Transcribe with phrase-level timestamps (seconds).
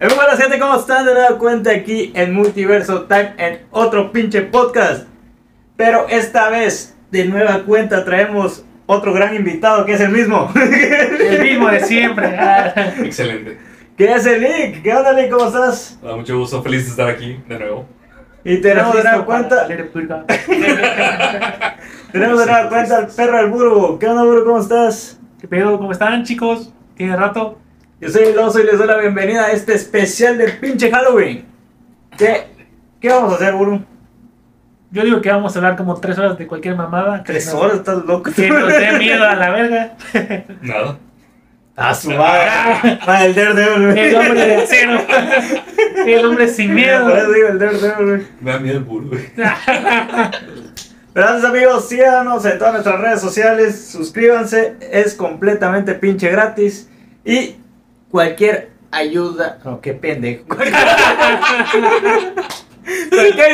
[0.00, 1.04] Eh, Muy buenas gente, ¿cómo están?
[1.04, 5.06] De nueva cuenta aquí en Multiverso Time en otro pinche podcast.
[5.76, 10.50] Pero esta vez, de nueva cuenta, traemos otro gran invitado que es el mismo.
[10.54, 12.28] El mismo de siempre.
[13.04, 13.58] Excelente.
[13.96, 14.82] que es el Lick.
[14.82, 15.30] ¿Qué onda, Lick?
[15.30, 15.98] ¿Cómo estás?
[16.02, 17.86] Da mucho gusto, feliz de estar aquí de nuevo.
[18.42, 19.66] Y tenemos de nueva cuenta,
[22.10, 23.98] tenemos de nueva cuenta al perro del Buru.
[23.98, 24.44] ¿Qué onda, Buru?
[24.46, 25.20] ¿Cómo estás?
[25.38, 25.76] ¿Qué pedo?
[25.76, 26.72] ¿Cómo están, chicos?
[26.96, 27.58] ¿Tiene rato?
[28.00, 31.44] Yo soy el oso y les doy la bienvenida a este especial del pinche Halloween.
[32.16, 32.46] ¿Qué,
[33.00, 33.84] qué vamos a hacer, Buru?
[34.90, 37.18] Yo digo que vamos a hablar como tres horas de cualquier mamada.
[37.22, 37.76] que ¿Tres nos- horas?
[37.76, 38.30] ¿Estás loco?
[38.34, 39.96] Que nos dé miedo a la verga.
[40.62, 40.98] Nada.
[41.76, 42.42] A su madre.
[43.06, 43.98] Ah, el Daredevil, güey.
[43.98, 45.00] El hombre de acero.
[46.06, 47.08] El hombre sin miedo.
[47.08, 48.22] Por eso digo el Daredevil, güey.
[48.40, 49.22] Me da miedo el burro, güey.
[51.14, 56.88] Gracias amigos, síganos en todas nuestras redes sociales, suscríbanse, es completamente pinche gratis
[57.24, 57.56] y
[58.10, 60.74] cualquier ayuda, no, qué pendejo, cualquier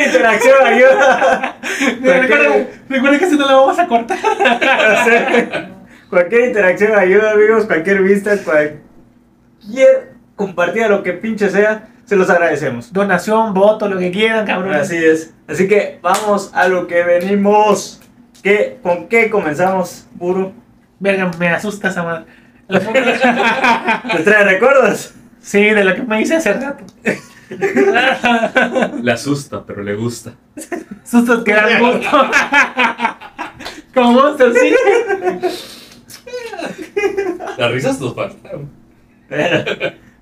[0.07, 1.57] interacción ayuda,
[2.01, 4.17] Recuerda, recuerda que si no la vamos a cortar.
[6.09, 12.93] cualquier interacción ayuda amigos, cualquier vista, cualquier compartida, lo que pinche sea, se los agradecemos.
[12.93, 14.73] Donación, voto, lo que quieran, cabrón.
[14.73, 18.01] Así es, así que vamos a lo que venimos,
[18.41, 20.53] ¿Qué, ¿con qué comenzamos, Buru?
[20.99, 22.25] Verga, me asusta esa madre.
[24.17, 25.13] ¿Te trae recuerdos?
[25.41, 26.83] Sí, de lo que me hice hace rato.
[29.01, 30.33] Le asusta, pero le gusta.
[31.05, 32.09] Sustos que dan gusto.
[33.93, 34.75] Como Monster, sí.
[37.57, 38.69] Las risas nos faltan.
[39.29, 39.63] Pero,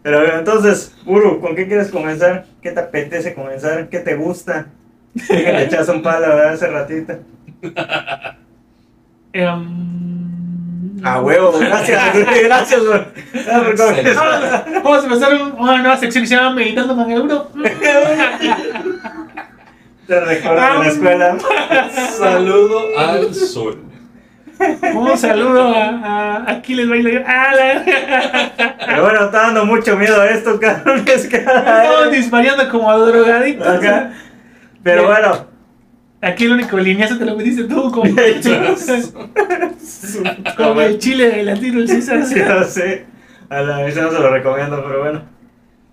[0.03, 2.45] pero bueno, entonces, Uru, ¿con qué quieres comenzar?
[2.61, 3.89] ¿Qué te apetece comenzar?
[3.89, 4.67] ¿Qué te gusta?
[5.27, 6.53] Que le echas un palo ¿verdad?
[6.53, 7.13] hace ratito.
[9.33, 10.24] Em,
[11.03, 12.01] A huevo, gracias,
[12.43, 13.01] gracias, güey.
[13.51, 13.75] Ah, por
[14.83, 17.49] Vamos a empezar un- una nueva sección que se llama Meditando con Euro.
[20.07, 21.37] Te recuerdo de la escuela.
[22.17, 23.81] Saludo al sol.
[24.93, 25.89] Un saludo a,
[26.45, 27.23] a Aquiles Baila.
[27.27, 27.83] Ah, la...
[28.85, 31.25] Pero bueno, está dando mucho miedo a esto, cabrones.
[31.25, 33.67] Estamos disparando como drogaditos.
[33.67, 34.11] Acá.
[34.83, 35.47] Pero bueno,
[36.25, 38.11] Aquí el único lineazo te lo metiste tú como,
[40.57, 42.23] como el chile de latino el César.
[42.25, 43.05] sí, no sé.
[43.49, 45.21] A la vez no se lo recomiendo, pero bueno.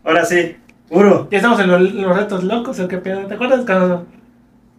[0.02, 0.56] Ahora sí,
[0.88, 1.28] Uru.
[1.30, 3.26] Ya estamos en los, los retos locos, ¿o qué pedo?
[3.26, 4.06] ¿Te acuerdas cuando...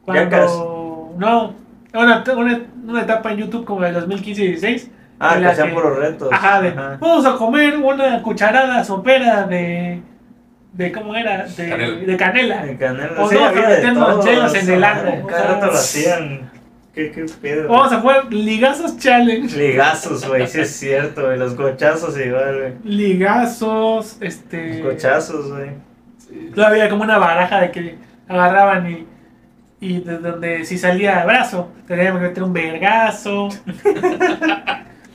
[0.05, 1.53] Cuando no,
[1.93, 4.89] una, una, una etapa en YouTube como del 2015-16.
[5.19, 6.29] Ah, en que la hacían que- puros retos.
[6.31, 6.97] Ajá, de, Ajá.
[6.99, 10.01] vamos a comer una cucharada sopera de...
[10.73, 11.45] de ¿Cómo era?
[11.45, 11.97] De Canela.
[11.97, 12.65] de canela.
[12.67, 15.65] En Canela, O sí, no, de metiendo chelas en el ajá, ano, o Cada rato
[15.67, 16.51] lo hacían.
[16.93, 17.69] ¿Qué, qué pedo?
[17.69, 19.55] Vamos a jugar ligazos challenge.
[19.55, 21.37] Ligazos, güey, sí es cierto, güey.
[21.37, 22.73] Los gochazos igual, güey.
[22.83, 24.79] Ligazos, este...
[24.79, 25.71] Los gochazos, güey.
[26.55, 27.95] Todavía como una baraja de que
[28.27, 29.07] agarraban y,
[29.79, 33.49] y de donde si salía brazo, teníamos que meter un vergazo.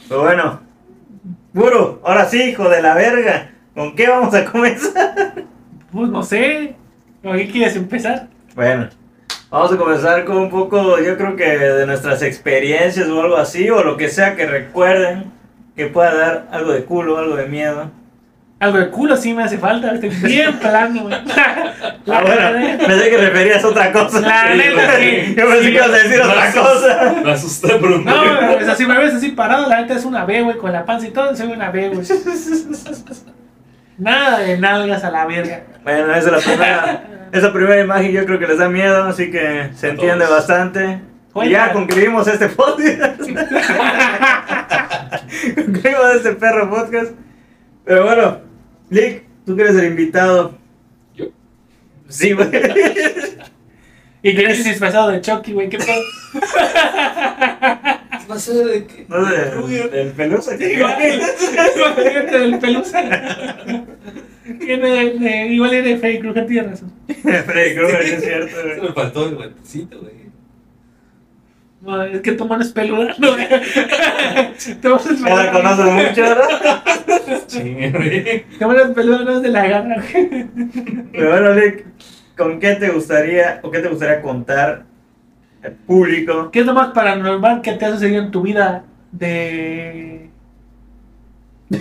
[0.09, 0.61] Pero bueno,
[1.53, 3.51] Buru, ahora sí, hijo de la verga.
[3.75, 5.45] ¿Con qué vamos a comenzar?
[5.93, 6.75] Pues no sé.
[7.23, 8.29] ¿Con qué quieres empezar?
[8.55, 8.89] Bueno,
[9.51, 13.69] vamos a comenzar con un poco, yo creo que de nuestras experiencias o algo así,
[13.71, 15.33] o lo que sea que recuerden
[15.77, 17.91] que pueda dar algo de culo, algo de miedo.
[18.61, 21.15] Algo de culo sí me hace falta, estoy bien plano, güey.
[21.15, 24.21] Ah, bueno, pensé que referías a otra cosa.
[24.21, 25.35] La neta, sí.
[25.37, 25.71] Yo pensé Sí.
[25.71, 27.15] que ibas a decir otra cosa.
[27.25, 28.15] Me asusté por un No,
[28.57, 31.07] pues así me ves así parado, la neta es una B, güey, con la panza
[31.07, 32.07] y todo, soy una B, güey.
[33.99, 35.63] Nada de nalgas a la verga.
[35.83, 39.31] Bueno, esa es la primera, esa primera imagen yo creo que les da miedo, así
[39.31, 40.39] que se A entiende todos.
[40.39, 41.01] bastante.
[41.43, 43.21] Y ya concluimos este podcast.
[45.55, 47.13] concluimos este perro podcast.
[47.85, 48.39] Pero bueno,
[48.91, 50.57] Lick, tú que eres el invitado.
[51.15, 51.27] Yo.
[52.09, 52.49] Sí, güey.
[54.23, 56.03] Y que eres disfrazado de Chucky, güey, qué pedo.
[58.29, 59.07] De qué.
[59.09, 63.03] No sé, el pelusa que Imagínate del pelusa.
[64.61, 66.93] Tiene, de- igual era de Freddy Krueger, tienes razón.
[67.23, 68.81] Freddy Krueger, es cierto, Se güey.
[68.83, 70.29] me faltó el guantecito, güey.
[71.81, 73.15] No, es que tu mano es peluda.
[73.19, 73.29] No,
[74.83, 76.83] tu mano es Ya la conoces mucho, ¿verdad?
[77.47, 78.45] Chingue, güey.
[78.59, 79.97] Tu mano es peluda, no es de la garra.
[80.13, 80.47] güey.
[81.13, 81.85] Pero bueno, Lick,
[82.37, 84.85] ¿con qué te gustaría o qué te gustaría contar
[85.63, 86.51] al público?
[86.51, 90.31] ¿Qué es lo más paranormal que te ha sucedido en tu vida de...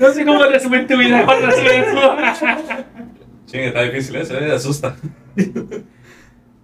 [0.00, 1.24] No sé cómo resumir tu vida.
[1.24, 2.86] ¿Cómo resumir tu-
[3.46, 4.94] Chingue, está difícil eso, eh, asusta.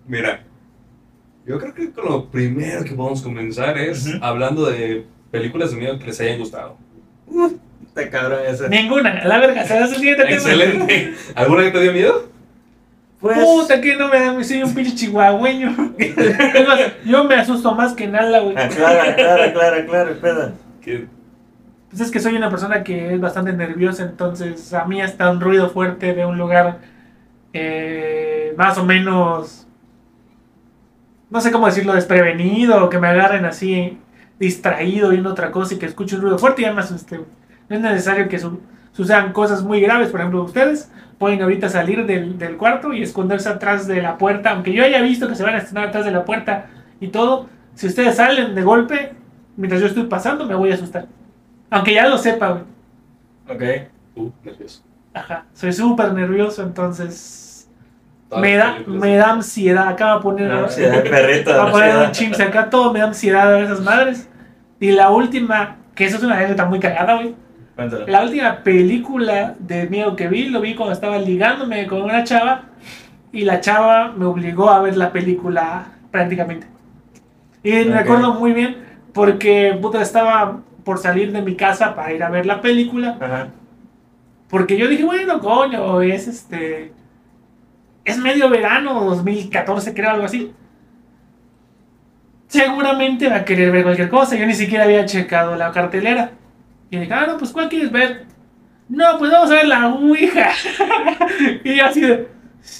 [0.06, 0.42] Mira,
[1.46, 5.98] yo creo que con lo primero que podemos comenzar es hablando de películas de miedo
[5.98, 6.76] que les hayan gustado.
[7.86, 8.68] Está cabrón ese.
[8.68, 10.34] Ninguna, a la verga, se hace el siguiente tema.
[10.36, 11.14] Excelente.
[11.34, 12.28] ¿Alguna que te dio miedo?
[13.24, 13.38] Pues.
[13.38, 15.94] Puta, que no me da, soy un pinche chihuahueño.
[17.06, 18.54] Yo me asusto más que nada, güey.
[18.54, 20.52] Aclara, aclara, aclara, aclara, espera.
[20.82, 21.06] ¿Qué?
[21.88, 25.40] Pues es que soy una persona que es bastante nerviosa, entonces a mí hasta un
[25.40, 26.80] ruido fuerte de un lugar
[27.54, 29.66] eh, más o menos,
[31.30, 33.96] no sé cómo decirlo, desprevenido, o que me agarren así
[34.38, 37.24] distraído viendo otra cosa y que escuche un ruido fuerte y además este, no
[37.76, 38.60] es necesario que su-
[38.94, 43.48] sucedan cosas muy graves, por ejemplo ustedes pueden ahorita salir del, del cuarto y esconderse
[43.48, 46.10] atrás de la puerta, aunque yo haya visto que se van a esconder atrás de
[46.10, 46.66] la puerta
[47.00, 49.12] y todo, si ustedes salen de golpe,
[49.56, 51.06] mientras yo estoy pasando me voy a asustar.
[51.70, 52.62] Aunque ya lo sepa, güey.
[53.48, 53.62] Ok.
[54.16, 54.82] Uh, nervioso.
[55.12, 57.68] Ajá, soy súper nervioso, entonces
[58.40, 59.88] me da, me da ansiedad.
[59.88, 61.50] Acá va a poner, No, sí, el perrito.
[61.50, 62.06] va a poner ansiedad.
[62.06, 64.28] un chimps acá, todo me da ansiedad de esas madres.
[64.80, 67.34] Y la última, que eso es una anécdota muy cagada, güey.
[67.76, 68.06] Cuéntalo.
[68.06, 72.66] La última película de miedo que vi, lo vi cuando estaba ligándome con una chava.
[73.32, 76.68] Y la chava me obligó a ver la película prácticamente.
[77.64, 77.96] Y me Ok.
[78.02, 78.76] acuerdo muy bien
[79.12, 83.16] porque puta estaba por salir de mi casa para ir a ver la película.
[83.20, 83.48] Ajá.
[84.48, 86.92] Porque yo dije, bueno, coño, es este.
[88.04, 90.52] Es medio verano, 2014, creo, algo así.
[92.46, 94.36] Seguramente va a querer ver cualquier cosa.
[94.36, 96.32] Yo ni siquiera había checado la cartelera.
[96.90, 98.24] Y dije, ah, no, pues ¿cuál quieres ver?
[98.88, 100.50] No, pues vamos a ver la Ouija.
[101.64, 102.28] y yo así de.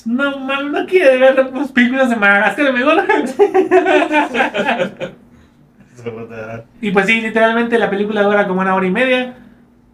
[0.07, 3.05] No, mames, no quiere ver las películas de Madagascar, mejor.
[6.81, 9.35] y pues sí, literalmente la película dura como una hora y media.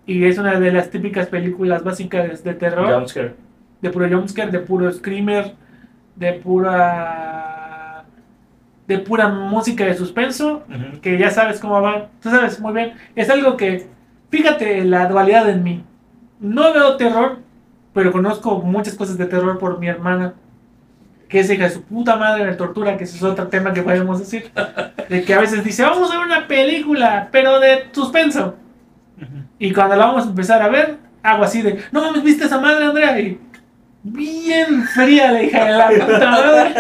[0.06, 3.34] Y es una de las típicas películas básicas de terror Jumpscare.
[3.80, 5.54] de puro jumpscare, de puro screamer,
[6.16, 8.04] de pura
[8.88, 10.64] de pura música de suspenso,
[11.00, 12.08] que ya sabes cómo va.
[12.20, 13.86] Tú sabes muy bien, es algo que
[14.30, 15.84] fíjate la dualidad en mí.
[16.40, 17.38] No veo terror,
[17.92, 20.34] pero conozco muchas cosas de terror por mi hermana,
[21.28, 23.82] que es hija de su puta madre de tortura, que ese es otro tema que
[23.82, 24.50] podemos decir.
[25.08, 28.56] De que a veces dice, "Vamos a ver una película, pero de suspenso."
[29.58, 32.58] Y cuando la vamos a empezar a ver, hago así de, no mames, ¿viste esa
[32.58, 33.20] madre, Andrea?
[33.20, 33.38] Y
[34.02, 36.74] bien fría la hija de la puta madre.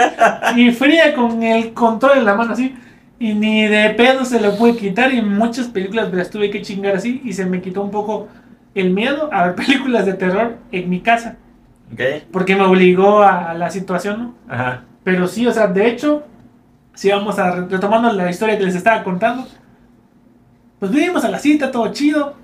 [0.56, 2.74] Y fría con el control en la mano así.
[3.20, 5.12] Y ni de pedo se lo pude quitar.
[5.14, 7.20] Y en muchas películas me las tuve que chingar así.
[7.24, 8.26] Y se me quitó un poco
[8.74, 11.36] el miedo a ver películas de terror en mi casa.
[11.92, 12.00] Ok.
[12.32, 14.34] Porque me obligó a la situación, ¿no?
[14.52, 14.82] Ajá.
[15.04, 16.24] Pero sí, o sea, de hecho,
[16.94, 19.46] si vamos a re- retomando la historia que les estaba contando,
[20.78, 22.34] pues vinimos a la cita, todo chido.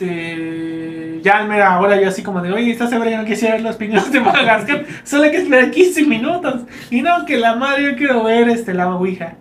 [0.00, 1.20] Este.
[1.22, 3.76] Ya mira, ahora yo así como de, oye, esta semana yo no quisiera ver los
[3.76, 6.62] pingüinos de Madagascar, solo hay que esperar 15 minutos.
[6.90, 9.34] Y no, que la madre, yo quiero ver este, la ouija.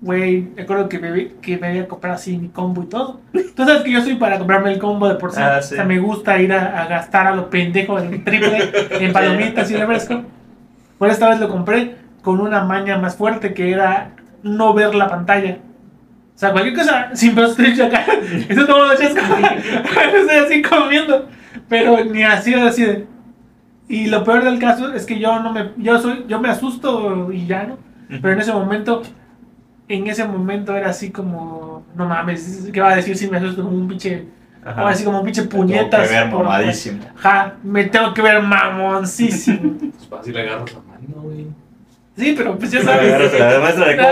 [0.00, 3.20] Güey, me acuerdo que me, que me había comprado así mi combo y todo.
[3.32, 5.40] Tú sabes que yo soy para comprarme el combo de por sí.
[5.42, 5.74] Ah, sí.
[5.74, 9.68] O sea, me gusta ir a, a gastar a lo pendejo el triple en palomitas
[9.72, 10.22] y refresco.
[10.98, 14.12] Por esta vez lo compré con una maña más fuerte que era
[14.44, 15.58] no ver la pantalla.
[16.38, 18.04] O sea, cualquier cosa, sin estoy acá.
[18.48, 19.18] Eso todo lo chasco.
[19.18, 21.26] Estoy así comiendo.
[21.68, 23.06] Pero ni así, así de.
[23.88, 25.72] Y lo peor del caso es que yo no me.
[25.78, 26.26] Yo soy.
[26.28, 27.78] Yo me asusto y ya, ¿no?
[28.08, 29.02] Pero en ese momento.
[29.88, 31.84] En ese momento era así como.
[31.96, 34.28] No mames, ¿qué va a decir si me asusto como un pinche.
[34.64, 34.90] Ajá.
[34.90, 36.08] Así como un pinche Tengo puñetas.
[36.08, 37.02] que ver por- mamadísimo.
[37.18, 39.76] Ajá, me tengo que ver mamoncísimo.
[39.80, 41.46] Pues fácil agarras la mano, güey.
[42.18, 43.32] Sí, pero pues ya sabes.
[43.38, 44.08] la demuestra de cómo.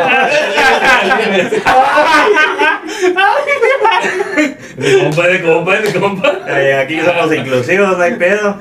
[4.77, 6.33] De compa, de compa, de compa.
[6.47, 8.61] Ay, Aquí somos inclusivos, no hay pedo.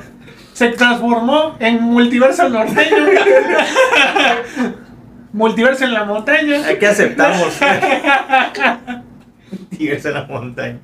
[0.54, 3.06] Se transformó en multiverso norteño.
[5.34, 6.68] multiverso en la montaña.
[6.68, 7.60] Aquí aceptamos.
[9.70, 10.80] Tigres en la montaña.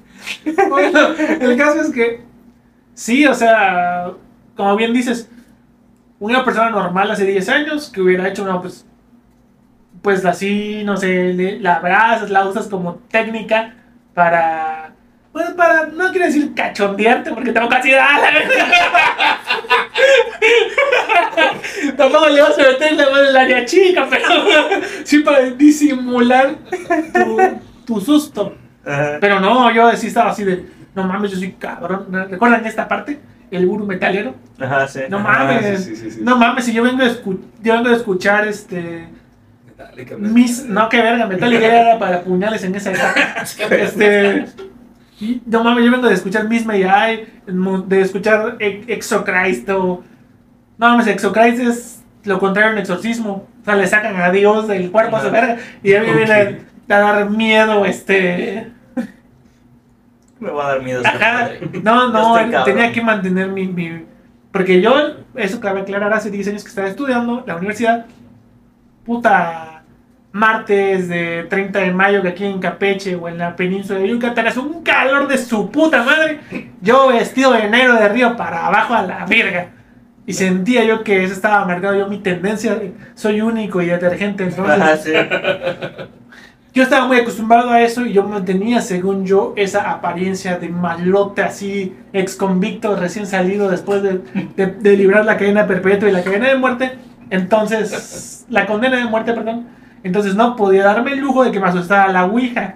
[0.70, 2.22] Bueno, el caso es que
[2.94, 4.12] sí, o sea,
[4.56, 5.30] como bien dices,
[6.22, 8.86] una persona normal hace 10 años que hubiera hecho una, pues,
[10.02, 13.74] pues así, no sé, le- la abrazas, la usas como técnica
[14.14, 14.94] para,
[15.32, 18.66] pues para, no quiero decir cachondearte porque tampoco así, ¡ah, la verga!
[21.98, 24.26] tampoco le vas a meter la mano en el área chica, pero
[25.04, 26.56] sí para disimular
[27.14, 27.38] tu,
[27.86, 28.56] tu susto.
[28.86, 29.18] Ajá.
[29.20, 32.08] Pero no, yo sí estaba así de, no mames, yo soy cabrón.
[32.30, 33.20] ¿Recuerdan esta parte?
[33.52, 34.34] El guru metalero.
[34.60, 35.02] Ajá, sí.
[35.10, 35.44] No Ajá.
[35.46, 35.84] mames.
[35.84, 36.20] sí, sí, sí.
[36.24, 39.10] No mames, si yo vengo, de escu- yo vengo de escuchar este.
[39.66, 40.66] Metallica, Mis.
[40.66, 43.44] No, que verga, Metallica era para puñales en esa época.
[43.76, 44.46] este.
[45.46, 47.28] No mames, yo vengo de escuchar Miss May I,
[47.88, 50.04] de escuchar E- Exocristo.
[50.78, 53.48] No mames, Exocrist es lo contrario a un exorcismo.
[53.62, 55.40] O sea, le sacan a Dios del cuerpo a esa Ajá.
[55.42, 55.58] verga.
[55.84, 56.18] Y a mí me Ok.
[56.18, 56.58] viene
[56.90, 58.72] a dar miedo, este.
[60.42, 61.50] Me va a dar miedo esta Ajá.
[61.84, 64.06] No, no, tenía que mantener mi, mi-
[64.52, 64.94] Porque yo,
[65.36, 68.06] eso cabe aclarar, hace 10 años que estaba estudiando la universidad.
[69.06, 69.84] Puta,
[70.32, 74.48] martes de 30 de mayo que aquí en Campeche o en la península de Yucatán
[74.48, 76.40] hace un calor de su puta madre.
[76.82, 79.68] Yo vestido de negro de río para abajo a la verga.
[80.26, 82.76] Y sentía yo que eso estaba marcado yo mi tendencia.
[82.76, 84.46] de, Soy único y detergente.
[84.46, 85.12] Entonces, Ajá, sí.
[86.74, 91.42] Yo estaba muy acostumbrado a eso y yo mantenía, según yo, esa apariencia de malote
[91.42, 94.22] así, ex convicto, recién salido después de,
[94.56, 96.92] de- de librar la cadena perpetua y la cadena de muerte.
[97.30, 99.68] Entonces, la condena de muerte, perdón.
[100.04, 102.76] Entonces no podía darme el lujo de que me asustara la Ouija.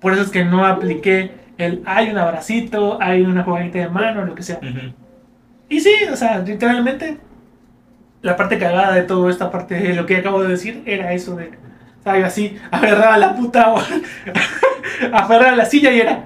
[0.00, 4.24] Por eso es que no apliqué el hay un abracito, hay una jugadita de mano,
[4.24, 4.58] lo que sea.
[5.68, 7.18] Y sí, o sea, literalmente,
[8.20, 11.36] la parte cagada de todo esta parte de lo que acabo de decir era eso
[11.36, 11.50] de,
[12.04, 12.24] ¿sabes?
[12.24, 13.74] Así, aferraba la puta,
[15.12, 16.24] aferraba la silla y era,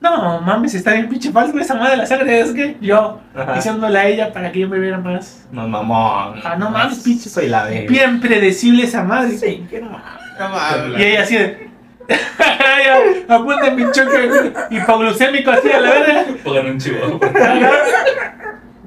[0.00, 3.20] no mames, está bien pinche falso esa madre de la sangre, es que yo,
[3.54, 6.40] diciéndole a ella para que yo me viera más, No, mamón.
[6.42, 7.28] Ah, no mames, pinche.
[7.28, 9.36] Soy la bien predecible esa madre.
[9.36, 10.98] Sí, que no mames.
[10.98, 11.70] Y ella así de,
[13.28, 16.24] apunta mi choque hipoglucémico así a la verga.
[16.42, 17.20] Pongan un chivo.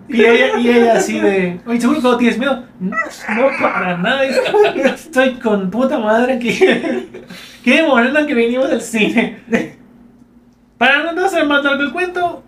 [0.07, 2.65] Y ella, y ella así de, oye, ¿seguro que no tienes miedo?
[2.79, 2.95] No,
[3.35, 6.59] no, para nada, estoy con puta madre aquí.
[7.63, 9.39] Qué morena que venimos del cine.
[10.77, 12.43] Para no hacer más largo el cuento,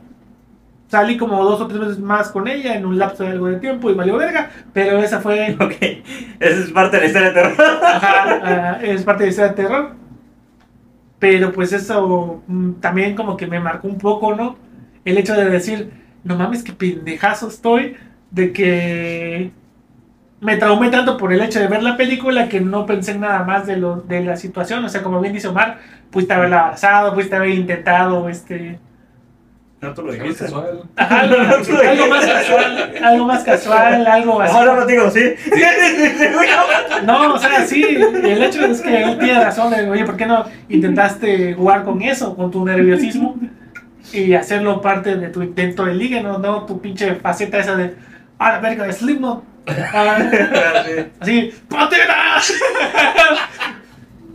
[0.87, 3.59] salí como dos o tres veces más con ella en un lapso de algo de
[3.59, 5.75] tiempo y valió verga, pero esa fue, Ok.
[6.39, 7.53] Esa es parte de la historia de terror.
[7.83, 9.95] ajá, ah, es parte de ese terror.
[11.19, 14.57] Pero pues eso mm, también como que me marcó un poco, ¿no?
[15.05, 17.95] El hecho de decir, no mames, qué pendejazo estoy,
[18.31, 19.51] de que
[20.41, 23.43] me traumé tanto por el hecho de ver la película que no pensé en nada
[23.43, 24.83] más de, lo, de la situación.
[24.83, 25.77] O sea, como bien dice Omar,
[26.09, 28.79] pudiste haberla abrazado, pudiste haber intentado, este...
[29.81, 30.45] No te lo dijiste.
[30.45, 30.83] casual.
[30.95, 34.55] ajá, algo, algo más casual, algo más casual, algo así.
[34.55, 35.35] Ahora no digo, sí.
[37.05, 40.25] No, o sea, sí, el hecho es que él tiene razón de, oye, ¿por qué
[40.25, 43.37] no intentaste jugar con eso, con tu nerviosismo
[44.13, 47.95] y hacerlo parte de tu intento de liga, no, no tu pinche faceta esa de,
[48.39, 49.43] ah, la verga de Slipknot,
[49.93, 50.17] Ah,
[51.19, 52.37] así, ¡Pantera!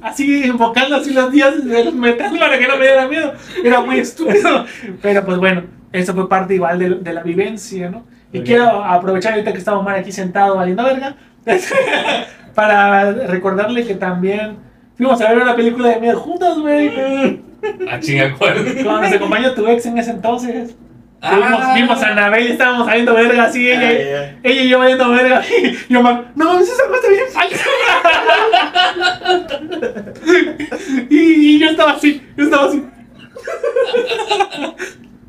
[0.02, 3.34] Así invocando así los días del metal para que no me diera miedo.
[3.62, 4.64] Era muy estúpido.
[5.02, 8.06] Pero pues bueno, eso fue parte igual de, de la vivencia, ¿no?
[8.32, 8.44] Y Ok.
[8.46, 11.16] quiero aprovechar ahorita que está Omar aquí sentado valiendo verga
[12.54, 14.56] para recordarle que también
[14.96, 17.42] fuimos a ver una película de miedo juntos, güey.
[17.90, 18.64] Ah, chinga, ¿cuál?
[18.82, 20.74] Cuando nos acompañó tu ex en ese entonces.
[21.22, 21.74] Vimos, Ah.
[21.76, 24.38] vimos a Anabel y estábamos saliendo verga así, ella, Ah, ya.
[24.42, 25.42] ella y yo valiendo verga.
[25.88, 27.64] Y yo, Omar, no mames, esa cosa bien falsa.
[31.10, 32.84] y, y yo estaba así, yo estaba así.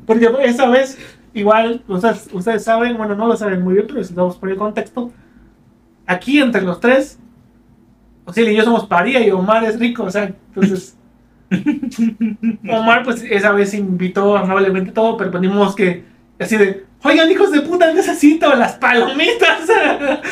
[0.06, 0.98] Porque esa vez,
[1.34, 4.56] igual, ustedes, ustedes saben, bueno, no lo saben muy bien, pero si damos por el
[4.56, 5.12] contexto.
[6.06, 7.18] Aquí entre los tres,
[8.24, 10.96] Osiel y yo somos paría y Omar es rico, o sea, entonces.
[12.68, 16.04] Omar, pues esa vez invitó amablemente todo, pero ponimos que
[16.38, 19.60] así de, oigan, hijos de puta, necesito las palomitas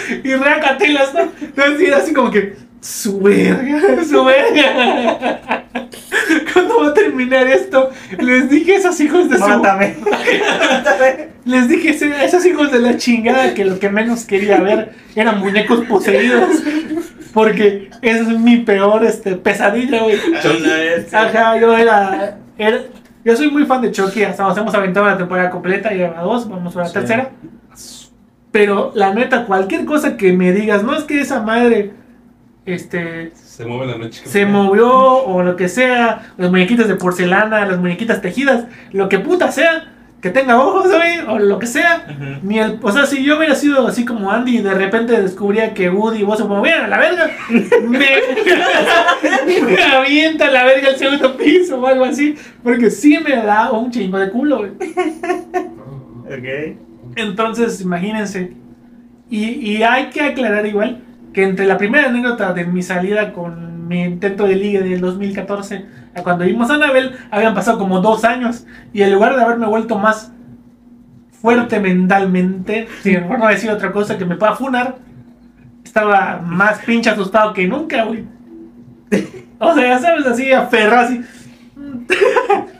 [0.24, 1.20] y reacatelas, ¿no?
[1.40, 5.64] Entonces así como que, su verga, su verga.
[6.52, 7.90] ¿Cuándo va a terminar esto?
[8.18, 9.96] Les dije a esos hijos de su Mátame.
[10.70, 11.28] Mátame.
[11.44, 15.38] les dije a esos hijos de la chingada que lo que menos quería ver eran
[15.40, 16.62] muñecos poseídos.
[17.32, 20.16] Porque esa es mi peor este, pesadilla, güey.
[21.12, 22.80] Ajá, yo era, era-
[23.24, 24.24] Yo soy muy fan de Chucky.
[24.24, 25.92] Hasta nos hemos aventado la temporada completa.
[25.94, 26.94] Ya a dos, vamos a la Sí.
[26.94, 27.30] tercera.
[28.50, 31.92] Pero la neta, cualquier cosa que me digas, no es que esa madre.
[32.66, 33.32] Este.
[33.34, 34.22] Se mueve la noche.
[34.24, 39.18] Se movió o lo que sea, las muñequitas de porcelana, las muñequitas tejidas, lo que
[39.18, 41.20] puta sea, que tenga ojos, ¿sabes?
[41.26, 42.38] O lo que sea.
[42.42, 45.72] Ni el, o sea, si yo hubiera sido así como Andy y de repente descubría
[45.72, 47.30] que Woody y vos se movían a la verga,
[47.88, 48.06] me,
[49.46, 53.72] me avienta a la verga al segundo piso o algo así, porque sí me da
[53.72, 54.72] un chingo de culo, güey.
[56.26, 56.76] Ok.
[57.16, 58.52] Entonces, imagínense.
[59.30, 61.02] Y, y hay que aclarar igual
[61.32, 65.84] que entre la primera anécdota de mi salida con mi intento de liga del 2014
[66.14, 68.66] a cuando vimos a Anabel, habían pasado como dos años.
[68.92, 70.32] Y en lugar de haberme vuelto más
[71.40, 74.96] fuerte mentalmente, si mejor no decir otra cosa que me pueda funar,
[75.84, 78.24] estaba más pinche asustado que nunca, güey.
[79.58, 81.20] O sea, ya sabes, así aferrado, así.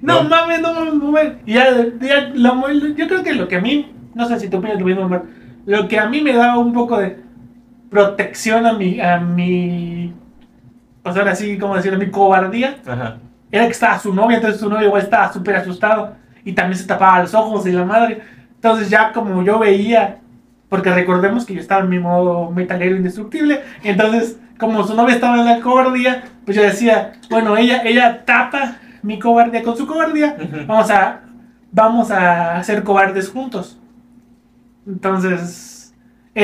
[0.00, 0.28] No, No.
[0.28, 1.32] mames, no mames, no mames.
[1.46, 1.66] Y ya,
[2.00, 4.86] ya lo- yo creo que lo que a mí, no sé si tú opinas lo
[4.86, 5.22] mismo,
[5.66, 7.16] lo que a mí me daba un poco de
[7.90, 10.12] protección a mi, a mi,
[11.02, 13.18] o sea, así como decir, a mi cobardía, Ajá.
[13.50, 16.14] era que estaba su novia, entonces su novia igual estaba súper asustado
[16.44, 18.22] y también se tapaba los ojos y la madre.
[18.54, 20.18] Entonces ya como yo veía,
[20.68, 25.38] porque recordemos que yo estaba en mi modo metalero indestructible, entonces como su novia estaba
[25.38, 30.36] en la cobardía, pues yo decía, bueno, ella, ella tapa mi cobardía con su cobardía,
[30.66, 31.20] vamos a,
[31.70, 33.78] vamos a ser cobardes juntos.
[34.86, 35.77] Entonces,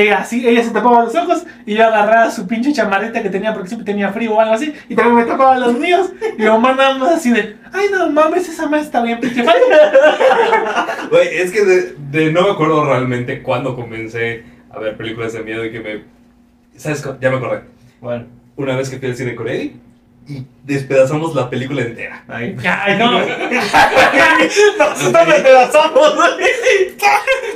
[0.01, 3.53] ella así, ella se tapaba los ojos y yo agarraba su pinche chamarrita que tenía
[3.53, 6.47] porque siempre tenía frío o algo así y también me tapaba los míos y mi
[6.47, 9.59] mamá nada más así de, ay no mames, esa madre está bien pinche falsa".
[11.09, 15.43] Güey, es que de, de- no me acuerdo realmente cuándo comencé a ver películas de
[15.43, 16.03] miedo y que me...
[16.75, 17.03] ¿Sabes?
[17.21, 17.61] Ya me acordé.
[18.01, 18.25] Bueno,
[18.57, 19.75] Una vez que fui al cine con Eddie
[20.27, 22.23] y despedazamos la película entera.
[22.27, 22.55] ahí.
[22.67, 23.11] Ay no,
[24.79, 26.13] Nosotros despedazamos.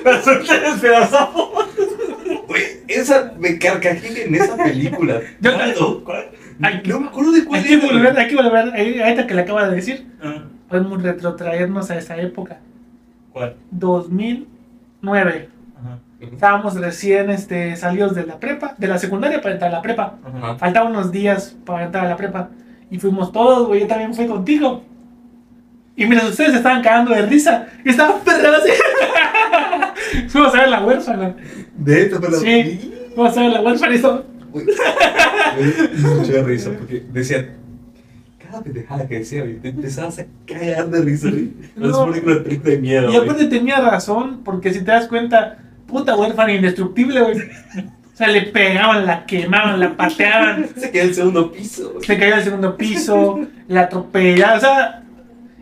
[0.06, 1.69] Nosotros despedazamos.
[2.60, 5.20] Güey, esa me carcajé en esa película.
[5.42, 5.52] Yo-
[6.88, 7.86] No me acuerdo de cuál hay que era.
[7.88, 11.98] volver, hay que volver, eh, ahorita que le acaba de decir, Ah, podemos retrotraernos a
[11.98, 12.60] esa época,
[13.32, 13.56] ¿Cuál?
[13.72, 15.50] 2009.
[15.80, 16.00] Ajá.
[16.20, 20.18] Estábamos recién este, salidos de la prepa, de la secundaria para entrar a la prepa.
[20.26, 20.56] Ajá.
[20.58, 22.50] Faltaban unos días para entrar a la prepa.
[22.92, 23.82] Y fuimos todos, güey.
[23.82, 24.84] Yo también fui contigo.
[25.96, 28.72] Y mientras ustedes se estaban cagando de risa, yo estaba perrando así.
[30.32, 31.36] Fuimos a ver la huérfana.
[31.78, 32.34] De hecho, pero...
[32.40, 32.92] Sí.
[33.16, 34.26] Fuimos a ver la huérfana y eso.
[34.54, 37.50] Dio mucha risa porque decían...
[38.40, 41.52] Cada pendejada que decía, te empezabas a cagar de risa, güey.
[41.76, 42.12] No No.
[42.12, 46.16] que una película de miedo, Y aparte tenía razón, porque si te das cuenta, puta
[46.16, 47.38] huérfana indestructible, güey.
[47.38, 50.68] O sea, le pegaban, la quemaban, la pateaban.
[50.76, 52.06] Se en el segundo piso, güey.
[52.06, 55.04] se cayó al segundo piso, la atropellaron, o sea,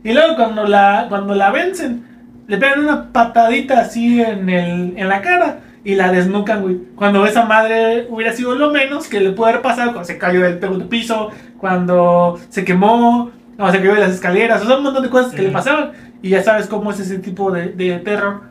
[0.04, 2.07] y luego cuando la, cuando la vencen,
[2.48, 6.80] le pegan una patadita así en, el, en la cara y la desnucan, güey.
[6.96, 10.42] Cuando esa madre hubiera sido lo menos que le pudo haber pasado cuando se cayó
[10.42, 14.84] del segundo piso, cuando se quemó, cuando se cayó de las escaleras, o sea, un
[14.84, 15.92] montón de cosas que le pasaban.
[16.22, 18.42] Y ya sabes cómo es ese tipo de, de terror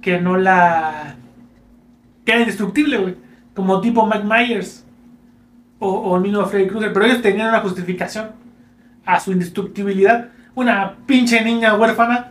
[0.00, 1.16] que no la...
[2.24, 3.16] que era indestructible, güey.
[3.54, 4.84] Como tipo Mike Myers
[5.78, 8.30] o, o el mismo Freddy Krueger, pero ellos tenían una justificación
[9.04, 10.28] a su indestructibilidad.
[10.54, 12.30] Una pinche niña huérfana.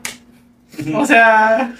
[0.95, 1.73] O sea,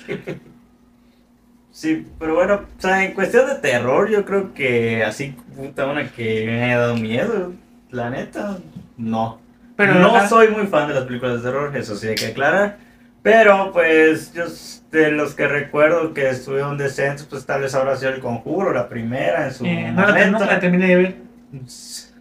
[1.72, 6.08] Sí, pero bueno, o sea, en cuestión de terror, yo creo que así, puta, una
[6.12, 7.52] que me ha dado miedo,
[7.90, 8.58] la neta,
[8.96, 9.40] no.
[9.76, 12.28] pero no la- soy muy fan de las películas de terror, eso sí hay que
[12.28, 12.78] aclarar.
[13.24, 14.44] Pero pues yo
[14.92, 18.88] de los que recuerdo que estuvieron decentes, pues tal vez habrá sido el conjuro, la
[18.88, 20.46] primera en su eh, no la, momento.
[20.46, 21.16] la terminé de ver.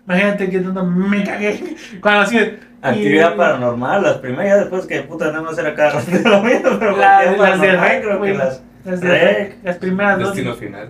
[0.06, 1.76] Imagínate que tanto me cagué.
[2.00, 2.38] Cuando así.
[2.82, 6.20] Actividad y- paranormal, las primeras, ya después que puta nada más era cada rato de
[6.28, 8.62] lo mismo, pero la- las de Rec, creo que las...
[8.84, 9.22] Las de Rec.
[9.38, 10.28] Rec, Las primeras dos.
[10.34, 10.88] Destino final.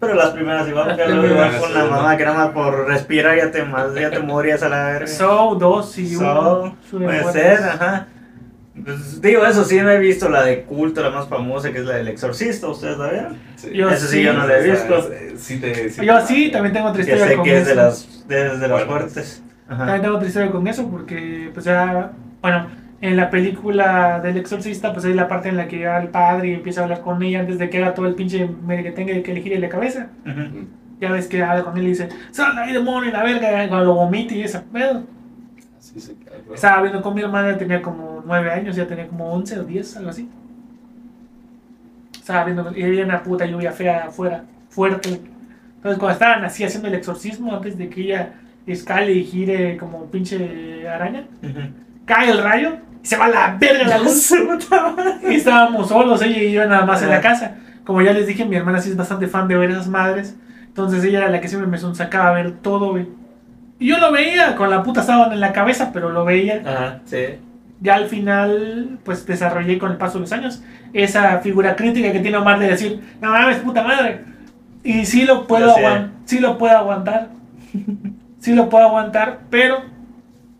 [0.00, 2.48] Pero las primeras igual, Las porque luego igual con la sí, mamá que nada más
[2.48, 3.64] por respirar ya te,
[4.00, 5.06] ya te morías a la verga.
[5.06, 7.06] Soul 2 y So, 1.
[7.06, 8.06] puede ser, ajá.
[8.84, 11.84] Pues, digo, eso sí, no he visto la de culto, la más famosa, que es
[11.84, 13.38] la del exorcista, ¿ustedes la vieron?
[13.72, 14.22] Yo Eso sí, sí.
[14.24, 15.10] yo no la he O sea, visto.
[15.36, 17.74] Sí, te, sí Yo sí, también tengo otra Que historia sé con que es de
[17.76, 19.42] las, de, de las Bueno, fuertes.
[19.66, 19.78] Ajá.
[19.78, 22.66] También tengo otra historia con eso porque, pues ya, bueno,
[23.00, 26.48] en la película del exorcista, pues hay la parte en la que llega el padre
[26.48, 28.92] y empieza a hablar con ella antes de que haga todo el pinche medio que
[28.92, 30.08] tenga que le gire la cabeza.
[30.24, 30.66] Ujú.
[31.00, 33.94] Ya ves que habla con él y dice, sal ahí demonio, la verga, cuando lo
[33.94, 35.04] vomite y esa pedo.
[35.78, 36.38] Sí, se caga.
[36.54, 39.96] Estaba viendo con mi hermana, tenía como 9 años, ya tenía como 11 o 10,
[39.98, 40.30] algo así.
[42.12, 45.20] Estaba viendo, y había una puta lluvia fea afuera, fuerte.
[45.76, 48.32] Entonces cuando estaban así haciendo el exorcismo, antes de que ella
[48.72, 51.24] escale y gire como pinche araña,
[52.06, 54.32] cae el rayo y se va a la verga la luz.
[55.28, 57.56] Y estábamos solos, ella y yo nada más en la casa.
[57.84, 60.36] Como ya les dije, mi hermana sí es bastante fan de ver esas madres.
[60.66, 63.06] Entonces ella era la que siempre me sacaba a ver todo, güey.
[63.78, 66.62] Y yo lo veía con la puta sábana en la cabeza, pero lo veía.
[66.64, 67.18] Ajá, sí.
[67.80, 70.62] Ya al final, pues desarrollé con el paso de los años
[70.94, 74.20] esa figura crítica que tiene Omar de decir, no mames, puta madre.
[74.82, 75.80] Y sí lo puedo, Ya sé.
[75.86, 77.28] aguan- sí lo puedo aguantar.
[78.44, 79.78] sí lo puedo aguantar, pero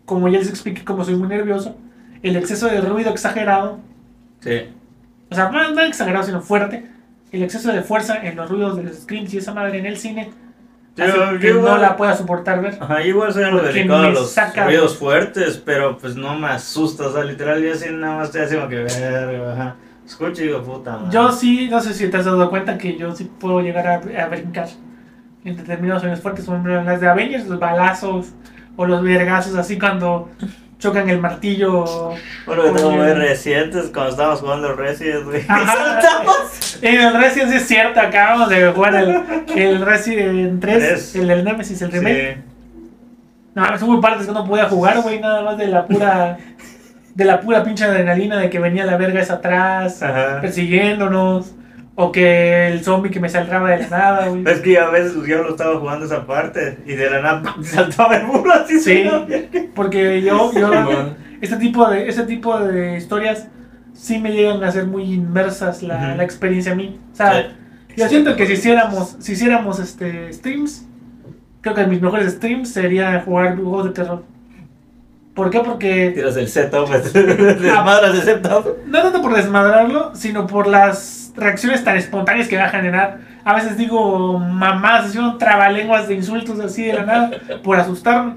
[0.05, 1.75] como ya les expliqué, como soy muy nervioso,
[2.23, 3.77] el exceso de ruido exagerado
[4.39, 4.69] Sí.
[5.29, 6.87] o sea, no, no exagerado, sino fuerte.
[7.31, 9.97] El exceso de fuerza en los ruidos de los screams y esa madre en el
[9.97, 10.31] cine.
[10.95, 12.77] Yo- yo que no igual- la pueda soportar ver.
[12.79, 17.07] Ajá, igual soy algo delicado a los saca- ruidos fuertes, pero pues no me asusta,
[17.07, 19.75] o sea, literal yo así nada más estoy como que verga, ajá.
[20.05, 21.09] Escucho y digo, puta madre.
[21.11, 23.95] Yo sí, no sé si te has dado cuenta que yo sí puedo llegar a,
[24.23, 24.67] a brincar
[25.45, 28.33] en determinados sonidos fuertes, como las de Avengers, los balazos
[28.75, 30.29] o los vergazos, así cuando
[30.79, 31.85] chocan el martillo.
[32.45, 35.43] Bueno, que tengo muy recientes cuando estábamos jugando Resident, güey.
[36.81, 39.21] En el Resident sí es cierto, acabamos de jugar el,
[39.55, 41.15] el Resident 3, Tres.
[41.15, 42.33] el del Nemesis, el remake.
[42.35, 42.41] Sí.
[43.55, 46.37] No, hubo partes que no podía jugar, güey, nada más de la pura.
[47.13, 50.41] De la pura pinche adrenalina de que venía la verga esa atrás, Ajá.
[50.41, 51.55] persiguiéndonos.
[51.97, 54.43] O que el zombie que me saltaba de la nada, güey.
[54.45, 58.17] Es que a veces yo lo estaba jugando esa parte y de la nada saltaba
[58.17, 58.79] el burro así.
[58.79, 59.05] Sí.
[59.73, 63.47] Porque yo, yo este tipo de, ese tipo de historias
[63.93, 66.99] sí me llegan a ser muy inmersas la, la experiencia a mí.
[67.13, 67.55] O sea,
[67.95, 70.85] yo siento que si hiciéramos, si hiciéramos este streams,
[71.61, 74.23] creo que mis mejores streams sería jugar juegos de terror.
[75.33, 75.59] ¿Por qué?
[75.59, 78.85] Porque Tiras el setup, desmadras el setup.
[78.85, 83.19] no tanto por desmadrarlo, sino por las reacciones tan espontáneas que va a generar.
[83.43, 87.31] A veces digo mamás, así un trabalenguas de insultos así de la nada
[87.63, 88.33] por asustarme.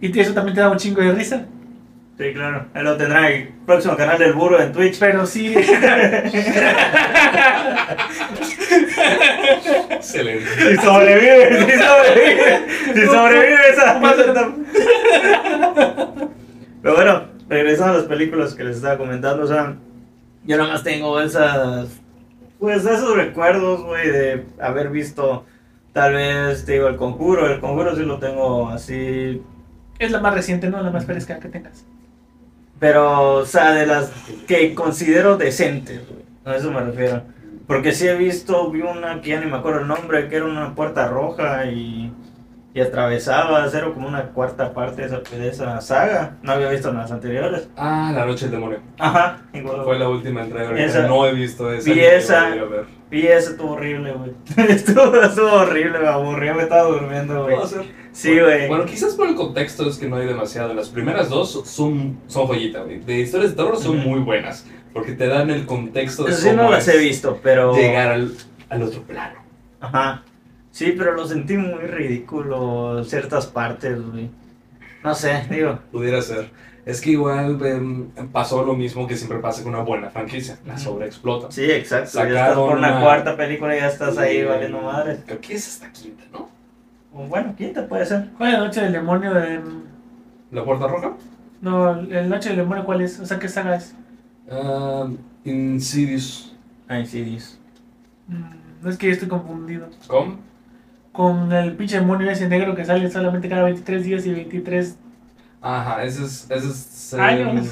[0.00, 1.44] Y eso también te da un chingo de risa.
[2.20, 2.66] Sí, claro.
[2.74, 4.98] Él lo tendrá en el próximo canal del burro en Twitch.
[4.98, 5.54] Pero sí.
[9.90, 10.44] Excelente.
[10.56, 13.98] Si sobrevive, si sobrevive, si sobrevive esa.
[16.82, 19.76] Pero bueno, regresando a las películas que les estaba comentando, o sea,
[20.44, 21.88] yo nada más tengo esas,
[22.60, 25.44] pues esos recuerdos, güey, de haber visto,
[25.92, 29.42] tal vez, te digo, el conjuro, el conjuro sí lo tengo así,
[30.00, 30.82] es la más reciente, ¿no?
[30.82, 31.84] La más fresca que tengas.
[32.78, 34.10] pero, o sea, de las
[34.48, 37.22] que considero decentes, güey, a eso me refiero.
[37.66, 40.46] Porque sí he visto, vi una que ya ni me acuerdo el nombre, que era
[40.46, 42.12] una puerta roja y,
[42.72, 46.36] y atravesaba, era como una cuarta parte de esa, de esa saga.
[46.42, 47.68] No había visto en las anteriores.
[47.76, 48.78] Ah, La Noche del Demonio.
[48.98, 49.82] Ajá, igual.
[49.82, 50.78] Fue la última entrega.
[50.78, 51.08] Esa.
[51.08, 51.92] No he visto esa.
[51.92, 52.54] Vi esa.
[52.54, 52.84] ir a ver.
[53.10, 54.30] Y eso estuvo horrible, güey.
[54.68, 57.56] estuvo, estuvo horrible, me aburrió, me estaba durmiendo, güey.
[58.12, 58.68] Sí, güey.
[58.68, 60.72] Bueno, quizás por el contexto es que no hay demasiado.
[60.72, 63.00] Las primeras dos son, son joyita, güey.
[63.00, 64.64] De historias de terror son muy buenas.
[64.92, 67.74] Porque te dan el contexto de Eso sí cómo no las he visto, pero...
[67.74, 68.32] llegar al,
[68.68, 69.40] al otro plano.
[69.80, 70.22] Ajá.
[70.72, 74.30] Sí, pero lo sentí muy ridículo ciertas partes, güey.
[75.02, 75.78] No sé, digo.
[75.90, 76.50] Pudiera ser.
[76.86, 80.58] Es que igual em, pasó lo mismo que siempre pasa con una buena franquicia.
[80.66, 80.82] La Ujú.
[80.82, 81.52] sobreexplotan.
[81.52, 82.10] Sí, exacto.
[82.14, 85.20] Ya estás Sacaron por una una- cuarta película y ya estás ahí valiendo madres.
[85.26, 86.48] Creo que es hasta quinta, ¿no?
[87.12, 88.28] O Bueno, quinta puede ser.
[88.38, 89.34] ¿Cuál es la noche del demonio?
[89.34, 89.60] De...
[90.52, 91.12] ¿La Puerta Roja?
[91.60, 93.20] No, la noche del demonio, ¿cuál es?
[93.20, 93.94] O sea, ¿qué saga es?
[94.50, 95.06] Ah,
[95.44, 96.56] Insidious.
[96.88, 97.58] Ay, sí, Dios.
[98.28, 99.88] Mm, es que yo estoy confundido.
[100.06, 100.38] ¿Cómo?
[101.12, 104.96] Con el pinche demonio ese negro que sale solamente cada 23 días y 23.
[105.60, 107.66] Ajá, ese es, ese es Años.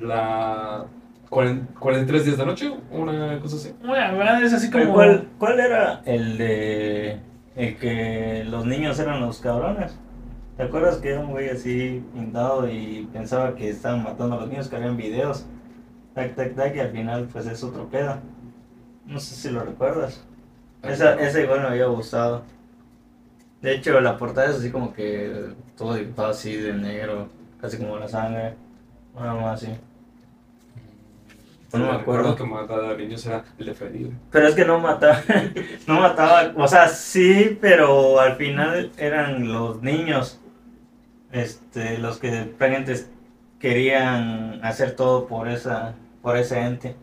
[0.00, 0.84] la
[1.30, 3.72] cuaren- 43 días de noche, una cosa así.
[3.82, 4.92] Una verdad es así como.
[4.92, 7.20] ¿Cuál, ¿Cuál era el de...
[7.56, 9.96] El que los niños eran los cabrones?
[10.56, 14.48] ¿Te acuerdas que era un güey así pintado y pensaba que estaban matando a los
[14.48, 15.46] niños que habían videos?
[16.14, 18.16] Tac, tac, tac, y al final pues es otro pedo.
[19.06, 20.24] No sé si lo recuerdas.
[20.82, 22.42] Esa, esa igual me había gustado.
[23.64, 27.98] De hecho, la portada es así como que todo dibujado así de negro, casi como
[27.98, 28.56] la sangre.
[29.14, 29.72] Nada más así.
[31.72, 32.36] No me acuerdo.
[32.36, 34.04] que mataba a niños era el de Freddy.
[34.04, 34.16] güey.
[34.30, 35.22] Pero es que no mataba,
[35.86, 40.38] no mataba, o sea, sí, pero al final eran los niños,
[41.32, 43.06] este, los que prácticamente
[43.58, 46.96] querían hacer todo por esa, por ese ente.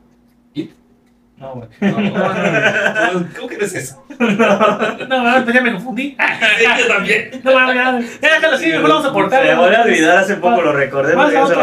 [1.42, 1.68] No, güey.
[1.80, 4.04] No, no, no, ¿Cómo crees eso?
[4.20, 6.16] No, pues ya me confundí.
[6.60, 7.32] Sí, yo también.
[7.44, 8.00] No ya.
[8.22, 9.44] Ya, déjalo así, mejor vamos a cortar.
[9.44, 11.14] Me volvió a olvidar, hace poco lo recordé.
[11.14, 11.56] Al rato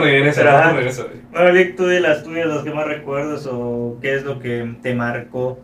[0.00, 1.06] regresa, al rato regresa.
[1.32, 4.76] Bueno, Lick, tú de las tuyas, las que más recuerdas o qué es lo que
[4.82, 5.60] te marcó.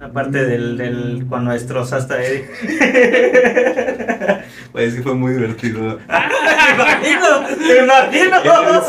[0.00, 2.46] Aparte del, del cuando destrozaste a Eddie.
[4.70, 5.98] Pues es que fue muy divertido.
[6.08, 7.42] ¡Me imagino!
[7.58, 8.36] ¡Me imagino!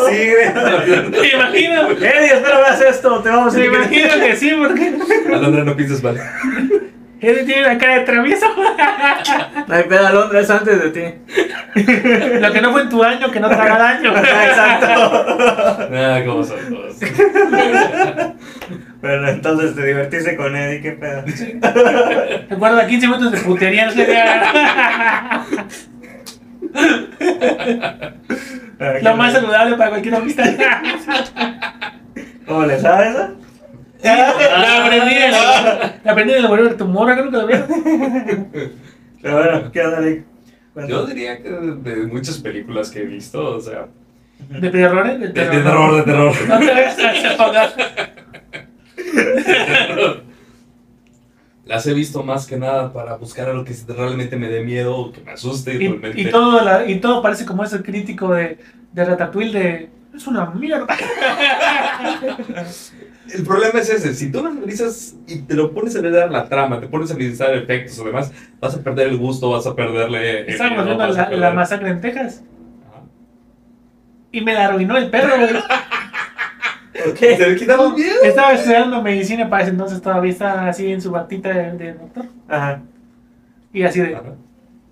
[0.07, 1.09] Sí, güey.
[1.09, 1.89] Me imagino.
[1.91, 4.93] Eddie, espera, veas esto, te vamos a Me imagino que sí, porque.
[5.33, 6.19] Alondra, no pienses mal.
[7.21, 8.45] Eddie tiene la cara de travieso.
[9.67, 11.01] No hay pedo, Alondra es antes de ti.
[12.39, 14.15] Lo que no fue en tu año, que no te haga daño.
[14.15, 15.89] Exacto.
[15.89, 16.97] Nada, como son todos.
[19.01, 21.23] Bueno, entonces te divertiste con Eddie, qué pedo.
[22.49, 23.85] Recuerda 15 minutos de putería.
[23.85, 24.23] no sé qué.
[29.01, 30.45] Lo más saludable para cualquier amistad.
[32.45, 33.15] ¿Cómo le sabes?
[33.15, 33.29] eh?
[34.03, 37.47] La aprendí en la aprendí en el laboratorio de tu morra, creo que lo.
[39.21, 40.23] Pero bueno, ¿qué onda, Lick?
[40.87, 43.87] Yo diría que de muchas películas que he visto, o sea,
[44.47, 45.05] ¿De terror?
[45.05, 46.33] De de, de terror, de terror.
[46.47, 46.97] No te vayas
[47.39, 47.73] a ahogar.
[51.65, 55.11] Las he visto más que nada para buscar algo que realmente me dé miedo o
[55.11, 55.75] que me asuste.
[55.75, 56.19] Y, realmente.
[56.21, 58.57] y todo la- y todo parece como ese crítico de,
[58.91, 60.87] de Ratatouille de Es una mierda.
[63.31, 66.49] El problema es ese, si tú lo analizas y te lo pones a leer la
[66.49, 69.75] trama, te pones a analizar efectos o demás, vas a perder el gusto, vas a
[69.75, 70.39] perderle...
[70.51, 72.41] el viendo vas a la, perder- la masacre en Texas.
[72.89, 73.03] Ajá.
[74.31, 75.49] Y me la arruinó el perro, güey.
[76.93, 77.35] ¿Por qué?
[77.35, 78.15] ¿Te le quitamos miedo?
[78.23, 82.25] Estaba estudiando medicina para ese entonces todavía estaba así en su batita de, de doctor.
[82.47, 82.81] Ajá.
[83.71, 84.23] Y así de, Ajá.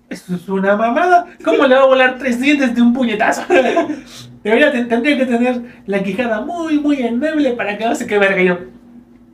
[0.08, 1.26] esto es una mamada.
[1.44, 3.42] ¿Cómo le va a volar tres dientes de un puñetazo?
[4.44, 8.20] Debería, ten- tendría que tener la quijada muy, muy endeble para que no se quede
[8.20, 8.40] verga.
[8.42, 8.58] Y yo,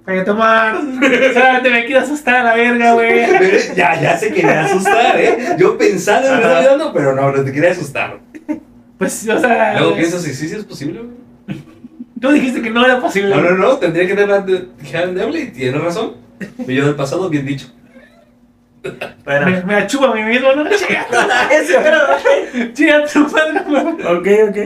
[0.04, 0.76] para tomar.
[1.34, 3.20] Solamente me quiero asustar a la verga, güey.
[3.76, 5.56] Ya, ya se quería asustar, ¿eh?
[5.58, 8.18] Yo pensando en que dando, pero no, no te quería asustar.
[8.98, 11.24] Pues, o sea, Luego piensas si sí, sí es posible, güey.
[12.24, 13.36] Tú dijiste que no era posible.
[13.36, 14.44] No, no, no, tendría que tener
[15.04, 16.14] endeble y tienes razón.
[16.66, 17.68] Mi yo del pasado, bien dicho.
[19.24, 19.46] Bueno.
[19.46, 20.64] Me, me achugo a mí mismo, ¿no?
[22.74, 23.84] Chica, tu güey.
[24.06, 24.56] Ok, ok.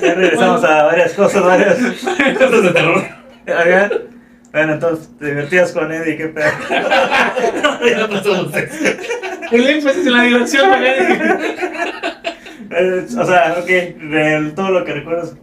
[0.00, 1.76] Ya regresamos a varias cosas, varias.
[2.38, 3.04] Cosas de terror.
[4.52, 6.46] Bueno, entonces, te divertías con Eddie, qué pedo.
[6.70, 8.52] Ya pasamos.
[9.52, 10.92] El énfasis en la diversión, güey.
[12.70, 15.34] Eh, o sea, ok, de todo lo que recuerdas.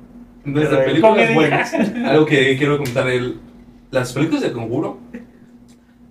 [0.54, 1.74] Películas buenas.
[2.06, 3.40] Algo que quiero comentar, el,
[3.92, 5.00] las películas de Conjuro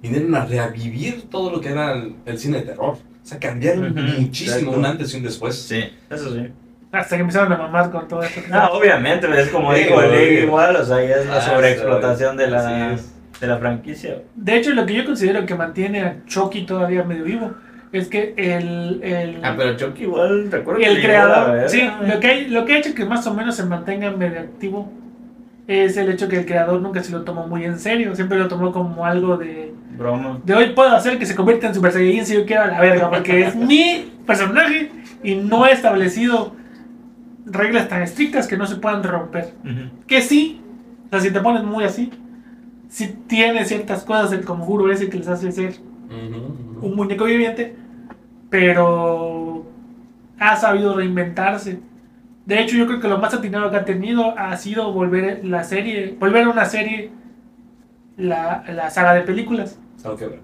[0.02, 2.94] vinieron a revivir todo lo que era el, el cine de terror.
[2.94, 4.78] O sea, cambiaron Ujú, muchísimo exacto.
[4.78, 5.54] un antes y un después.
[5.56, 6.48] Sí, eso sí.
[6.92, 8.40] Hasta que empezaron a mamar con todo esto.
[8.52, 10.00] Ah, obviamente, es como Sí, dijo.
[10.00, 12.96] League igual, o sea, ya es la Ah, sobreexplotación de la,
[13.40, 14.22] de la franquicia.
[14.36, 17.52] De hecho, lo que yo considero que mantiene a Chucky todavía medio vivo
[17.98, 22.26] es que el, el, Ah, pero Chucky igual, recuerdo que el creador, sí, lo que,
[22.26, 24.90] hay- lo que ha hecho que más o menos se mantenga medio activo
[25.66, 28.48] es el hecho que el creador nunca se lo tomó muy en serio, siempre lo
[28.48, 30.38] tomó como algo de, Broma.
[30.44, 32.80] de hoy puedo hacer que se convierta en Super Saiyajin si yo quiero a la
[32.80, 34.90] verga, porque es mi personaje
[35.22, 36.54] y no he establecido
[37.46, 39.52] reglas tan estrictas que no se puedan romper.
[40.06, 40.60] Que sí,
[41.06, 42.10] o sea, si te pones muy así,
[42.88, 45.74] sí tiene ciertas cosas el conjuro ese que les hace ser
[46.82, 47.74] un muñeco viviente,
[48.58, 49.64] pero
[50.38, 51.80] ha sabido reinventarse.
[52.46, 55.64] De hecho, yo creo que lo más atinado que ha tenido ha sido volver la
[55.64, 57.10] serie, volver a una serie
[58.16, 59.80] la, la saga de películas.
[60.04, 60.42] Ok, bueno.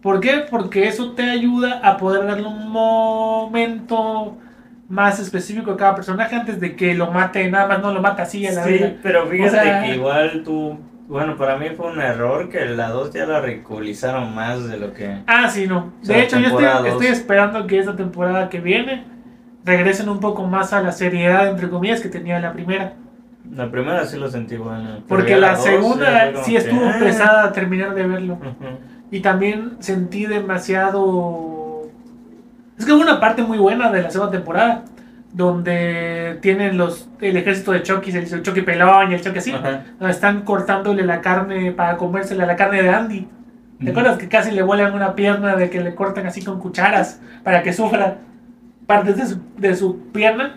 [0.00, 0.44] ¿Por qué?
[0.50, 4.38] Porque eso te ayuda a poder darle un momento
[4.88, 8.22] más específico a cada personaje antes de que lo mate, nada más no lo mata
[8.22, 8.94] así a la Sí, vida.
[9.02, 10.78] pero fíjate O sea- que igual tú,
[11.10, 14.94] bueno, para mí fue un error que la 2 ya la ridiculizaron más de lo
[14.94, 15.22] que...
[15.26, 15.92] Ah, sí, no.
[16.00, 19.02] O sea, De hecho, yo estoy, esperando que esta temporada que viene
[19.64, 22.92] regresen un poco más a la seriedad, entre comillas, que tenía la primera.
[23.52, 24.98] La primera sí lo sentí buena.
[24.98, 26.96] pero Porque la dos segunda sí estuvo ah.
[27.00, 28.38] pesada a terminar de verlo.
[29.10, 31.88] Y también sentí demasiado...
[32.78, 34.84] Es que hubo una parte muy buena de la segunda temporada,
[35.32, 39.84] donde tienen los el ejército de Chucky, el Chucky pelón y el Chucky así, Ajá.
[39.98, 43.28] donde están cortándole la carne para comérsela la carne de Andy.
[43.82, 47.20] ¿Te acuerdas que casi le vuelan una pierna de que le cortan así con cucharas
[47.42, 48.18] para que sufra
[48.86, 50.56] partes de su, de su pierna?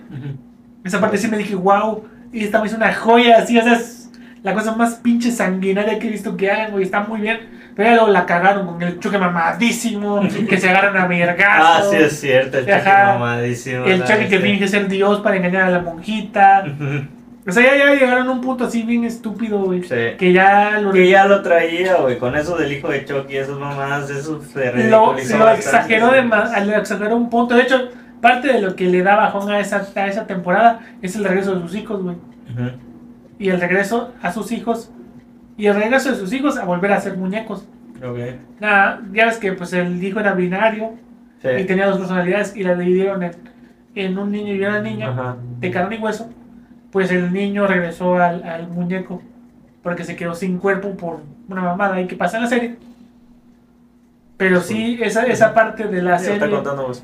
[0.83, 4.11] Esa parte sí me dije, wow, y esta hizo una joya, así, o sea, es
[4.41, 7.37] la cosa más pinche sanguinaria que he visto que hagan, güey, está muy bien.
[7.75, 11.89] Pero la cagaron con el choque mamadísimo, que se agarran a Ah, vergazos.
[11.91, 13.13] sí es cierto, el Chucky Ajá.
[13.13, 13.85] mamadísimo.
[13.85, 16.65] El Chucky que finge ser Dios para engañar a la monjita.
[17.45, 19.83] O sea, ya, ya llegaron a un punto así bien estúpido, güey.
[19.83, 19.95] Sí.
[20.17, 23.57] Que ya lo, Que ya lo traía, güey, con eso del hijo de Chucky, esas
[23.57, 27.55] mamadas, eso se lo, lo exageró de más, lo exageró un punto.
[27.55, 27.89] De hecho,
[28.21, 31.55] parte de lo que le da bajón a esa, a esa temporada es el regreso
[31.55, 32.15] de sus hijos, güey.
[33.39, 34.91] Y el regreso a sus hijos.
[35.57, 37.67] Y el regreso de sus hijos a volver a ser muñecos.
[38.03, 38.17] Ok.
[38.59, 40.93] Nada, ya ves que pues el hijo era binario
[41.43, 41.65] y Sí.
[41.65, 43.31] tenía dos personalidades y la dividieron en,
[43.95, 45.37] en un niño y una niña Ajá.
[45.59, 46.29] de carne y hueso.
[46.91, 49.21] Pues el niño regresó al, al muñeco
[49.81, 52.75] porque se quedó sin cuerpo por una mamada ahí que pasa en la serie.
[54.37, 56.61] Pero sí, esa, esa parte de la serie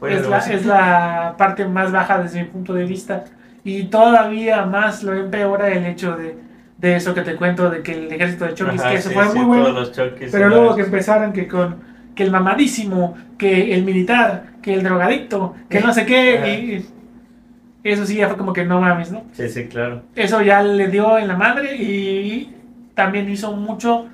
[0.10, 3.24] es la, es la parte más baja desde mi punto de vista.
[3.64, 6.38] Y todavía más lo empeora el hecho de,
[6.80, 9.28] de eso que te cuento, de que el ejército de Ajá, que eso sí, fue
[9.28, 9.84] sí, muy bueno.
[10.32, 15.56] Pero luego que empezaron que con que el mamadísimo, que el militar, que el drogadicto,
[15.70, 16.84] que no sé qué,
[17.84, 19.24] y eso sí ya fue como que no mames, ¿no?
[19.32, 20.04] Sí, sí, claro.
[20.16, 22.54] Eso ya le dio en la madre y
[22.94, 24.08] también hizo mucho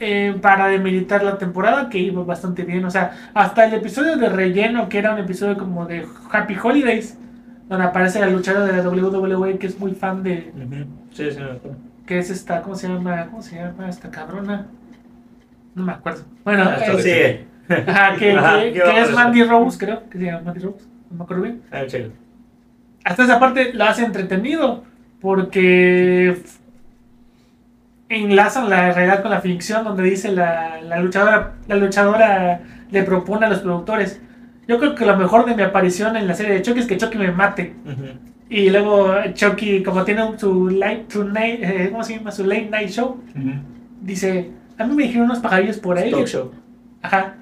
[0.00, 2.84] eh, para demilitar la temporada, que iba bastante bien.
[2.84, 7.18] O sea, hasta el episodio de relleno, que era un episodio como de Happy Holidays,
[7.68, 10.52] donde aparece la luchadora de la WWE, que es muy fan de.
[11.12, 11.76] Sí, sí, me acuerdo.
[12.06, 13.26] que es esta, ¿cómo se llama?
[13.26, 14.66] ¿Cómo se llama esta cabrona?
[15.74, 16.22] No me acuerdo.
[16.44, 17.44] Bueno, Ah, eh, sigue.
[17.88, 19.12] ajá, que, Ajá, que- ¿qué va a que es?
[19.12, 21.62] Mandy Rose, creo, que se llama Mandy Rose, no me acuerdo bien.
[21.70, 22.10] Ah, chido.
[23.04, 24.84] Hasta esa parte la hace entretenido.
[25.20, 26.40] porque
[28.08, 33.46] enlazan la realidad con la ficción donde dice la, la luchadora la luchadora le propone
[33.46, 34.20] a los productores
[34.66, 36.96] yo creo que lo mejor de mi aparición en la serie de Chucky es que
[36.96, 38.06] Chucky me mate Ujú.
[38.50, 42.30] Y luego Chucky como tiene su light su night, eh, ¿cómo se llama?
[42.30, 43.50] su late night show Ujú.
[44.02, 46.52] dice a mí me dijeron unos pajarillos por ahí Talk que- show.
[47.02, 47.34] Ajá.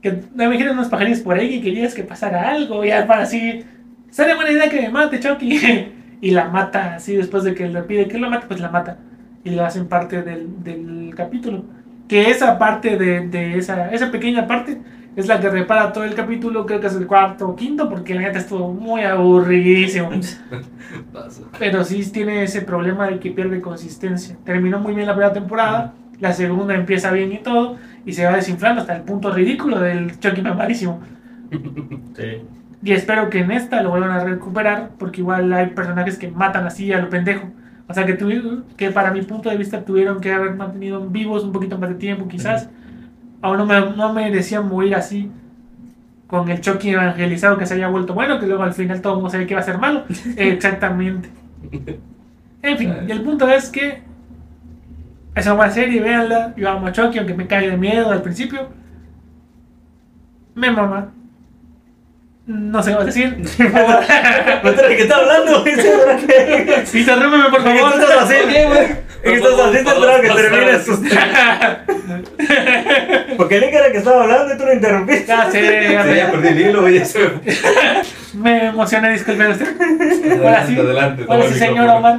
[0.00, 2.84] Que me dijeron unos pajarillos por ahí que querías que pasara algo.
[2.84, 3.64] Y al para así.
[4.10, 5.58] Sería buena idea que me mate, Chucky.
[6.20, 8.98] y la mata así después de que le pide que lo mate, pues la mata.
[9.42, 11.64] Y lo hacen parte del, del capítulo.
[12.06, 14.78] Que esa parte de, de esa, esa pequeña parte
[15.16, 16.66] es la que repara todo el capítulo.
[16.66, 20.10] Creo que es el cuarto o quinto, porque la neta estuvo muy aburridísimo.
[21.58, 24.36] Pero sí tiene ese problema de que pierde consistencia.
[24.44, 28.32] Terminó muy bien la primera temporada, la segunda empieza bien y todo, y se va
[28.36, 31.00] desinflando hasta el punto ridículo del Chucky mamadísimo.
[32.16, 32.42] Sí.
[32.82, 36.66] Y espero que en esta lo vuelvan a recuperar, porque igual hay personajes que matan
[36.66, 37.48] así a lo pendejo.
[37.88, 41.44] O sea, que, tuvi- que para mi punto de vista tuvieron que haber mantenido vivos
[41.44, 42.68] un poquito más de tiempo, quizás.
[43.44, 45.30] O no, me, no merecían morir así,
[46.26, 49.16] con el Chucky evangelizado que se había vuelto bueno, que luego al final todo el
[49.18, 50.04] mundo sabía que iba a ser malo.
[50.36, 51.28] Exactamente.
[52.62, 54.02] En fin, y el punto es que
[55.34, 56.54] es una buena serie, véanla.
[56.56, 58.68] Yo amo a Chucky, aunque me cae de miedo al principio.
[60.54, 61.10] Me mama.
[62.46, 63.36] No sé qué más decir.
[64.64, 65.74] No te qué está hablando, güey.
[65.74, 68.00] ¿Seguro que- Interrúmpeme, por ¿Qué favor.
[68.00, 69.03] estás haciendo, güey?
[69.24, 69.90] ¿Qué estás haciendo?
[69.90, 70.88] Espero que termines.
[73.36, 75.26] Porque el era que estaba hablando y tú lo interrumpiste.
[75.26, 75.56] Ya ya Sí,
[76.10, 76.16] sé.
[76.16, 77.40] ya perdí el hilo, ya se me-
[78.34, 79.66] Me emocioné, disculpe usted.
[80.38, 81.24] Ahora Adelante, sí, adelante.
[81.28, 81.88] ahora sí, el señor.
[81.88, 82.18] Omar.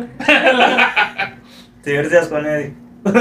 [1.83, 2.73] Te divertías con Eddie.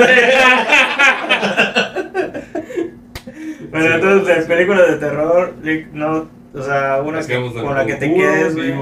[3.70, 4.48] Bueno, Sí, entonces, sí.
[4.48, 5.54] películas de terror,
[5.92, 7.20] no, o sea, una
[7.62, 8.72] con la que te quedes, güey.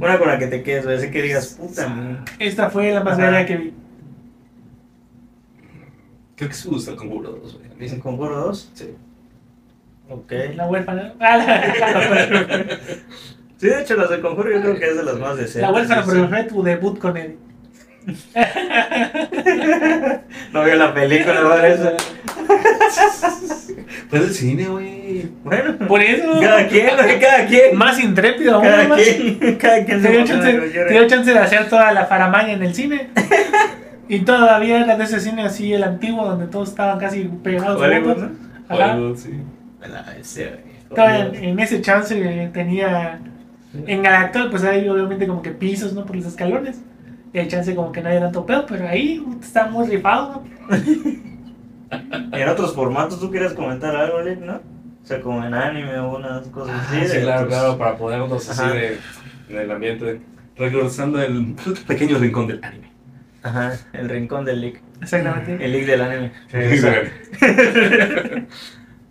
[0.00, 2.24] Una con la que te quedes, así que digas, puta, man.
[2.38, 3.74] Esta fue la más bella que vi.
[6.36, 7.66] Creo que se gusta el conjuro 2, güey.
[7.70, 7.98] A mí ¿En sí.
[8.00, 8.70] Conjuro 2?
[8.74, 8.94] Sí.
[10.08, 10.32] Ok.
[10.54, 11.14] La huérfana.
[11.20, 12.78] Ah, la,
[13.56, 15.62] Sí, de hecho, las de Conjuro yo creo que es de las más decentes.
[15.62, 16.28] la huérfana, sí, pero sí.
[16.30, 17.38] fue tu debut con él.
[20.52, 21.92] No vio la película, parece.
[24.08, 25.28] Fue del cine, güey.
[25.42, 26.88] Bueno, Por eso, cada quien,
[27.20, 27.76] cada quien.
[27.76, 28.64] más intrépido aún.
[28.64, 29.00] Cada más.
[29.00, 31.06] quien, cada quien Te dio, se chance, de lo que te dio quiere.
[31.06, 33.10] chance de hacer toda la faramaña en el cine.
[34.06, 37.80] Y todavía era de ese cine así, el antiguo, donde todos estaban casi pegados.
[37.80, 38.18] Hollywood.
[38.18, 38.30] ¿no?
[38.68, 38.92] Ajá.
[38.96, 39.30] Hollywood, sí.
[40.90, 42.14] Todavía en, en ese chance
[42.52, 43.18] tenía.
[43.86, 46.04] En el actual, pues hay obviamente como que pisos, ¿no?
[46.04, 46.82] Por los escalones.
[47.34, 50.42] Y hay chance como que no hay tanto pedo, pero ahí uh, está muy rifado,
[52.32, 54.54] en otros formatos, ¿tú quieres comentar algo, Lick, no?
[54.54, 57.06] O sea, como en anime o unas cosas Ah, así.
[57.08, 58.98] sí, de claro, claro, para ponernos así de,
[59.50, 60.20] en el ambiente.
[60.56, 61.54] Regresando el
[61.86, 62.90] pequeño rincón del anime.
[63.42, 64.80] Ajá, el rincón del Lick.
[65.02, 65.62] Exactamente.
[65.62, 66.32] El Lick del anime.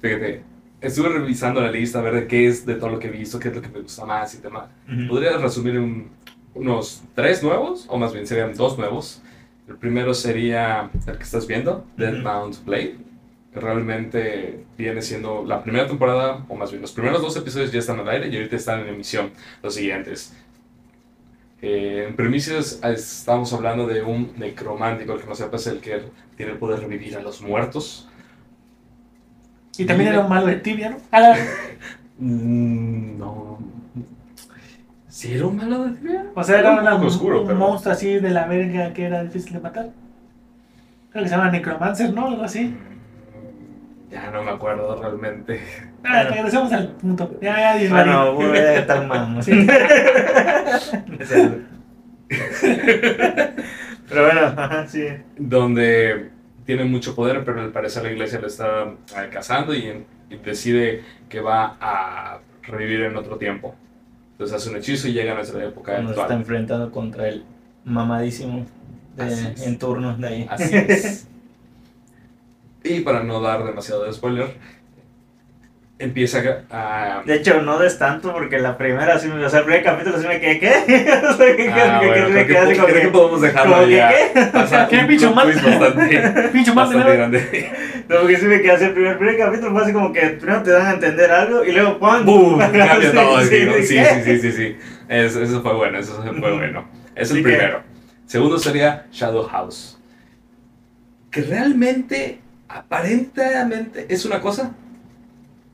[0.02, 0.44] Fíjate,
[0.82, 3.38] estuve revisando la lista a ver de qué es de todo lo que he visto,
[3.40, 4.70] qué es lo que me gusta más y demás.
[4.92, 5.08] Ujú.
[5.10, 6.10] Podría resumir un-
[6.56, 9.22] unos tres nuevos, o más bien serían dos nuevos.
[9.68, 12.22] El primero sería el que estás viendo, Dead.
[12.22, 12.98] Mount Blade,
[13.54, 17.80] que realmente viene siendo la primera temporada, o más bien los primeros dos episodios ya
[17.80, 20.36] están al aire y ahorita están en emisión los siguientes.
[21.62, 26.02] Eh, en premisas estamos hablando de un necromántico, el que no sepa es el que
[26.36, 28.10] tiene el poder de revivir a los muertos.
[29.78, 30.98] Y también era un malo de tibia, ¿no?
[32.16, 33.58] Mm, no.
[35.14, 36.26] ¿Sí era un malo de tibia?
[36.34, 39.06] o sea, era un una- poco oscuro, un pero- monstruo así de la verga que
[39.06, 39.90] era difícil de matar.
[41.12, 42.26] Creo que se llama Necromancer, ¿no?
[42.30, 42.76] Algo así.
[44.10, 45.62] Ya no me acuerdo realmente.
[46.04, 46.30] Ah, Bueno.
[46.32, 47.38] regresemos al punto.
[47.42, 48.10] Ya, ya, divagué.
[48.10, 49.40] Bueno, voy a estar mamá.
[49.44, 49.52] Sí.
[54.10, 55.06] Pero bueno, ajá, sí.
[55.38, 56.30] Donde
[56.66, 58.94] tiene mucho poder, pero al parecer la iglesia lo está
[59.32, 63.76] cazando y, y decide que va a revivir en otro tiempo.
[64.44, 66.40] Entonces hace un hechizo y llega a nuestra época Nos está actual.
[66.42, 67.46] enfrentando contra el
[67.86, 68.66] mamadísimo
[69.16, 70.48] de- en turno de ahí.
[70.50, 71.28] Así es.
[72.86, 74.58] Y para no dar demasiado de spoiler,
[76.04, 77.22] empieza a...
[77.26, 80.20] De hecho, no des tanto porque la primera, sí me, o sea, el primer capítulo
[80.20, 80.70] sí me quedé, ¿qué?
[81.30, 84.10] O sea, que- Ah, que- bueno, que- creo que creo podemos dejarlo ya.
[84.10, 84.42] ¿qué?
[84.52, 85.08] Pasa ¿Qué mal?
[85.08, 87.72] twist bastante, Pincho más de bastante grande.
[88.10, 90.62] No, porque sí me quedé así, el primer, primer capítulo fue así como que primero
[90.62, 92.26] te dan a entender algo y luego ¡pum!
[92.26, 92.60] ¡Boom!
[92.60, 93.42] Cambia todo.
[93.42, 94.78] sí, Sí, sí, sí, sí, sí, sí.
[95.08, 96.86] Es- eso fue bueno, eso fue bueno.
[97.16, 97.82] Es el primero.
[98.26, 99.98] Segundo sería Shadow House.
[101.32, 104.72] Que realmente, aparentemente, es una cosa,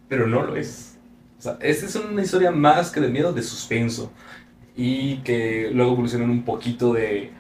[0.10, 1.00] pero no lo es.
[1.40, 4.14] O sea, esta es una historia más que de miedo, de suspenso.
[4.76, 7.34] y que luego evolucionan un poquito de,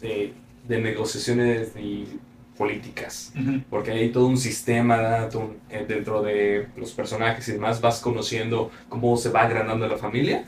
[0.00, 2.20] de, de negociaciones y
[2.56, 3.38] políticas,
[3.70, 5.28] porque hay todo un sistema
[5.70, 10.46] eh, dentro de los personajes y demás, vas conociendo cómo se va agrandando la familia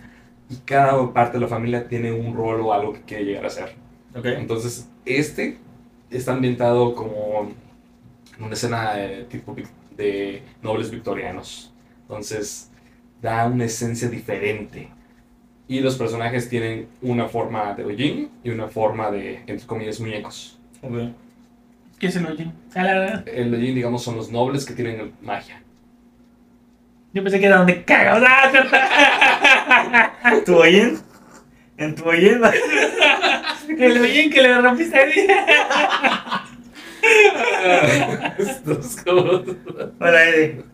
[0.48, 3.50] y cada parte de la familia tiene un rol o algo que quiere llegar a
[3.50, 3.76] ser.
[4.14, 4.26] Ok.
[4.26, 5.64] Entonces, este
[6.10, 7.54] está ambientado como
[8.38, 9.54] en una escena eh, tipo
[9.96, 11.72] de nobles victorianos.
[12.02, 12.70] Entonces,
[13.20, 14.88] da una esencia diferente.
[15.68, 20.58] Y los personajes tienen una forma de hollín y una forma de, entre comillas, muñecos.
[20.82, 21.10] Ok.
[21.98, 22.52] ¿Qué es el hollín?
[22.74, 25.62] Ah, la verdad, El hollín, digamos, son los nobles que tienen magia.
[27.12, 28.22] Yo pensé que era donde cagas.
[28.26, 30.12] ¡Ah!
[30.32, 30.98] ¿En tu hollín?
[31.76, 32.40] ¿En tu hollín?
[33.68, 35.12] El hollín que le rompiste ahí.
[38.38, 39.42] Estos como-
[40.00, 40.64] Hola, Eddie.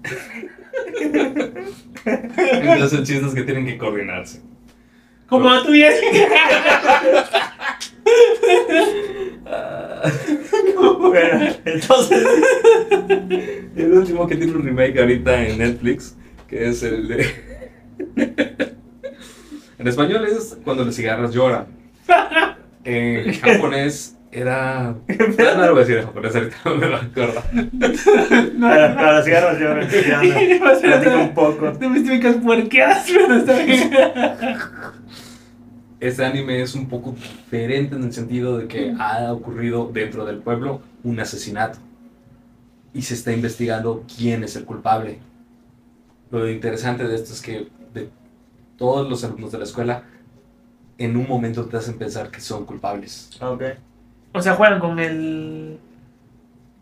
[2.05, 4.41] Entonces, son chistes que tienen que coordinarse.
[5.29, 5.93] Como tú bien.
[10.99, 12.27] Bueno, entonces.
[13.77, 16.17] El último que tiene un remake ahorita en Netflix,
[16.49, 17.27] que es el de...
[19.79, 21.67] en español es Cuando las cigarras lloran.
[22.85, 24.95] En japonés era...
[25.39, 27.43] No, no lo voy a decir en japonés, ahorita no me lo acuerdo.
[28.61, 30.79] Para, para las cigarras yo anda.
[30.81, 31.73] Platica un poco.
[31.79, 33.91] Te me típicas puerqueadas, pero está bien.
[36.01, 40.39] Este anime es un poco diferente en el sentido de que ha ocurrido dentro del
[40.39, 41.79] pueblo un asesinato.
[42.93, 45.19] Y se está investigando quién es el culpable.
[46.31, 48.11] Lo interesante de esto es que de
[48.77, 50.03] todos los alumnos de la escuela,
[50.99, 53.31] en un momento te hacen pensar que son culpables.
[53.41, 53.63] Ah, Ok.
[54.37, 55.79] O sea, juegan con el.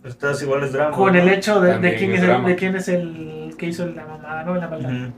[0.02, 0.96] Estás igual es drama.
[0.96, 4.04] Con el hecho de, quién es es el, de quién es el que hizo la
[4.04, 4.54] mamada, ¿no?
[4.56, 5.10] La maldad.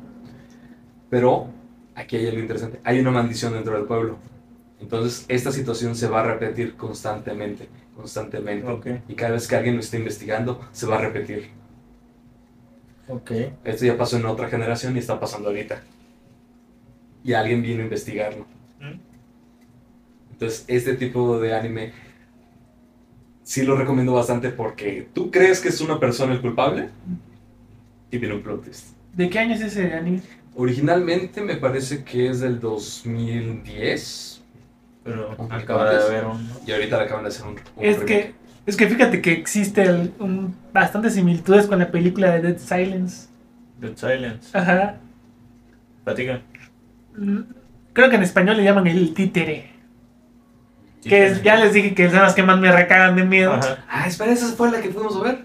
[1.11, 1.49] Pero
[1.95, 2.80] aquí hay algo interesante.
[2.84, 4.18] Hay una maldición dentro del pueblo.
[4.80, 9.03] Entonces, esta situación se va a repetir constantemente, constantemente.
[9.09, 11.51] Y cada vez que alguien lo esté investigando, se va a repetir.
[13.09, 13.30] Ok.
[13.64, 15.80] Esto ya pasó en otra generación y está pasando ahorita.
[17.24, 18.45] Y alguien vino a investigarlo.
[18.78, 19.01] Mm.
[20.32, 21.93] Entonces, este tipo de anime
[23.47, 26.88] sí lo recomiendo bastante porque tú crees que es una persona el culpable
[28.11, 28.88] y viene un plot twist.
[29.14, 30.20] ¿De qué año es ese anime?
[30.57, 34.42] Originalmente me parece que es del 2010
[35.05, 36.49] Pero acaba de haber un.
[36.66, 38.07] y ahorita le acaban de hacer un, un Es remake.
[38.07, 38.34] que,
[38.66, 43.28] es que fíjate que existe el- un, bastantes similitudes con la película de Dead Silence.
[43.80, 44.57] Dead Silence.
[44.59, 44.97] Ajá.
[46.05, 46.40] Platica.
[47.16, 47.40] Mm,
[47.92, 49.70] Creo que en español le llaman el títere.
[51.09, 53.52] Que es- ya les dije que son las que más me recagan de miedo.
[53.54, 53.78] Ajá.
[53.88, 55.38] Ah, espera, esa fue la que fuimos a ver.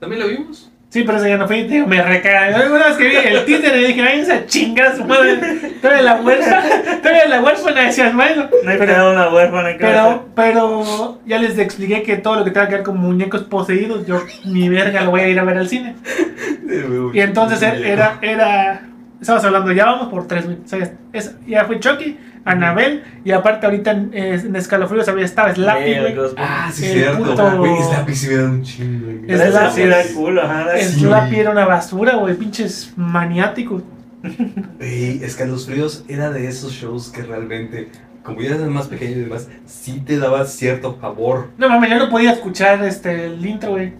[0.00, 0.68] ¿También la vimos?
[0.90, 2.70] Sí, pero esa ya no fue, te digo, me recagan.
[2.70, 5.36] Una vez que vi el títere dije, váyanse a chingar a su madre.
[5.80, 6.62] Todavía la huérfana,
[7.02, 8.46] todavía la huérfana decías, bueno.
[8.62, 10.20] No hay Pero, una huérfana en casa.
[10.34, 14.06] pero, pero ya les expliqué que todo lo que tenga que ver con muñecos poseídos,
[14.06, 15.96] yo ni verga lo voy a ir a ver al cine.
[17.14, 18.82] Y entonces er- era, era,
[19.22, 20.58] estabas hablando, ya vamos por tres, güey.
[20.62, 25.54] O sea, es- ya fue Chucky, Anabel, y aparte ahorita en, en Escalofríos había estaba
[25.54, 26.14] Slappy, güey.
[26.36, 27.24] Ah, sí, El cierto.
[27.24, 29.06] puto- Güey, Slappy sí me da un chingo.
[29.06, 29.70] güey.
[29.72, 30.66] Sí da culo, ajá.
[30.78, 33.82] Slappy era una basura, güey, pinches maniáticos.
[34.78, 37.88] Güey, Escalofríos era de esos shows que realmente,
[38.22, 41.48] como ya eras más pequeño y demás, sí te daba cierto favor.
[41.58, 43.92] No mames, yo no podía escuchar este, el intro, güey.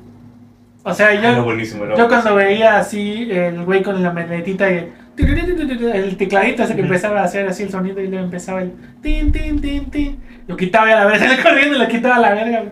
[0.85, 2.23] O sea, Ah, Era yo, buenísimo, era yo buenísimo.
[2.23, 7.25] cuando veía así el güey con la manetita y el, tecladito ese que empezaba a
[7.25, 10.19] hacer así el sonido y luego empezaba el tin, tin, tin, tin.
[10.47, 12.65] Lo quitaba a la verga, corriendo y lo quitaba a la verga.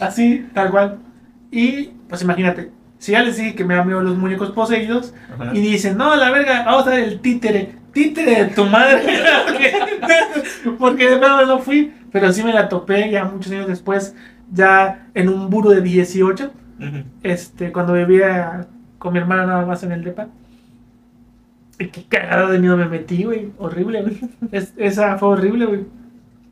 [0.00, 0.98] Así, tal cual.
[1.50, 5.50] Y pues imagínate, si ya les dije que me da miedo los muñecos poseídos Ajá.
[5.54, 7.74] y dicen, no, la verga, vamos a ver el títere.
[7.92, 9.02] Títere de tu madre.
[10.78, 14.14] Porque de verdad no fui, pero sí me la topé ya muchos años después,
[14.52, 17.04] ya en un buro de 18 Ujú.
[17.22, 18.66] este, cuando vivía
[18.98, 20.28] con mi hermana nada más en el depa.
[21.78, 23.50] Qué cagado de miedo me metí, güey.
[23.58, 24.18] Horrible, güey.
[24.52, 25.84] Es- esa fue horrible, güey.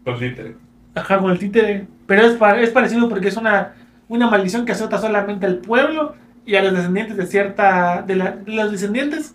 [0.05, 0.57] Con títere.
[0.95, 1.87] Ajá, con el títere.
[2.07, 3.73] Pero es, es parecido porque es una,
[4.09, 6.15] una maldición que azota solamente al pueblo
[6.45, 8.03] y a los descendientes de cierta.
[8.03, 9.35] de, la- de los descendientes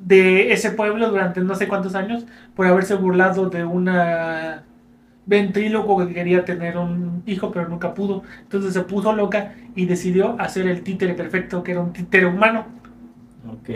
[0.00, 2.24] de ese pueblo durante no sé cuántos años
[2.54, 4.62] por haberse burlado de una
[5.26, 8.22] ventríloco que quería tener un hijo pero nunca pudo.
[8.42, 12.66] Entonces se puso loca y decidió hacer el títere perfecto, que era un títere humano.
[13.48, 13.70] Ok.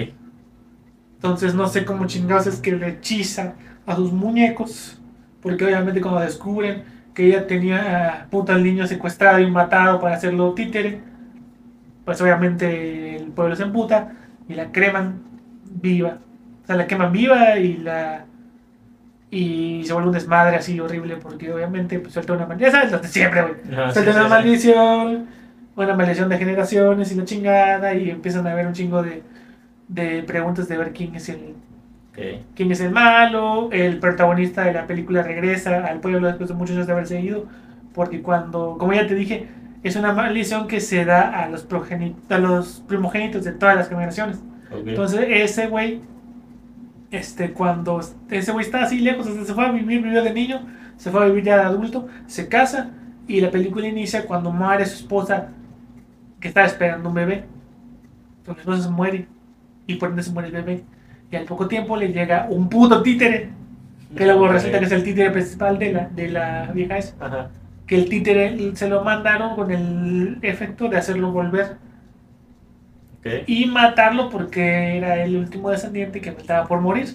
[1.16, 3.54] Entonces no sé cómo chingados es que le hechiza
[3.86, 5.00] a sus muñecos.
[5.40, 6.84] Porque obviamente cuando descubren
[7.14, 11.00] que ella tenía a puta al niño secuestrado y matado para hacerlo títere,
[12.04, 14.12] pues obviamente el pueblo se emputa
[14.48, 15.22] y la creman
[15.64, 16.18] viva.
[16.62, 18.26] O sea, la queman viva y la.
[19.30, 22.72] Y se vuelve un desmadre así horrible porque obviamente pues, suelta una maldición.
[22.72, 23.54] Ya sabes, lo de siempre, güey.
[23.76, 24.30] Ah, Suelta sí, una sí.
[24.30, 25.26] maldición,
[25.76, 27.94] una maldición de generaciones y la chingada.
[27.94, 29.22] Y empiezan a haber un chingo de,
[29.88, 31.54] de preguntas de ver quién es el,
[32.54, 33.70] quién es el malo.
[33.72, 37.46] El protagonista de la película regresa al pueblo después de muchos años de haberse ido.
[37.92, 39.48] Porque cuando, como ya te dije,
[39.84, 41.68] es una maldición que se da a los,
[42.30, 44.42] a los primogénitos de todas las generaciones.
[44.72, 46.00] Entonces, ese güey,
[47.10, 50.66] este, cuando ese güey está así lejos, se fue a vivir, vivió de niño,
[50.96, 52.90] se fue a vivir ya de adulto, se casa
[53.28, 55.48] y la película inicia cuando muere su esposa
[56.40, 57.44] que estaba esperando un bebé.
[58.38, 59.28] Entonces, la esposa se muere
[59.86, 60.84] y por ende se muere el bebé.
[61.30, 63.50] Y al poco tiempo le llega un puto títere,
[64.16, 67.14] que luego resulta que es el títere principal de la, de la vieja esa.
[67.20, 67.50] Ajá.
[67.86, 71.76] Que el títere se lo mandaron con el efecto de hacerlo volver
[73.20, 73.26] Ok.
[73.46, 77.08] y matarlo porque era el último descendiente que estaba por morir.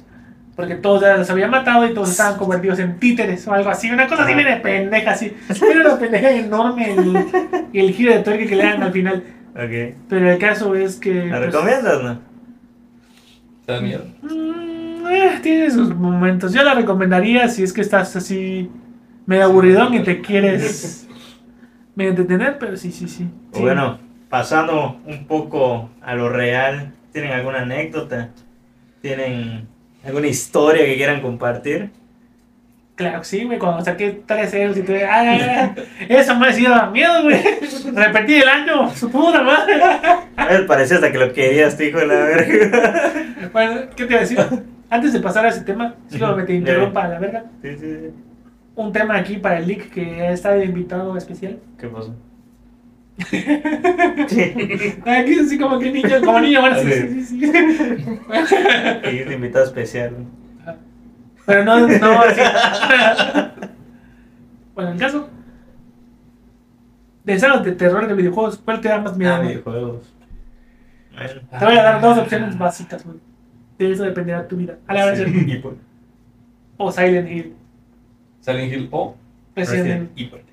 [0.56, 3.90] Porque todos ya los había matado y todos estaban convertidos en títeres o algo así.
[3.90, 5.34] Una cosa así, viene pendeja así.
[5.50, 7.26] Era una pendeja enorme el,
[7.72, 9.24] el giro de tuerca que le dan al final.
[9.56, 9.96] Ok.
[10.10, 11.28] Pero el caso es que.
[11.28, 12.20] ¿La pues, recomiendas, no?
[13.70, 14.04] ¿Te da miedo?
[14.24, 16.52] mm, eh, tiene sus momentos.
[16.52, 18.68] Yo la recomendaría si es que estás así
[19.28, 21.08] medio aburridón y te quieres
[21.96, 23.30] medio entretener, pero sí, sí, sí.
[23.54, 23.62] Sí.
[23.62, 28.32] Bueno, pasando un poco a lo real, ¿tienen alguna anécdota?
[29.04, 29.68] ¿Tienen
[30.04, 31.92] alguna historia que quieran compartir?
[33.00, 35.06] Claro que sí, güey, cuando saqué tres euros y te...
[35.06, 35.88] ¡Ay, ay, ay!
[36.10, 37.42] Eso me hacía dar miedo, güey.
[37.96, 39.82] Repetí el año, su puta madre.
[40.36, 43.14] A ver, parecía hasta que lo querías, hijo de la verga.
[43.54, 44.38] Bueno, ¿qué te iba a decir?
[44.90, 47.46] Antes de pasar a ese tema, solo me te interrumpa la verga.
[47.62, 48.14] Sí, sí, sí.
[48.76, 51.58] Un tema aquí para el leak que está de invitado especial.
[51.80, 52.14] ¿Qué pasó?
[55.06, 57.40] Aquí así como que niño, como niño, bueno, sí, sí, sí.
[57.40, 57.50] sí.
[59.10, 60.16] Y de invitado especial.
[61.50, 62.42] Pero no, no, así.
[64.76, 65.28] Bueno, el caso
[67.26, 69.34] de sagas de terror de videojuegos, ¿cuál te da más miedo?
[69.34, 69.50] Ah, güey?
[69.50, 70.14] videojuegos.
[71.12, 71.42] Bueno.
[71.60, 73.18] Te voy a dar dos opciones básicas, güey.
[73.78, 74.78] De eso dependerá tu vida.
[74.88, 75.64] A la hora de ser
[76.78, 77.56] o Silent Hill.
[78.40, 79.18] Silent Hill o
[79.56, 80.00] Resident Evil.
[80.06, 80.46] Resident Evil.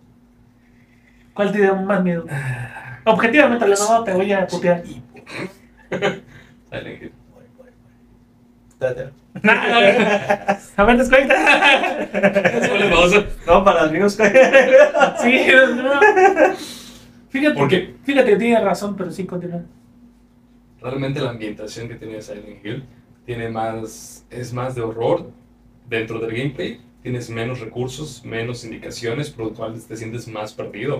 [1.32, 2.26] ¿Cuál te da más miedo?
[3.04, 4.82] Objetivamente hablando, no te voy a putear.
[6.70, 7.12] Silent Hill.
[8.80, 9.25] Date.
[10.76, 12.08] A ver, desconecta.
[13.46, 14.12] No, para los amigos.
[14.14, 16.00] Sí, no.
[17.28, 19.62] Fíjate, ¿Por que, fíjate que tienes razón, pero sí, continúa.
[20.80, 22.84] Realmente la ambientación que tiene Silent Hill
[23.24, 25.30] tiene más, es más de horror
[25.88, 26.80] dentro del gameplay.
[27.02, 30.98] Tienes menos recursos, menos indicaciones, por lo cual te sientes más perdido.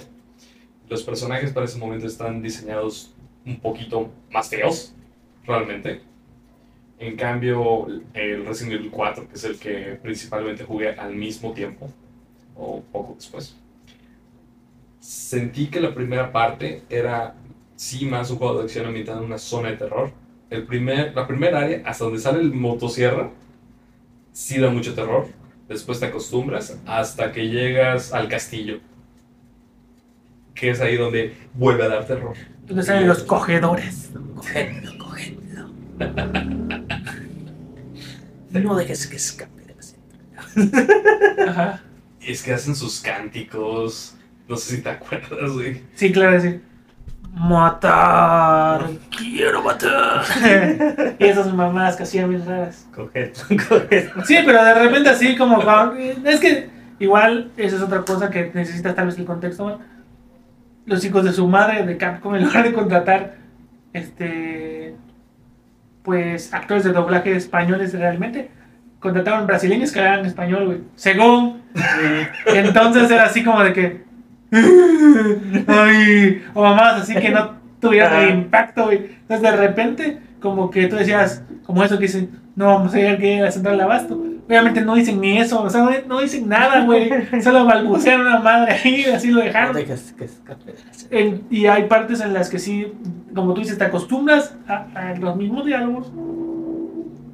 [0.89, 3.14] Los personajes para ese momento están diseñados
[3.45, 4.95] un poquito más feos,
[5.45, 6.03] realmente.
[6.99, 11.90] En cambio, el Resident Evil 4, que es el que principalmente jugué al mismo tiempo,
[12.57, 13.55] o poco después,
[14.99, 17.34] sentí que la primera parte era
[17.76, 20.11] sí más un juego de acción ambientado en una zona de terror.
[20.49, 23.30] El primer, la primera área, hasta donde sale el motosierra,
[24.32, 25.26] sí da mucho terror.
[25.68, 28.80] Después te acostumbras hasta que llegas al castillo.
[30.55, 32.36] Que es ahí donde vuelve a dar terror.
[32.66, 34.11] Donde salen los cogedores.
[34.34, 36.65] Cogedlo, cogedlo.
[38.51, 41.51] No dejes que escape de la.
[41.51, 41.82] Ajá.
[42.20, 44.16] Y es que hacen sus cánticos.
[44.49, 45.82] No sé si te acuerdas, güey.
[45.94, 46.61] Sí, claro, sí.
[47.32, 48.88] Matar.
[49.16, 50.24] Quiero matar.
[51.18, 52.86] y esas mamás que hacían bien raras.
[52.94, 54.24] Cogedlo, cogedlo.
[54.24, 55.62] Sí, pero de repente así como...
[56.24, 59.68] Es que igual esa es otra cosa que necesitas tal vez el contexto.
[59.68, 59.80] ¿no?
[60.86, 63.36] Los hijos de su madre de Capcom en lugar de contratar
[63.92, 64.94] este
[66.07, 68.48] pues actores de doblaje españoles realmente
[69.00, 70.78] contrataron brasileños que hablaban español, güey.
[70.94, 71.62] Según
[72.46, 74.07] entonces era así como de que
[75.66, 79.16] ay, o mamás así que no tuvieran el impacto, güey.
[79.22, 83.09] Entonces de repente como que tú decías, como eso que dicen, no vamos a ir
[83.09, 84.22] aquí a la central de abasto.
[84.47, 87.11] Obviamente no dicen ni eso, o sea, no, no dicen nada, güey.
[87.42, 89.74] Solo balbucean una madre ahí, así lo No dejaron.
[89.74, 90.28] dejes que.
[91.11, 92.92] En- y hay partes en las que sí,
[93.34, 96.12] como tú dices, te acostumbras a, a los mismos diálogos.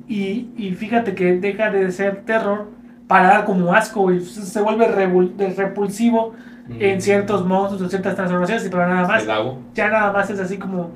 [0.09, 2.71] Y, y fíjate que deja de ser terror
[3.07, 6.35] para dar como asco, y se se vuelve revul- repulsivo
[6.79, 9.27] en ciertos monstruos, en ciertas transformaciones, pero nada más
[9.75, 10.93] ya nada más es así como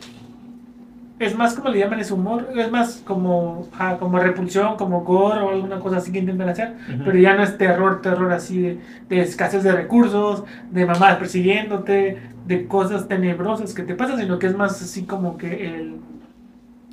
[1.19, 5.41] es más como le llaman ese humor es más como ah, como repulsión como gore
[5.41, 7.03] o alguna cosa así que intentan hacer Ujú.
[7.07, 12.19] pero ya no es terror terror así de, de escasez de recursos de mamás persiguiéndote
[12.47, 15.97] de cosas tenebrosas que te pasan sino que es más así como que el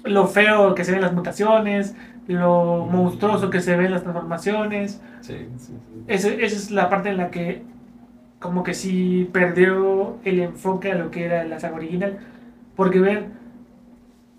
[0.06, 1.96] lo feo que se ven las mutaciones,
[2.28, 5.02] lo monstruoso que se ven las transformaciones.
[5.22, 5.74] Sí, sí, sí.
[6.08, 7.64] Ese- esa es la parte en la que
[8.42, 12.18] como que sí perdió el enfoque a lo que era la saga original.
[12.76, 13.28] Porque ver,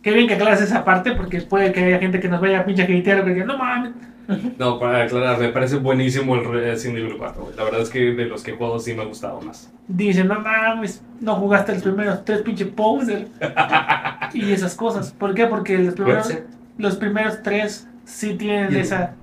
[0.05, 2.65] qué bien que aclaras esa parte, porque puede que haya gente que nos vaya a
[2.65, 3.93] pinche hatear que diga, no mames.
[4.59, 7.43] No, para aclarar, me parece buenísimo el Resident Evil 4.
[7.43, 7.57] güey.
[7.57, 9.71] La verdad es que de los que juego sí me ha gustado más.
[9.87, 13.29] Dicen, no mames, no jugaste los primeros tres pinche poser.
[14.33, 15.13] y esas cosas.
[15.13, 15.47] ¿Por qué?
[15.47, 16.33] Porque los primeros,
[16.79, 19.15] los primeros tres sí tienen esa,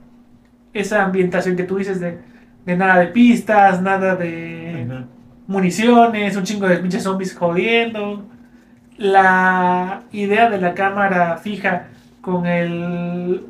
[0.72, 2.20] esa ambientación que tú dices de,
[2.66, 5.04] de nada de pistas, nada de
[5.48, 8.24] municiones, un chingo de pinches zombies jodiendo.
[9.02, 11.88] La idea de la cámara fija
[12.22, 13.44] con el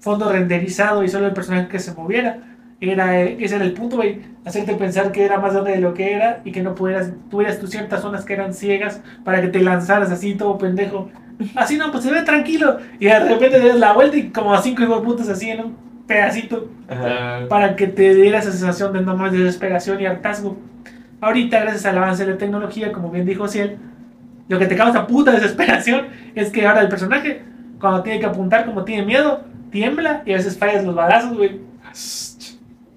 [0.00, 2.38] fondo renderizado y solo el personaje que se moviera.
[2.80, 4.22] Era, ese era el punto, güey.
[4.44, 7.60] Hacerte pensar que era más grande de lo que era y que no pudieras, tuvieras
[7.60, 11.10] tú ciertas zonas que eran ciegas para que te lanzaras así todo pendejo.
[11.54, 12.78] Así no, pues se ve tranquilo.
[12.98, 15.60] Y de repente te das la vuelta y como a cinco de putas así en
[15.60, 15.76] un
[16.08, 17.46] pedacito Ajá.
[17.48, 20.56] Para que te diera esa sensación de no más desesperación y hartazgo.
[21.20, 23.78] Ahorita, gracias al avance de la tecnología, como bien dijo Ciel,
[24.48, 27.42] lo que te causa puta desesperación es que ahora el personaje,
[27.80, 31.60] cuando tiene que apuntar, como tiene miedo, tiembla y a veces fallas los balazos, güey.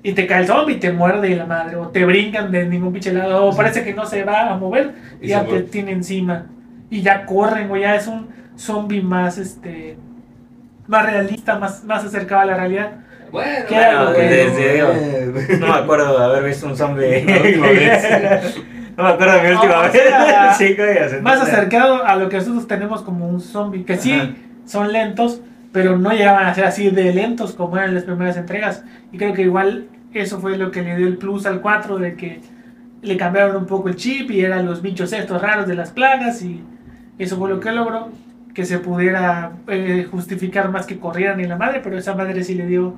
[0.01, 2.93] Y te cae el zombie y te muerde la madre, o te brincan de ningún
[2.93, 5.91] pinche lado, o parece que no se va a mover y Y ya te tiene
[5.91, 6.45] encima.
[6.89, 9.97] Y ya corren, güey, ya es un zombie más, este,
[10.87, 12.91] más realista, más, más acercado a la realidad.
[13.31, 17.25] Bueno, ¿Qué Bueno, desde- no me acuerdo de haber visto un zombie.
[18.99, 19.91] No me acuerdo de mi última o vez.
[20.57, 24.31] sea, más acercado a lo que nosotros tenemos como un zombie, que sí Ajá.
[24.65, 25.41] son lentos,
[25.71, 28.83] pero no llegaban a ser así de lentos como eran las primeras entregas.
[29.13, 32.15] Y creo que igual eso fue lo que le dio el plus al 4, de
[32.15, 32.41] que
[33.01, 36.41] le cambiaron un poco el chip y eran los bichos estos raros de las plagas
[36.41, 36.61] y
[37.17, 38.09] eso fue lo que logró
[38.53, 42.55] que se pudiera eh, justificar más que corrieran en la madre, pero esa madre sí
[42.55, 42.95] le dio,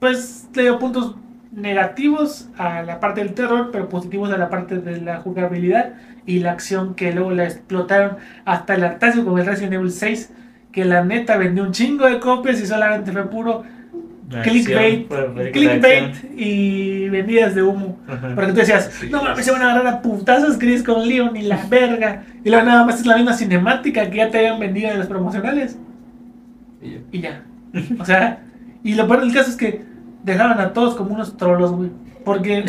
[0.00, 1.16] pues le dio puntos
[1.52, 5.94] negativos a la parte del terror, pero positivos a la parte de la jugabilidad
[6.26, 10.32] y la acción que luego la explotaron hasta el hartazgo con el Resident Evil 6,
[10.72, 13.64] que la neta vendió un chingo de copias y solamente fue puro
[14.30, 17.98] Acción, clickbait, clickbait y vendidas de humo.
[18.06, 18.34] Ajá.
[18.34, 21.34] Porque tú decías, Sí, no mames, se van a agarrar a putazos, Chris, con Leon
[21.34, 22.24] y la verga.
[22.44, 25.06] Y luego nada más es la misma cinemática que ya te habían vendido en los
[25.06, 25.78] promocionales.
[26.82, 26.98] Y ya.
[27.10, 27.42] Y ya.
[27.98, 28.40] O sea,
[28.84, 29.87] y lo peor del caso es que
[30.22, 31.90] dejaban a todos como unos trolos, güey.
[32.24, 32.64] Porque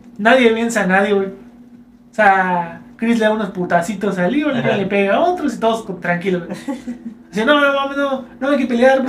[0.18, 1.28] nadie piensa a nadie, güey.
[1.28, 4.76] O sea, Chris le da unos putacitos a Leon, Leon Ajá.
[4.76, 6.58] le pega a otros y todos tranquilos, güey.
[7.30, 9.00] Dice, no, no, no, no hay que pelear.
[9.00, 9.08] o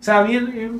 [0.00, 0.78] sea, bien,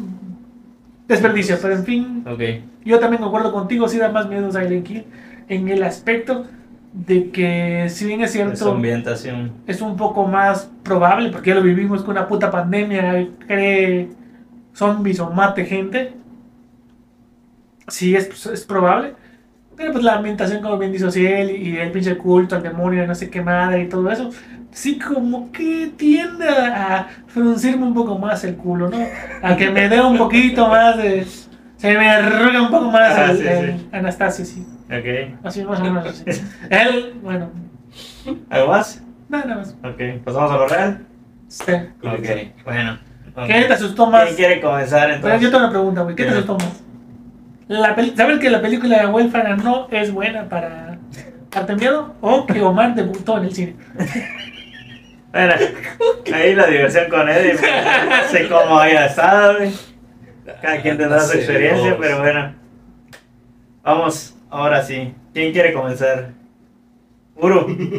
[1.06, 2.40] desperdicio, pero en fin, Ok.
[2.84, 5.04] yo también concuerdo contigo, sí da más miedo Silent Hill
[5.48, 6.46] en el aspecto
[6.92, 9.52] de que si bien es cierto ambientación.
[9.66, 14.08] es un poco más probable, porque ya lo vivimos con una puta pandemia, cree
[14.74, 16.14] zombies o mate gente,
[17.88, 19.14] sí es, es probable,
[19.76, 23.06] pero pues la ambientación como bien dice Ciel y el pinche culto al demonio de
[23.06, 24.30] no sé qué madre y todo eso,
[24.70, 28.98] sí como que tiende a, a fruncirme un poco más el culo, ¿no?
[29.42, 31.26] A que me dé un poquito más de...
[31.76, 33.88] Se me arruga un poco más Ah, el, sí, el sí.
[33.92, 34.66] Anastasio, sí.
[34.86, 35.38] Ok.
[35.44, 36.24] Así más o menos así.
[36.70, 37.50] Él, bueno,
[38.50, 39.00] ¿Algo más?
[39.28, 39.76] nada más.
[39.84, 40.24] Ok.
[40.24, 41.06] ¿Pasamos a lo real?
[41.46, 41.72] Sí.
[42.02, 42.64] Ok.
[42.64, 42.98] Bueno.
[43.46, 44.24] ¿Qué te asustó más?
[44.24, 45.40] ¿Quién quiere comenzar Pero entonces?
[45.40, 46.14] yo tengo una pregunta, güey.
[46.16, 46.82] ¿Qué te asustó más?
[47.68, 50.98] La peli- ¿Saber que la película de Huérfana no es buena para
[51.50, 52.14] darte miedo?
[52.20, 53.76] ¿O que Omar debutó en el cine?
[55.30, 55.52] Bueno,
[56.32, 57.52] ahí la diversión con Eddie.
[57.54, 59.70] No sé cómo haya estado, güey.
[60.62, 62.54] Cada quien tendrá su experiencia, pero bueno.
[63.82, 65.14] Vamos, ahora sí.
[65.34, 66.30] ¿Quién quiere comenzar?
[67.36, 67.66] Uru.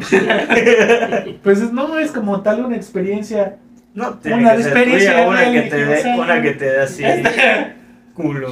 [1.43, 3.57] Pues es- no es como tal una experiencia.
[3.93, 6.15] No, tiene Una que ser experiencia tuya, una que te religiosa.
[6.17, 7.03] una que te dé así
[8.13, 8.49] culo.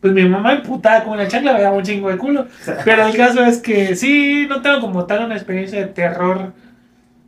[0.00, 2.46] Pues mi mamá emputada con una chancla me daba un chingo de culo.
[2.84, 6.52] Pero el caso es que sí, no tengo como tal una experiencia de terror.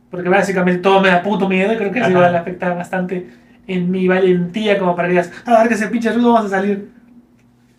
[0.09, 3.27] Porque básicamente todo me da puto miedo y creo que eso igual afecta bastante
[3.67, 6.57] en mi valentía como para que digas, a ver que ese pinche ruido vamos a
[6.57, 6.89] salir.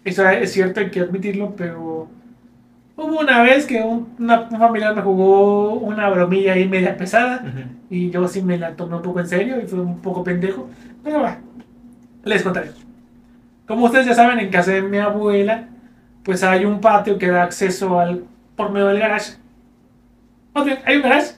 [0.04, 2.08] Eso es cierto, hay que admitirlo, pero
[2.96, 7.42] hubo una vez que un, una- un familiar me jugó una bromilla ahí media pesada
[7.90, 10.68] y yo sí me la tomé un poco en serio y fue un poco pendejo.
[11.04, 11.38] Pero va,
[12.24, 12.70] les contaré.
[13.66, 15.68] Como ustedes ya saben, en casa de mi abuela,
[16.24, 18.24] pues hay un patio que da acceso al
[18.56, 19.34] por medio del garage.
[20.54, 21.32] Más bien, hay un garage,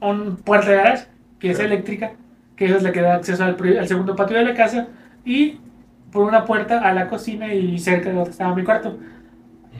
[0.00, 1.06] un puerta de garage,
[1.38, 2.12] que es eléctrica,
[2.56, 4.88] que es la que da acceso al, al segundo patio de la casa,
[5.24, 5.58] y
[6.12, 8.98] por una puerta a la cocina y cerca de donde estaba mi cuarto.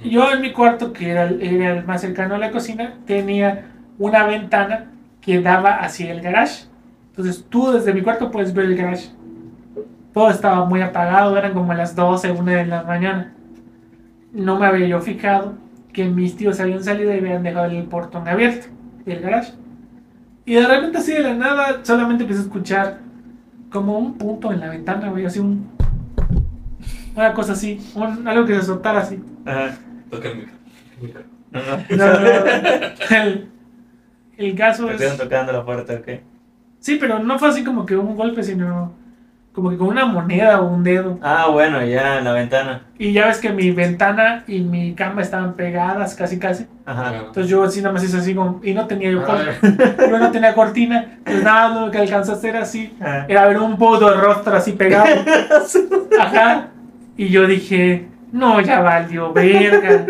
[0.05, 3.67] Yo en mi cuarto, que era el, era el más cercano a la cocina, tenía
[3.99, 4.87] una ventana
[5.21, 6.67] que daba hacia el garage.
[7.11, 9.09] Entonces tú desde mi cuarto puedes ver el garage.
[10.13, 13.33] Todo estaba muy apagado, eran como las 12, 1 de la mañana.
[14.33, 15.55] No me había yo fijado
[15.93, 18.67] que mis tíos habían salido y habían dejado el portón abierto
[19.07, 19.53] del garage.
[20.45, 22.99] Y de repente así de la nada solamente empecé a escuchar
[23.71, 25.67] como un punto en la ventana, güey, así un...
[27.17, 29.23] Una cosa así, un- algo que se soltara así.
[29.47, 29.71] Ajá.
[30.15, 31.23] Toca el micro.
[31.51, 31.97] No, no.
[31.97, 33.17] No, no, no.
[33.17, 33.49] El,
[34.37, 35.17] el caso Me es...
[35.17, 36.21] tocando la puerta, ok.
[36.81, 38.93] Sí, pero no fue así como que un golpe, sino
[39.53, 41.19] como que con una moneda o un dedo.
[41.23, 42.83] Ah, bueno, ya en la ventana.
[42.99, 46.67] Y ya ves que mi ventana y mi cama estaban pegadas casi casi.
[46.85, 47.19] Ajá.
[47.19, 48.61] Entonces yo así nada más hice así como...
[48.65, 49.27] Y no tenía yo Ah,
[49.61, 49.97] cortina.
[50.11, 51.05] Yo no tenía cortina.
[51.19, 53.27] Entonces nada, más lo que alcanzó a hacer así Ajá.
[53.29, 55.07] era ver un puto rostro así pegado.
[56.21, 56.69] Ajá.
[57.17, 60.07] Y yo dije, no, ya valió, verga.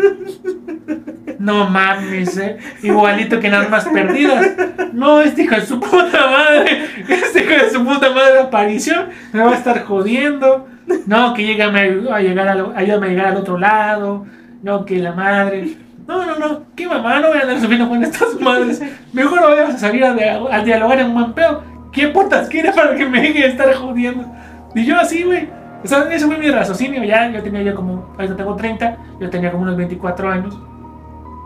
[1.39, 2.57] No mames, eh.
[2.81, 4.45] Igualito que nada más perdidas.
[4.93, 6.85] No, este hijo de su puta madre.
[7.07, 8.95] Este hijo de su puta madre apareció.
[9.31, 10.67] Me va a estar jodiendo.
[11.05, 14.25] No, que llegame a llegar al, ayúdame a al otro lado.
[14.63, 15.77] No, que la madre.
[16.07, 16.63] No, no, no.
[16.75, 17.19] ¿Qué mamá?
[17.19, 18.81] No voy a andar subiendo con estas madres.
[19.13, 21.63] Mejor vamos a salir a, dia- a dialogar en un pedo.
[21.91, 24.25] ¿Qué putas quiere para que me deje de estar jodiendo?
[24.73, 25.47] Y yo así, güey.
[25.85, 27.03] O sea, ese fue mi raciocinio.
[27.03, 28.05] Ya, yo tenía yo como.
[28.17, 28.97] Ahorita tengo 30.
[29.19, 30.59] Yo tenía como unos 24 años.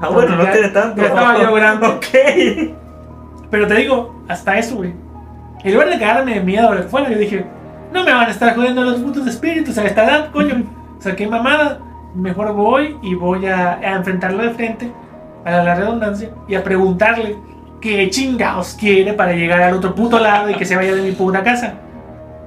[0.01, 1.01] Ah, bueno, no Ya- tiene tanto.
[1.01, 1.87] ya estaba yo grande.
[1.87, 2.75] Ok.
[3.51, 4.93] Pero te digo, hasta eso, güey.
[5.63, 7.45] En lugar de cagarme de miedo o lo que fuera, yo dije,
[7.91, 10.63] no me van a estar jodiendo los putos espíritus a esta edad, coño.
[10.97, 11.79] O sea, qué mamada.
[12.15, 14.91] Mejor voy y voy a, a enfrentarlo de frente,
[15.45, 17.35] a la redundancia, y a preguntarle
[17.81, 21.11] qué chingados quiere para llegar al otro puto lado y que se vaya de mi
[21.11, 21.73] puta casa.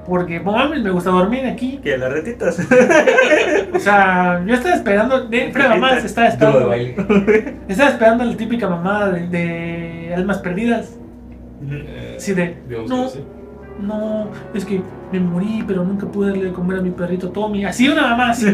[0.07, 1.79] Porque, mames, me gusta dormir aquí.
[1.83, 2.59] Que las retitas.
[3.75, 6.95] O sea, yo estaba esperando, de fuera de mamás, estaba esperando, baile.
[7.67, 10.95] estaba esperando la típica mamada de, de almas perdidas.
[11.69, 12.55] Eh, Sí, de,
[12.87, 13.19] no, que sí.
[13.79, 17.65] No, es que me morí, pero nunca pude darle de comer a mi perrito Tommy.
[17.65, 18.47] Así una mamá, así.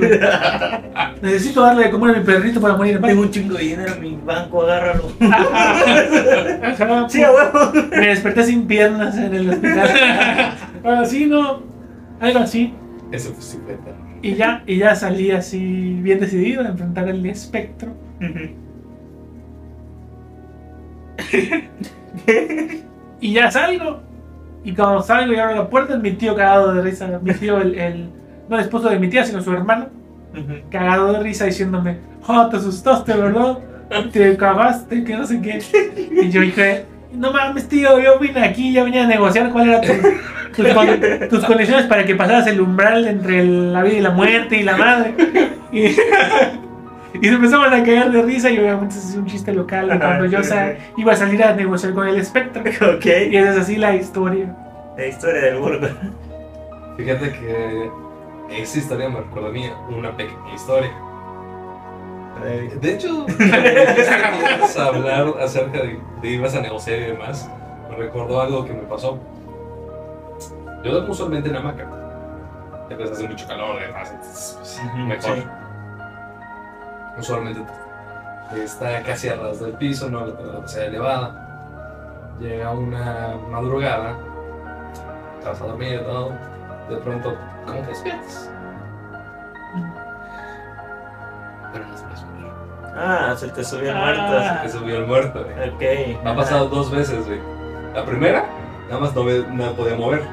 [1.22, 3.10] Necesito darle de comer a mi perrito para morir en paz.
[3.10, 5.04] Tengo un chingo de dinero en mi banco, agárralo.
[7.10, 7.72] Sí, huevo.
[7.92, 9.90] Me desperté sin piernas en el hospital.
[10.82, 11.62] Bueno, sí, no,
[12.22, 12.74] algo así.
[13.12, 13.92] Eso fue 50.
[14.22, 17.94] Y ya, y ya salí así bien decidido a enfrentar el espectro.
[23.20, 24.09] Y ya salgo.
[24.64, 27.20] Y cuando salgo y abro la puerta, mi tío cagado de risa.
[27.22, 28.10] Mi tío, el, el-
[28.50, 29.88] no el esposo de mi tía, sino su hermano,
[30.70, 31.98] cagado de risa diciéndome:
[32.28, 33.58] Oh, te asustaste, ¿verdad?
[34.12, 35.62] Te cagaste, que no sé qué.
[36.22, 39.82] Y yo dije: No mames, tío, yo vine aquí, ya venía a negociar cuál era
[39.82, 39.94] tu-
[40.56, 44.58] tus, con- tus condiciones para que pasaras el umbral entre la vida y la muerte
[44.60, 45.14] y la madre.
[45.72, 45.86] Y,
[47.14, 50.26] y se empezaban a cagar de risa y obviamente es un chiste local de cuando
[50.26, 52.62] yo sa- iba a salir a negociar con el espectro.
[52.96, 53.06] Ok.
[53.06, 54.56] Y esa es así la historia.
[54.98, 55.88] La historia del burgo.
[56.98, 57.90] Fíjate que
[58.52, 60.92] esa historia me recuerda a mí una pequeña historia.
[62.82, 67.50] De hecho, quieres hablar acerca de, de ibas a negociar y demás,
[67.90, 69.20] me recordó algo que me pasó.
[70.84, 71.86] Yo duermo usualmente en hamaca.
[72.90, 75.36] Ya que hace mucho calor, además, entonces, pues, mejor.
[75.38, 75.44] sí.
[77.18, 77.66] Usualmente
[78.56, 81.46] está casi a ras del piso, no la temperatura elevada.
[82.40, 84.16] Llega una madrugada,
[85.46, 86.32] vas a dormir y todo.
[86.90, 87.36] De pronto,
[87.66, 88.50] ¿cómo te despiertas?
[91.74, 92.52] Pero no puedes morir.
[92.96, 94.00] Ah, se te subió el Ah.
[94.00, 94.62] muerto.
[94.64, 95.70] Te subió el muerto, güey.
[95.70, 96.24] Ok.
[96.24, 97.40] Me ha pasado dos veces, güey.
[97.94, 98.46] La primera,
[98.88, 100.24] nada más no no me podía mover.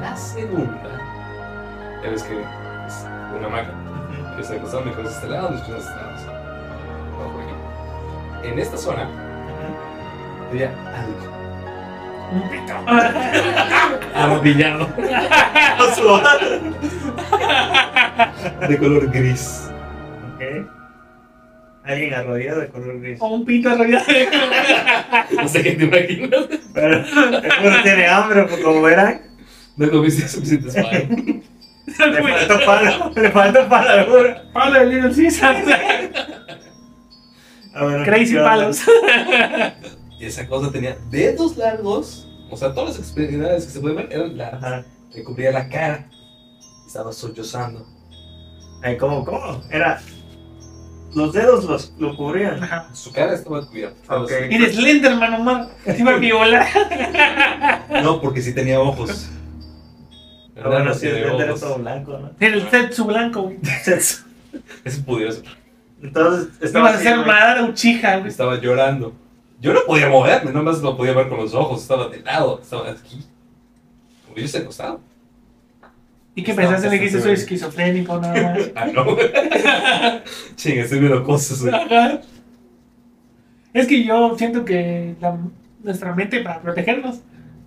[0.00, 0.90] La segunda,
[2.02, 2.40] ya ves que
[2.86, 3.06] es
[3.38, 3.70] una maca.
[4.36, 4.56] Cabeza a
[5.08, 6.12] este lado, mis piernas a este lado.
[7.18, 7.54] No, por aquí.
[8.46, 9.08] En esta zona,
[10.50, 11.16] había algo
[12.32, 12.74] Un pito.
[14.14, 14.86] arrodillado
[18.68, 19.70] de color gris.
[20.34, 20.42] Ok.
[21.84, 23.18] Alguien arrodillado de color gris.
[23.22, 24.04] O un pito arrollado.
[25.34, 26.46] No sé qué te imaginas.
[26.74, 29.22] Pero seguro tiene hambre, pues como verán.
[29.78, 31.42] No comiste suficientes pan.
[32.12, 33.12] Le faltó palo.
[33.14, 34.34] Le faltó palo.
[34.52, 35.56] Palo de Little Caesar.
[37.78, 38.80] Ah, bueno, Crazy palos.
[40.18, 42.26] Y esa cosa tenía dedos largos.
[42.50, 44.64] O sea, todas las extremidades que se pueden ver eran largas.
[44.64, 44.84] Ajá.
[45.14, 46.08] Le cubría la cara.
[46.86, 47.86] Estaba sollozando.
[48.82, 49.62] Ay, ¿cómo, cómo?
[49.70, 50.00] Era.
[51.14, 52.62] Los dedos los, lo cubrían.
[52.64, 52.88] Ajá.
[52.94, 54.00] Su cara estaba cubierta.
[54.00, 54.30] Estaba Ok.
[54.30, 54.54] así.
[54.54, 55.68] Eres Slenderman, Omar.
[55.84, 56.66] Te iba a violar.
[58.02, 59.28] No, porque sí tenía ojos.
[60.58, 61.44] Ah, bueno, sí, el ojos.
[61.44, 62.30] es todo blanco, ¿no?
[62.40, 63.58] El Tetsu blanco, güey.
[64.84, 65.44] Eso pudiera ser.
[66.02, 67.26] Entonces, estaba Ibas a güey.
[67.26, 68.28] Madara Uchiha, güey.
[68.28, 69.12] Estaba llorando.
[69.60, 72.90] Yo no podía moverme, nomás lo podía ver con los ojos, estaba de lado, estaba
[72.90, 73.24] aquí.
[74.24, 75.00] Como yo estoy acostado.
[76.34, 76.88] ¿Y qué No, pensaste?
[76.90, 78.70] Le dijiste, soy esquizofrénico, nada más.
[78.74, 79.04] Ah, no.
[80.56, 81.74] Chinga, estoy viendo cosas, güey.
[83.72, 85.38] Es que yo siento que la-
[85.82, 87.20] nuestra mente, para protegernos,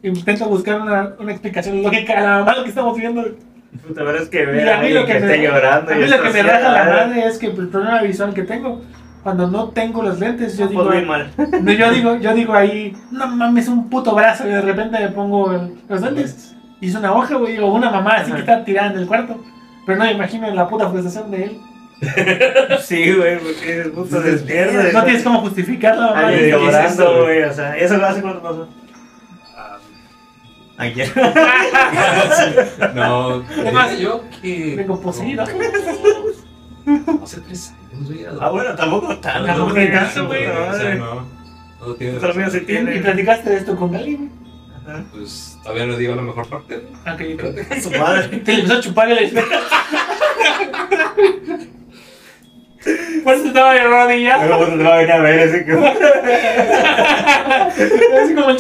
[0.03, 3.21] intenta buscar una, una explicación lógica a la mamá lo que estamos viendo.
[3.87, 5.91] Puta, pero es que Y ver a a mí lo que, que me, llorando.
[5.91, 8.41] a y mí lo que me raja la madre es que el problema visual que
[8.43, 8.81] tengo,
[9.23, 11.29] cuando no tengo los lentes, yo digo, muy mal.
[11.61, 15.09] no, yo digo, yo digo ahí, no mames, un puto brazo y de repente me
[15.09, 18.63] pongo el- los lentes y es una hoja, güey, o una mamá así que está
[18.63, 19.39] tirada en el cuarto.
[19.85, 21.57] Pero no me imagino la puta frustración de él.
[22.81, 24.97] Sí, güey, porque es puto Dices, despierto.
[24.97, 26.27] No tienes cómo justificar la mamá.
[26.27, 26.65] Alguien ¿qué es esto,
[27.03, 27.39] llorando, güey?
[27.39, 27.49] güey.
[27.49, 28.67] O sea, ¿eso hace cuánto pasó?
[30.79, 31.11] Ah, Ayer.
[32.95, 34.75] No, Además, yo que.
[34.77, 35.45] vengo poseído.
[36.85, 38.25] No, Hace tres años, güey.
[38.39, 39.45] Ah, bueno, tampoco tanto.
[39.45, 40.45] Tampoco tanto, güey.
[40.47, 41.25] O sea, no.
[41.81, 42.17] No tiene.
[42.19, 44.29] Pero Y, platicaste de esto con Gali, güey.
[44.87, 45.03] Ajá.
[45.11, 46.81] Pues todavía no digo la mejor parte.
[47.05, 47.13] ¿no?
[47.13, 47.73] Ok, ok.
[47.81, 48.27] Su madre.
[48.45, 49.49] Te le empezó a chupar el espejo.
[53.25, 54.47] Por eso estaba de rodillas.
[54.47, 55.73] Luego te va a venir a ver ese que.
[58.23, 58.57] Así como el.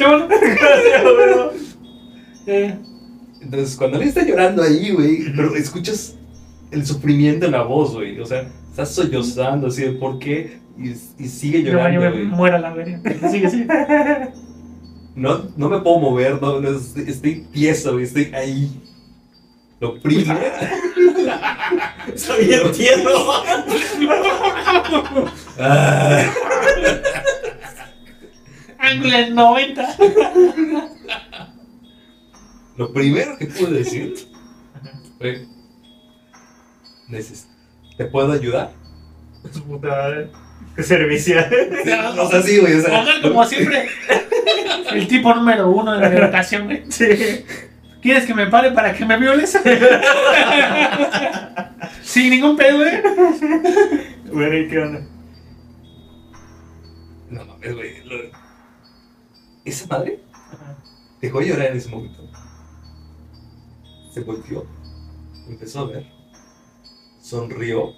[2.49, 2.75] Eh,
[3.41, 6.15] Entonces, cuando él está llorando ahí, güey, pero escuchas
[6.71, 8.19] el sufrimiento en la voz, güey.
[8.19, 10.89] O sea, estás sollozando así de por qué y,
[11.23, 12.25] y sigue yo, yo llorando, me güey.
[12.25, 13.01] muero a la verga.
[13.29, 13.67] Sigue, sigue.
[15.15, 18.71] No, no me puedo mover, no, no, estoy, estoy tieso, güey, estoy ahí.
[19.81, 20.39] Lo primero.
[22.15, 23.09] Soy el tierno.
[25.57, 26.23] Ah,
[28.77, 29.95] Ángulo en 90.
[32.79, 34.13] Lo primero que pude decir
[35.17, 35.45] fue:
[37.09, 37.47] "Neces-
[37.97, 38.71] ¿Te puedo ayudar?
[39.51, 40.31] Su puta madre.
[40.75, 41.35] Qué servicio.
[42.15, 42.75] No sé así, güey.
[42.75, 43.89] O sea, como siempre.
[44.93, 46.83] El tipo número uno de la educación, güey.
[46.89, 47.43] Sí.
[48.01, 49.59] ¿Quieres que me pare para que me violes?
[52.01, 53.01] Sin ningún pedo, güey.
[54.31, 55.01] Bueno, ¿y qué onda?
[57.29, 58.03] No mames, güey.
[58.05, 58.31] lo-
[59.65, 60.19] Esa madre
[61.21, 62.23] dejó de llorar en ese momento.
[64.19, 64.65] Se volteó.
[65.47, 66.05] Empezó a ver.
[67.21, 67.93] Sonrió.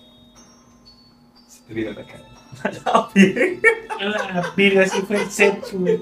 [1.47, 2.23] Se te viene a la cara.
[3.99, 5.99] La virga, así fue el sexo, güey.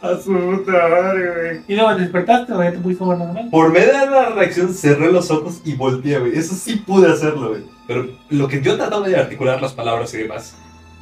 [0.00, 1.60] A su puta madre, güey.
[1.66, 3.48] Y luego despertaste ya te pusiste como normal.
[3.50, 6.38] Por medio de la reacción cerré los ojos y volteé, güey.
[6.38, 7.62] Eso sí pude hacerlo, güey.
[7.88, 10.54] Pero lo que yo trataba de articular las palabras y demás,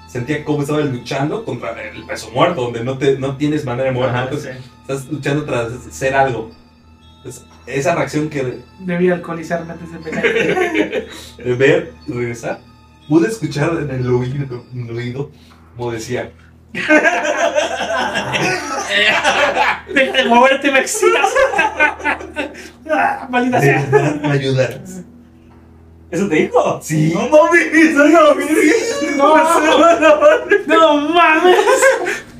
[0.07, 4.03] sentía cómo estaba luchando contra el peso muerto, donde no, te, no tienes manera de.
[4.03, 4.70] Ajá, entonces, sí.
[4.82, 6.51] Estás luchando tras ser algo.
[7.66, 10.22] Esa reacción que Debí alcoholizarme antes de empezar.
[11.45, 12.61] de ver y regresar,
[13.09, 15.31] pude escuchar en el oído, en el oído
[15.77, 16.33] como decía,
[19.93, 21.29] Deja de moverte, me excitas.
[23.29, 24.20] Maldita sea.
[24.31, 25.03] ayudarás.
[26.11, 26.81] ¿Eso te dijo?
[26.83, 27.12] Sí.
[27.14, 29.16] No mames, no mames.
[29.16, 29.37] No,
[30.66, 31.57] no mames.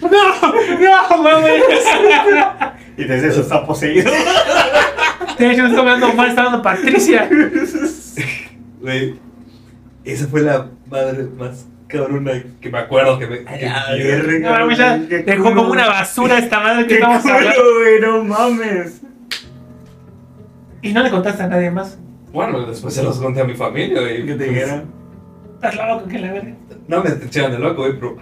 [0.01, 1.63] No, no mames.
[2.97, 4.11] Y desde eso está poseído.
[5.39, 7.29] De hecho, me está hablando mal, está hablando Patricia.
[8.81, 9.15] Güey,
[10.05, 13.45] esa fue la madre más cabrona que me acuerdo que me...
[13.45, 17.51] que- No mames, ya dejó como una basura esta madre que estamos hablando.
[17.61, 19.01] culo, güey, no mames.
[20.83, 21.99] Y no le contaste a nadie más.
[22.33, 24.25] Bueno, después se los conté a mi familia, güey.
[24.27, 24.85] ¿Qué te Pues, dijeron?
[25.55, 26.55] Estás loco que la verga.
[26.89, 28.17] No me echaban de loco, güey, pero...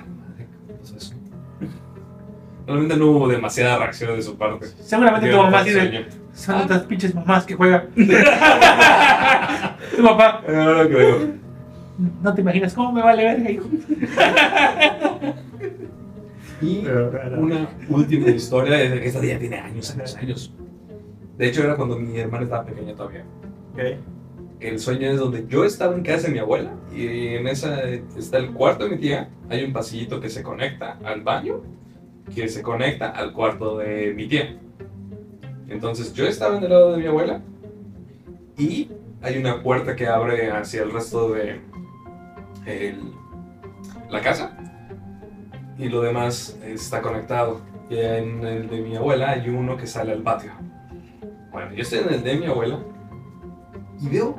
[2.66, 4.66] Realmente no hubo demasiada reacción de su parte.
[4.80, 7.88] Seguramente tu mamá dice, son otras pinches mamás que juegan.
[9.96, 11.18] tu papá, No, no creo.
[12.22, 13.66] no te imaginas cómo me vale verga, hijo.
[16.62, 16.86] Y
[17.38, 20.54] una última historia, esta ya tiene años, años, años.
[21.36, 23.24] De hecho, era cuando mi hermana estaba pequeña todavía.
[23.74, 23.80] Ok.
[24.60, 28.38] El sueño es donde yo estaba en casa de mi abuela y en esa está
[28.38, 29.28] el cuarto de mi tía.
[29.50, 31.60] Hay un pasillito que se conecta al baño,
[32.34, 34.56] que se conecta al cuarto de mi tía.
[35.68, 37.40] Entonces yo estaba en el lado de mi abuela
[38.56, 38.90] y
[39.22, 41.60] hay una puerta que abre hacia el resto de
[44.10, 44.56] la casa
[45.78, 47.60] y lo demás está conectado.
[47.90, 50.52] Y en el de mi abuela hay uno que sale al patio.
[51.50, 52.78] Bueno, yo estoy en el de mi abuela
[54.00, 54.36] y veo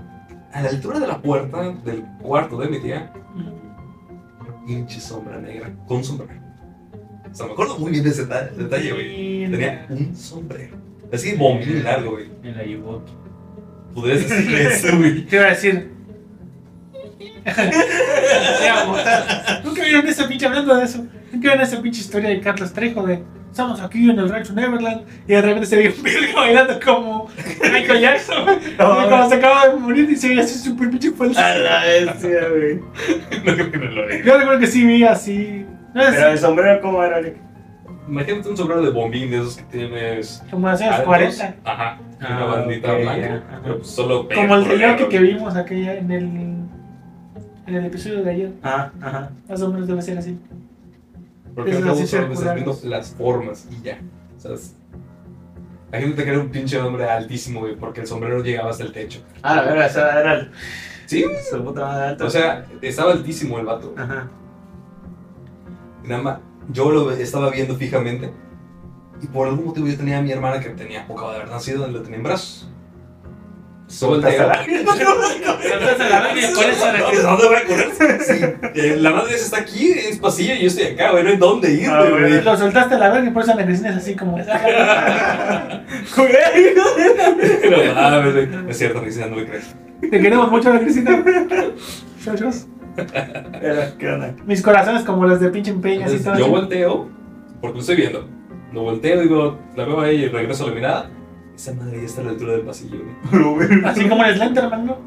[0.51, 3.11] a la altura de la puerta del cuarto de mi tía
[4.65, 6.44] pinche sombra negra con sombrero.
[7.35, 9.51] O sea, me acuerdo muy bien de ese deta- detalle, güey.
[9.51, 10.77] Tenía un sombrero.
[11.11, 12.27] Así bombín largo, güey.
[12.41, 13.03] Me la llevó.
[13.93, 15.25] Podrías decir eso, güey.
[15.25, 15.91] Te iba a decir.
[19.63, 21.05] Nunca vieron esa pinche hablando de eso.
[21.41, 23.21] ¿Qué ven esa pinche historia de Carlos Trejo de
[23.51, 27.29] estamos aquí en el rancho Neverland y de repente se ve un virgo bailando como
[27.71, 31.39] Michael Jackson y cuando se acaba de morir y se ve así súper pinche falso.
[31.39, 32.79] A la bestia, güey.
[33.45, 34.25] No creo que me lo diga.
[34.25, 35.65] Yo recuerdo que sí vi así.
[35.95, 37.37] No Pero el sombrero, ¿cómo era, Eric?
[38.07, 40.43] Imagínate un sombrero de bombín de esos que tienes.
[40.51, 41.07] como hace los altos.
[41.07, 41.55] 40.
[41.63, 41.99] Ajá.
[42.21, 43.43] y Ah, una bandita blanca.
[43.63, 45.09] Pero pues solo Como el de Yoki alrededor.
[45.09, 48.51] que vimos aquella en el, en el episodio de ayer.
[48.61, 49.31] Ah, ajá.
[49.49, 50.37] Más o menos debe ser así.
[51.55, 52.63] Porque así solo estás circulares.
[52.63, 53.97] viendo las formas y ya.
[54.37, 54.75] ¿Sabes?
[55.91, 58.91] La gente te crea un pinche hombre altísimo, güey, porque el sombrero llegaba hasta el
[58.91, 59.21] techo.
[59.41, 60.51] Ah, la verdad, esa era el.
[61.05, 61.35] Sí, güey.
[61.49, 62.25] Su puta madre alto.
[62.25, 63.93] O sea, estaba altísimo el vato.
[63.97, 64.27] Ajá.
[66.07, 66.37] Nada más,
[66.71, 68.31] yo lo estaba viendo fijamente.
[69.21, 71.49] Y por algún motivo yo tenía a mi hermana que tenía, o acaba de haber
[71.51, 72.69] nacido, lo tenía en brazos.
[74.19, 74.83] La verga y
[76.55, 77.45] por eso era ¿De que- dónde
[78.73, 81.71] eh, la madre está aquí, es pasillo, y yo estoy acá, güey, no hay dónde
[81.71, 82.41] ir, Ah, güey.
[82.41, 84.59] Lo soltaste a la verga y por eso Ana Cristina es así como esa.
[86.17, 88.49] No mames.
[88.69, 89.75] Es cierto, Cristina, no le crees.
[90.01, 91.23] Te queremos mucho, Ana Cristina.
[92.25, 92.51] Era,
[92.95, 94.33] ¿Qué onda?
[94.45, 96.53] Mis corazones como los de pinche empeño, así Entonces, yo así.
[96.53, 97.07] volteo,
[97.61, 98.27] porque lo estoy viendo.
[98.73, 101.09] Lo volteo, digo, la veo ahí y regreso a la mirada.
[101.55, 102.97] Esa madre ya está a la altura del pasillo,
[103.31, 103.85] güey.
[103.85, 104.97] Así como el Slenderman, ¿no?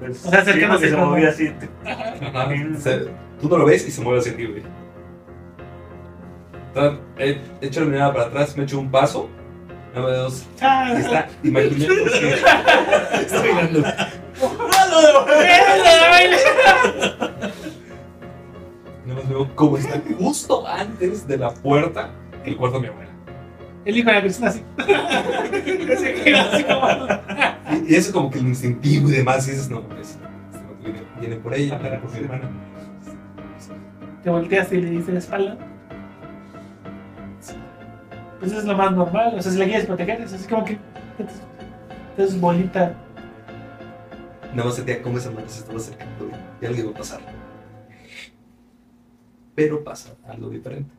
[0.00, 1.52] Pues, O sea, sí, acercándose porque se como- movía así.
[1.84, 2.48] Ajá.
[2.78, 3.06] Se-
[3.40, 4.62] tú no lo ves y se mueve hacia ti, güey.
[6.68, 7.00] Entonces,
[7.60, 9.28] he hecho la mirada para atrás, me echo un paso.
[9.94, 10.44] Me dos.
[10.60, 11.94] Ah, Está, imagínate.
[13.22, 14.08] Está.
[19.06, 22.10] Nada más veo cómo está justo antes de la puerta
[22.44, 23.10] el cuarto de mi abuela.
[23.84, 24.62] El hijo de Ana Cristina así.
[25.98, 26.88] Se queda así como.
[27.86, 29.46] Y, y eso es como que el instintivo y demás.
[29.46, 30.18] Y dices, no, pues,
[30.82, 32.50] viene, viene por ella, viene por mi hermana.
[34.24, 35.56] Te volteaste y le diste la espalda.
[38.40, 39.34] Pues eso es lo más normal.
[39.38, 40.78] O sea, si la quieres proteger, es así como que.
[42.18, 42.94] Es bolita.
[44.56, 46.30] Nada más sentía cómo esa madre se estaba acercando
[46.62, 47.20] y algo iba a pasar.
[49.54, 50.90] Pero pasa algo diferente.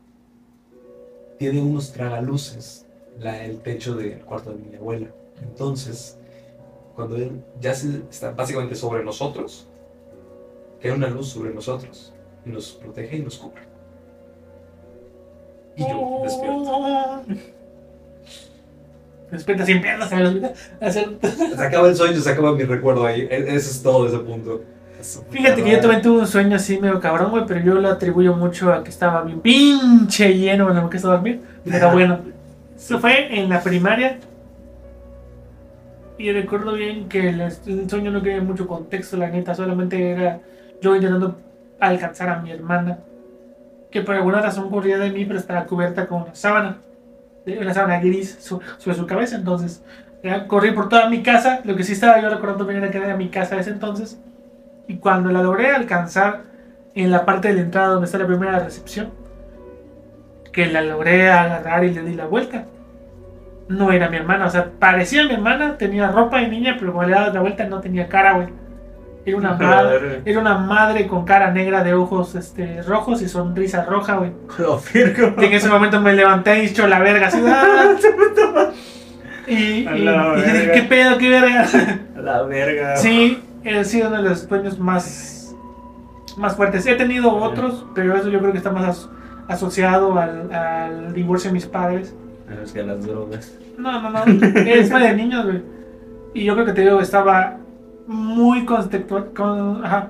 [1.39, 2.85] Tiene unos tragaluces
[3.19, 5.07] el techo del cuarto de mi abuela.
[5.41, 6.19] Entonces,
[6.95, 9.67] cuando él ya está básicamente sobre nosotros,
[10.79, 12.13] cae una luz sobre nosotros
[12.45, 13.63] y nos protege y nos cubre.
[15.77, 17.23] Y yo despierto.
[19.31, 21.17] Despierta sin piernas, se me olvida hacer.
[21.21, 23.21] Se acaba el sueño, se acaba mi recuerdo ahí.
[23.29, 24.61] E- Eso es todo ese punto.
[25.29, 28.35] Fíjate que yo también tuve un sueño así medio cabrón, güey, pero yo lo atribuyo
[28.35, 31.41] mucho a que estaba bien pinche lleno en lo que estaba dormir.
[31.63, 32.19] Pero bueno,
[32.75, 34.19] eso fue en la primaria.
[36.17, 37.51] Y recuerdo bien que el,
[37.89, 40.39] sueño no tenía mucho contexto, la neta, solamente era
[40.81, 41.37] yo intentando
[41.79, 42.97] alcanzar a mi hermana,
[43.91, 46.77] que por alguna razón corría de mí, pero estaba cubierta con una sábana,
[47.59, 49.35] una sábana gris so- sobre su cabeza.
[49.37, 49.83] Entonces,
[50.47, 51.61] corrí por toda mi casa.
[51.63, 54.19] Lo que sí estaba yo recordando bien era que era mi casa ese entonces.
[54.87, 56.41] Y cuando la logré alcanzar
[56.95, 59.11] en la parte de la entrada donde está la primera recepción,
[60.51, 62.65] que la logré agarrar y le di la vuelta,
[63.67, 64.45] no era mi hermana.
[64.45, 67.65] O sea, parecía mi hermana, tenía ropa de niña, pero cuando le daba la vuelta
[67.65, 68.47] no tenía cara, güey.
[69.27, 73.83] Era una madre, era una madre con cara negra de ojos este, rojos y sonrisa
[73.83, 74.31] roja, güey.
[74.57, 75.33] Lo Virgo.
[75.41, 77.41] Y en ese momento me levanté y hecho la verga, así.
[77.45, 77.95] ¡ah!
[79.47, 80.71] Y, y, A dije.
[80.73, 81.65] ¿qué pedo, qué verga?
[82.21, 82.97] La verga.
[82.97, 85.55] Sí, ha sido uno de los sueños más,
[86.35, 86.85] más fuertes.
[86.85, 89.09] He tenido otros, pero eso yo creo que está más as-
[89.47, 92.13] asociado al, al divorcio de mis padres.
[92.61, 93.57] Es que las drogas.
[93.77, 94.25] No, no, no.
[94.65, 95.61] Es de niños, güey.
[96.33, 97.57] Y yo creo que te digo, estaba
[98.07, 100.07] muy contextua- con- ajá,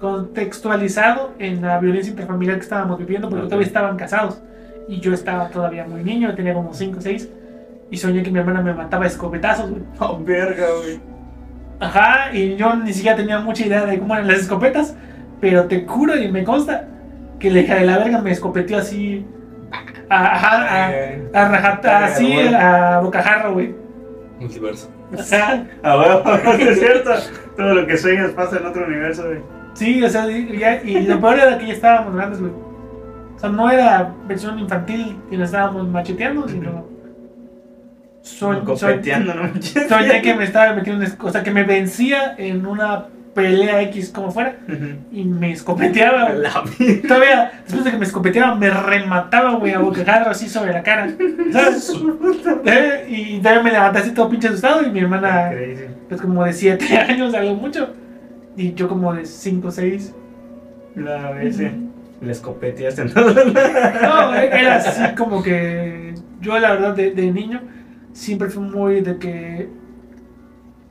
[0.00, 4.40] contextualizado en la violencia interfamiliar que estábamos viviendo, porque todavía estaban casados.
[4.88, 7.28] Y yo estaba todavía muy niño, tenía como 5 o 6.
[7.90, 9.82] Y soñé que mi hermana me mataba a escopetazos, güey.
[10.00, 11.00] Oh, verga, güey.
[11.80, 14.96] Ajá, y yo ni siquiera tenía mucha idea de cómo eran las escopetas,
[15.40, 16.86] pero te juro y me consta
[17.38, 19.26] que la hija de la verga me escopeteó así.
[20.08, 23.74] A, ajá, a, Eh, a rajata, así, a bocajarro, güey.
[24.38, 24.88] Multiverso.
[25.82, 26.22] A huevo,
[26.58, 27.10] es cierto.
[27.56, 29.38] Todo lo que sueñas pasa en otro universo, güey.
[29.74, 32.52] sí, o sea, y, ya- y lo peor era que ya estábamos grandes, güey.
[32.52, 36.86] O sea, no era versión infantil y nos estábamos macheteando, sino.
[38.22, 39.50] Soy, soy, ¿no?
[39.88, 44.10] soñé que me estaba metiendo, en o sea, que me vencía en una pelea X
[44.10, 44.56] como fuera
[45.12, 46.30] y me escopeteaba.
[47.06, 51.10] Todavía, después de que me escopeteaba, me remataba, güey, a bocajarro así sobre la cara.
[51.52, 51.92] ¿Sabes?
[52.66, 55.50] Eh, Y todavía me levanté así todo pinche asustado y mi hermana,
[56.08, 57.90] pues como de 7 años, algo mucho.
[58.56, 60.14] Y yo como de 5 o 6.
[60.96, 61.68] La vez, sí.
[62.22, 63.04] Le escopeteaste.
[63.06, 67.60] No, era así como que yo la verdad de, de niño
[68.12, 69.68] siempre fui muy de que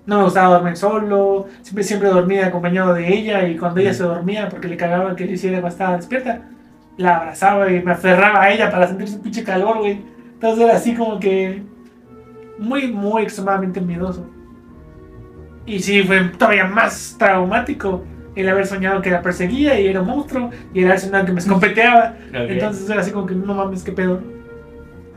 [0.06, 4.04] no me gustaba dormir solo, siempre siempre dormía acompañado de ella y cuando ella se
[4.04, 6.42] dormía porque le cagaba que le hiciera cuando estaba despierta,
[6.98, 10.02] la abrazaba y me aferraba a ella para sentir su pinche calor, güey.
[10.34, 11.64] Entonces era así como que
[12.58, 14.30] muy, muy extremadamente miedoso.
[15.66, 18.04] Y sí, fue todavía más traumático
[18.36, 21.32] el haber soñado que la perseguía y era un monstruo y el haber soñado que
[21.32, 22.16] me escopeteaba.
[22.34, 24.22] Entonces era así como que no mames, qué pedo.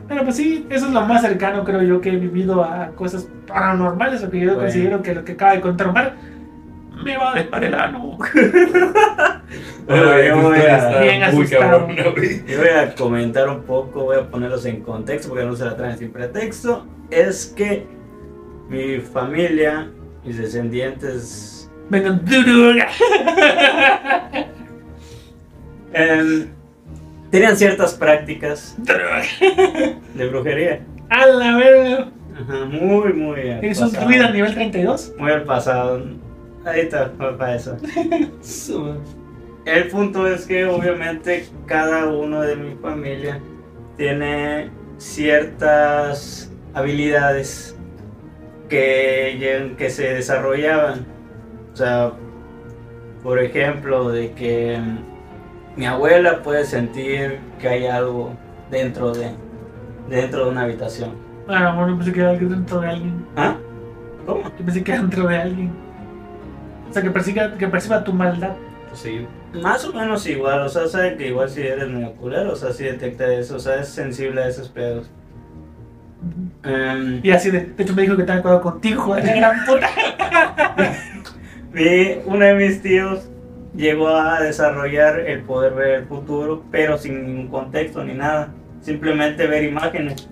[0.07, 3.27] Pero pues sí, eso es lo más cercano creo yo que he vivido a cosas
[3.47, 4.61] paranormales o que yo Bueno.
[4.61, 6.13] considero que lo que acaba de contar Omar
[7.03, 8.17] me va a dejar el ano.
[9.87, 11.87] Bueno, yo voy a- Está Bien muy asustado.
[11.87, 12.45] cabrón, güey.
[12.45, 15.75] Yo voy a comentar un poco, voy a ponerlos en contexto porque no se la
[15.77, 16.85] traen sin pretexto.
[17.09, 17.85] Es que
[18.69, 19.89] mi familia,
[20.25, 22.79] mis descendientes, Vengan duro.
[27.31, 28.75] Tenían ciertas prácticas
[30.13, 30.85] de brujería.
[31.09, 32.11] A la verga.
[32.39, 35.13] Ajá, muy, muy ¿Eres un druida a nivel 32?
[35.17, 36.03] Muy al pasado.
[36.65, 37.77] Ahí está, para eso.
[39.65, 43.41] El punto es que obviamente cada uno de mi familia
[43.97, 47.75] tiene ciertas habilidades
[48.69, 51.05] que, que se desarrollaban.
[51.73, 52.13] O sea,
[53.23, 54.79] por ejemplo, de que
[55.77, 58.33] mi abuela puede sentir que hay algo
[58.71, 59.29] dentro de,
[60.09, 61.11] dentro de una habitación.
[61.45, 63.25] Bueno, pensé que era algo dentro de alguien.
[63.37, 63.55] ¿Ah?
[64.25, 64.43] ¿Cómo?
[64.43, 65.71] Yo pensé que era dentro de alguien.
[66.89, 68.55] O sea, que persiga, que perciba tu maldad.
[68.93, 69.25] Sí.
[69.61, 71.87] Más o menos igual, o sea, sabe que igual si eres
[72.19, 75.09] culero, o sea, si detecta eso, o sea, es sensible a esos pedos.
[76.63, 79.65] Em, Y así de, de hecho me dijo que tenga cuidado contigo, joder, la gran
[79.65, 79.87] puta.
[81.73, 83.29] mi- uno de mis tíos
[83.77, 89.47] llegó a desarrollar el poder ver el futuro, pero sin ningún contexto ni nada, simplemente
[89.47, 90.27] ver imágenes.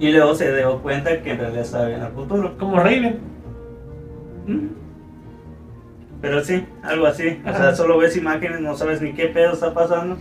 [0.00, 2.58] Y luego se dio cuenta que en realidad estaba viendo el futuro.
[2.58, 3.20] Como Raven.
[4.46, 4.66] Mm.
[6.20, 7.40] Pero sí, algo así.
[7.46, 10.16] O sea, solo ves imágenes, no sabes ni qué pedo está pasando,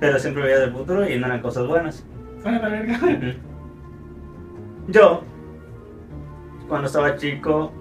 [0.00, 2.06] pero siempre veías el futuro y no eran cosas buenas.
[4.88, 5.22] Yo,
[6.66, 7.72] cuando estaba chico,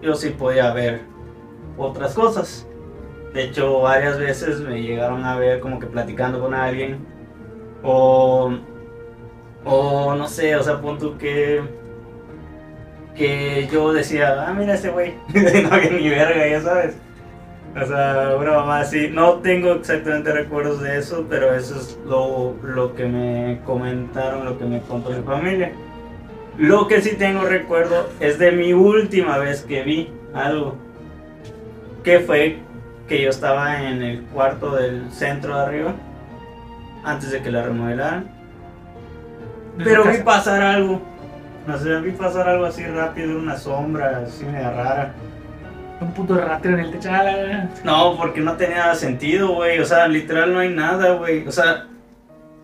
[0.00, 1.02] yo sí podía ver
[1.76, 2.66] otras cosas.
[3.32, 6.98] De hecho, varias veces me llegaron a ver como que platicando con alguien.
[7.82, 8.52] O,
[9.64, 11.62] o no sé, o sea, punto que,
[13.14, 15.14] que yo decía, ah, mira ese güey.
[15.34, 16.96] no había ni verga, ya sabes.
[17.80, 19.08] O sea, una mamá así.
[19.12, 24.58] No tengo exactamente recuerdos de eso, pero eso es lo, lo que me comentaron, lo
[24.58, 25.72] que me contó mi familia.
[26.58, 30.74] Lo que sí tengo recuerdo es de mi última vez que vi algo.
[32.02, 32.58] Que fue
[33.10, 35.94] que yo estaba en el cuarto del centro de arriba.
[37.02, 38.30] Antes de que la remodelaran.
[39.76, 41.02] De Pero vi pasar algo.
[41.66, 45.12] No sé, vi pasar algo así rápido, una sombra así media rara.
[46.00, 47.10] Un puto ratero en el techo.
[47.10, 47.68] A la verga.
[47.82, 49.80] No, porque no tenía sentido, güey.
[49.80, 51.48] O sea, literal no hay nada, güey.
[51.48, 51.88] O sea,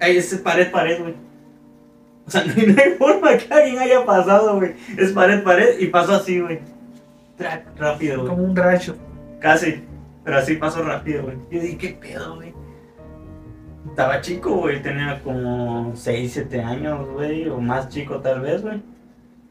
[0.01, 1.15] ahí es pared, pared, güey.
[2.25, 4.77] O sea, no hay, no hay forma que alguien haya pasado, güey.
[4.97, 6.61] Es pared, pared y pasó así, güey.
[7.77, 8.29] Rápido, güey.
[8.29, 8.95] Como un rayo.
[9.41, 9.83] Casi.
[10.27, 11.37] Pero así pasó rápido, güey.
[11.53, 12.53] Yo dije, ¿qué pedo, güey?
[13.89, 14.83] Estaba chico, güey.
[14.83, 17.49] Tenía como 6, 7 años, güey.
[17.49, 18.83] O más chico, tal vez, güey.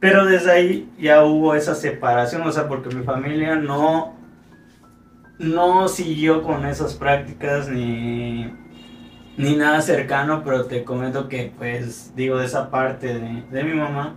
[0.01, 2.41] Pero desde ahí ya hubo esa separación.
[2.41, 4.17] O sea, porque mi familia no.
[5.39, 8.53] No siguió con esas prácticas ni.
[9.37, 13.73] Ni nada cercano, pero te comento que, pues, digo, de esa parte de, de mi
[13.73, 14.15] mamá,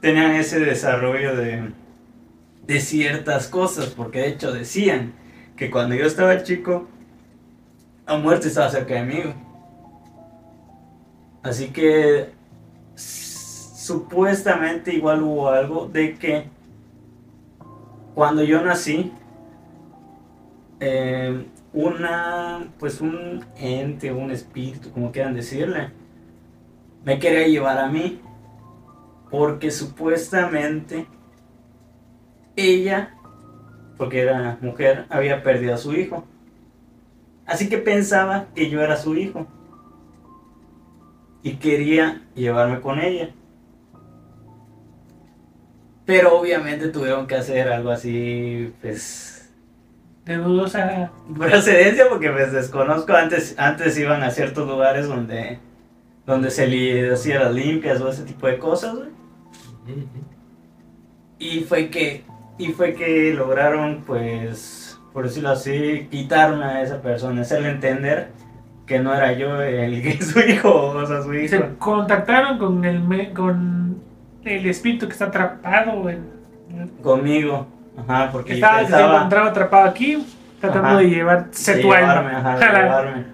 [0.00, 1.72] tenían ese desarrollo de,
[2.66, 5.12] de ciertas cosas, porque de hecho decían
[5.58, 6.86] que cuando yo estaba chico,
[8.06, 9.22] la muerte estaba cerca de mí.
[11.42, 12.30] Así que
[12.94, 16.44] supuestamente igual hubo algo de que
[18.14, 19.12] cuando yo nací,
[20.80, 25.90] eh, una, pues un ente, un espíritu, como quieran decirle,
[27.04, 28.20] me quería llevar a mí,
[29.30, 31.06] porque supuestamente
[32.56, 33.14] ella,
[33.98, 36.24] porque era mujer, había perdido a su hijo.
[37.44, 39.46] Así que pensaba que yo era su hijo.
[41.42, 43.30] Y quería llevarme con ella.
[46.06, 49.50] Pero obviamente tuvieron que hacer algo así, pues,
[50.24, 51.10] De dudosa.
[51.36, 53.12] procedencia, porque pues desconozco.
[53.12, 55.58] Antes, antes iban a ciertos lugares donde,
[56.26, 59.08] donde se le hacía las limpias o ese tipo de cosas, güey.
[61.38, 62.24] Y fue que,
[62.58, 68.28] y fue que lograron, pues, por decirlo así, quitarme a esa persona, hacerle entender
[68.86, 71.48] que no era yo el que es su hijo, o sea, su hijo.
[71.48, 73.96] se contactaron con el, me- con
[74.44, 76.38] el espíritu que está atrapado en...
[77.02, 77.66] Conmigo,
[77.96, 80.26] ajá, porque que estaba, que se estaba encontraba atrapado aquí,
[80.60, 80.98] tratando Ajá.
[80.98, 82.54] de llevarse de tu llevarme, alma.
[82.54, 83.24] ajá, de llevarme.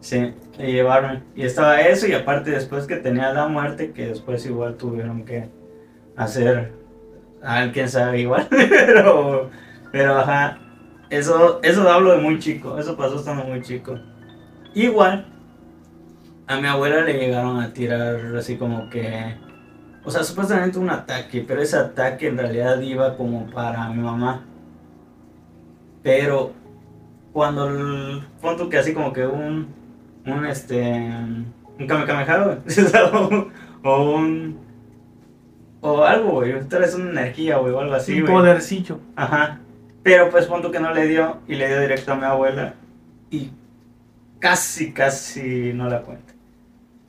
[0.00, 1.22] Sí, de llevarme.
[1.36, 5.48] Y estaba eso, y aparte después que tenía la muerte, que después igual tuvieron que
[6.16, 6.72] hacer,
[7.42, 9.50] alguien sabe igual, pero,
[9.92, 10.58] pero ajá,
[11.10, 13.98] eso, eso hablo de muy chico, eso pasó estando muy chico.
[14.74, 15.26] Igual,
[16.46, 19.36] a mi abuela le llegaron a tirar así como que,
[20.04, 24.44] o sea, supuestamente un ataque, pero ese ataque en realidad iba como para mi mamá.
[26.02, 26.52] Pero
[27.32, 29.68] cuando el punto que así como que un
[30.26, 31.10] un este
[31.78, 33.48] un kamehameha güey, o sea, o,
[33.82, 34.58] o un
[35.82, 38.32] o algo güey tal vez una energía güey o algo así un güey.
[38.34, 38.98] podercillo.
[39.16, 39.60] ajá.
[40.02, 42.74] Pero pues punto que no le dio y le dio directo a mi abuela
[43.30, 43.50] y
[44.38, 46.32] casi casi no la cuenta.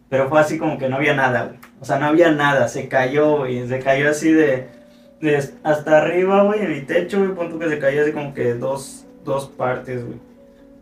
[0.10, 1.58] Pero fue así como que no había nada güey.
[1.80, 2.68] O sea no había nada.
[2.68, 3.66] Se cayó güey.
[3.68, 4.68] Se cayó así de,
[5.22, 7.34] de hasta arriba güey en mi techo güey.
[7.34, 10.20] Punto que se cayó así como que dos dos partes güey.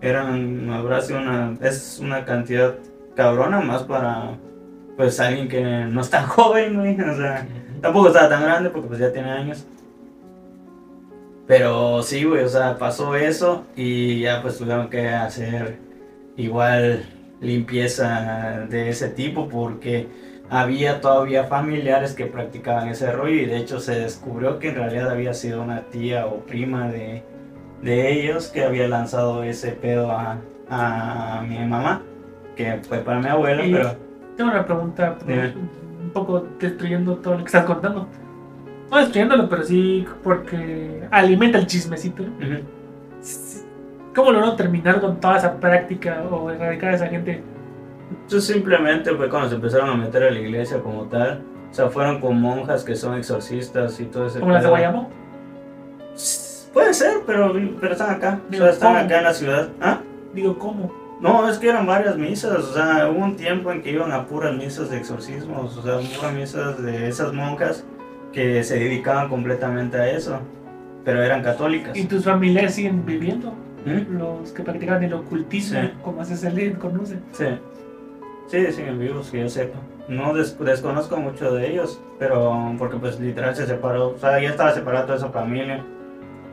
[0.02, 2.76] Eran habrá sido una es una cantidad
[3.16, 4.32] cabrona más para
[4.98, 6.99] pues alguien que no es tan joven güey.
[6.99, 7.48] O sea
[7.81, 9.65] tampoco estaba tan grande porque pues ya tiene años
[11.47, 15.77] pero sí güey o sea pasó eso y ya pues tuvieron que hacer
[16.38, 17.06] igual
[17.41, 20.07] limpieza de ese tipo porque
[20.49, 25.10] había todavía familiares que practicaban ese rollo y de hecho se descubrió que en realidad
[25.11, 27.23] había sido una tía o prima de,
[27.81, 30.38] de ellos que había lanzado ese pedo a,
[30.69, 32.01] a mi mamá,
[32.56, 33.95] que fue para mi abuela, Y- pero
[34.38, 35.53] Tengo una pregunta, Dime.
[36.10, 38.07] Un poco destruyendo todo lo que estás contando.
[38.90, 42.23] No destruyéndolo, pero sí porque alimenta el chismecito.
[44.15, 47.44] ¿Cómo lograron terminar con toda esa práctica o erradicar a esa gente?
[48.10, 51.44] Entonces simplemente fue cuando se empezaron a meter a la iglesia como tal.
[51.69, 54.69] O sea, fueron con monjas que son exorcistas y todo ese ¿Cómo las de.
[54.69, 55.10] Guayamo?
[56.73, 58.40] Puede ser, pero, pero están acá.
[58.49, 59.06] O sea, están ¿cómo?
[59.06, 59.69] acá en la ciudad.
[59.80, 59.99] ¿Ah?
[60.34, 60.91] Digo, ¿cómo?
[61.20, 62.58] No, es que eran varias misas.
[62.60, 65.76] O sea, hubo un tiempo en que iban a puras misas de exorcismos.
[65.78, 67.84] O sea, puras misas de esas monjas
[68.32, 70.40] que se dedicaban completamente a eso.
[71.04, 71.98] Pero eran católicas.
[71.98, 73.54] ¿Y tus familiares siguen viviendo?
[73.86, 74.18] ¿Mm?
[74.18, 75.90] Los que practican el ocultismo, Sí.
[76.04, 77.16] como se se le conoce.
[77.32, 77.46] Sí.
[78.48, 79.80] Sí, siguen vivos, que yo sepa.
[80.08, 84.50] No des- desconozco mucho de ellos, pero porque pues literal se separó, o sea, ya
[84.50, 85.84] estaba separada toda esa familia.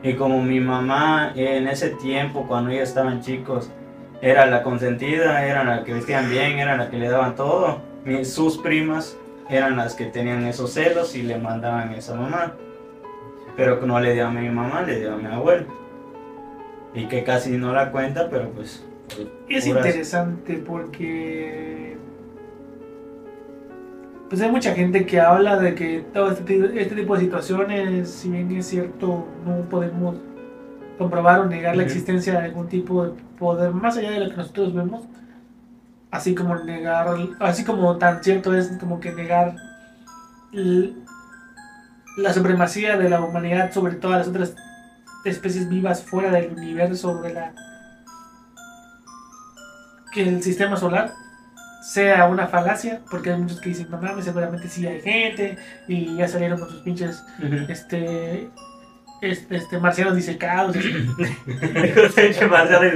[0.03, 3.71] Y como mi mamá en ese tiempo, cuando ellos estaban chicos,
[4.21, 7.81] era la consentida, era la que vestían bien, era la que le daban todo,
[8.23, 9.17] sus primas
[9.49, 12.53] eran las que tenían esos celos y le mandaban a mamá.
[13.55, 15.65] Pero que no le dio a mi mamá, le dio a mi abuelo.
[16.93, 18.83] Y que casi no la cuenta, pero pues...
[19.47, 21.95] Es puras- interesante porque
[24.29, 28.29] pues hay mucha gente que habla de que todo este, este tipo de situaciones, si
[28.29, 30.17] bien es cierto, no podemos
[30.97, 34.37] comprobar o negar la existencia de algún tipo de poder más allá de lo que
[34.37, 35.03] nosotros vemos,
[36.11, 37.07] así como negar,
[37.39, 39.55] así como tan cierto es como que negar
[42.17, 44.55] la supremacía de la humanidad sobre todas las otras
[45.25, 47.53] especies vivas fuera del universo, de la
[50.13, 51.11] que el sistema solar
[51.81, 55.57] sea una falacia, porque hay muchos que dicen, no mames, seguramente sí hay gente,
[55.87, 57.23] y ya salieron con sus pinches,
[57.69, 58.49] este,
[59.21, 62.33] este, este marcianos disecados, este,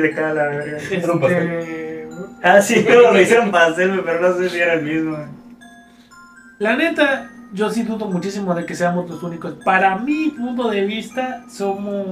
[0.02, 0.78] se cae la verga.
[1.20, 1.50] pastel.
[1.52, 2.10] este,
[2.44, 5.18] Ah, sí, luego lo hicieron pastel, pero no sé si era el mismo.
[6.60, 9.56] la neta, yo sí dudo muchísimo de que seamos los únicos.
[9.66, 12.08] Para mi punto de vista, somos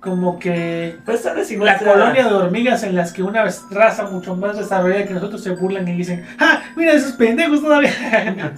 [0.00, 4.56] como que Pues la sea- colonia de hormigas en las que una raza mucho más
[4.56, 6.60] desarrollada que nosotros se burlan y dicen, ¡ah!
[6.76, 7.90] Mira esos pendejos todavía.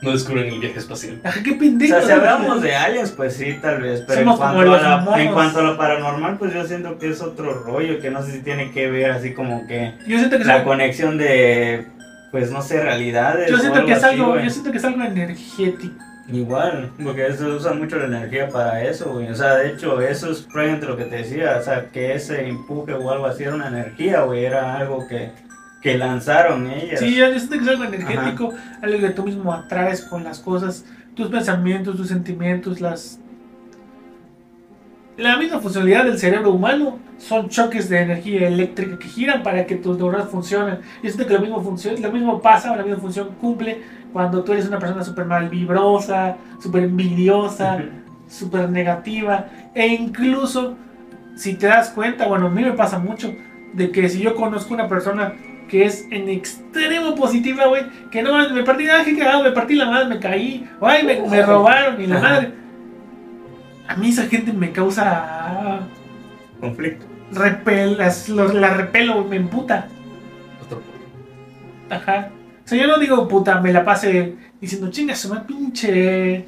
[0.02, 1.20] No descubren el viaje espacial.
[1.24, 1.98] Ah, ¡Qué O pendejos!
[1.98, 4.02] sea, si hablamos de aliens, pues sí, tal vez.
[4.06, 6.64] Pero en Somos como cuanto, a los la- en cuanto a lo paranormal, pues yo
[6.66, 9.92] siento que es otro rollo, que no sé si tiene que ver así como que
[10.06, 11.86] Yo siento que, la conexión de,
[12.30, 13.50] pues no sé, realidades.
[13.50, 15.94] yo o siento que es así, algo, yo siento que es algo energético.
[16.32, 19.28] Igual, porque se usa mucho la energía para eso, güey.
[19.28, 21.56] O sea, de hecho, eso es prácticamente lo que te decía.
[21.58, 24.44] O sea, que ese empuje o algo así era una energía, güey.
[24.44, 25.30] Era algo que,
[25.80, 27.00] que lanzaron ellas.
[27.00, 28.52] Sí, es algo energético,
[28.82, 30.84] algo que tú mismo atraes con las cosas,
[31.14, 33.18] tus pensamientos, tus sentimientos, las...
[35.16, 39.76] La misma funcionalidad del cerebro humano son choques de energía eléctrica que giran para que
[39.76, 40.78] tus neuronas funcionen.
[41.02, 43.82] Yo siento que lo mismo, funciona, lo mismo pasa, la misma función cumple
[44.14, 47.84] cuando tú eres una persona súper mal vibrosa, súper envidiosa, Ujú.
[48.28, 50.76] súper negativa e incluso
[51.36, 53.34] si te das cuenta, bueno, a mí me pasa mucho,
[53.72, 55.34] de que si yo conozco una persona
[55.70, 59.74] que es en extremo positiva, güey, que no, me partí, ah, qué cagado, me partí
[59.76, 62.28] la madre, me caí, ay, me, me robaron y la Ajá.
[62.28, 62.50] madre.
[63.86, 65.80] A mí esa gente me causa
[66.60, 67.06] Conflicto.
[67.32, 69.86] repel, las- los- la repelo, me emputa.
[70.64, 70.82] Otro.
[71.88, 72.30] Ajá.
[72.64, 76.44] O sea, yo no digo puta, me la pase diciendo chinga su madre, pinche.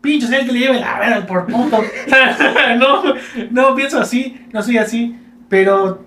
[0.00, 1.80] Pinche, sea el que le lleve la verga por puto.
[2.78, 3.02] no,
[3.50, 5.16] no pienso así, no soy así.
[5.48, 6.04] Pero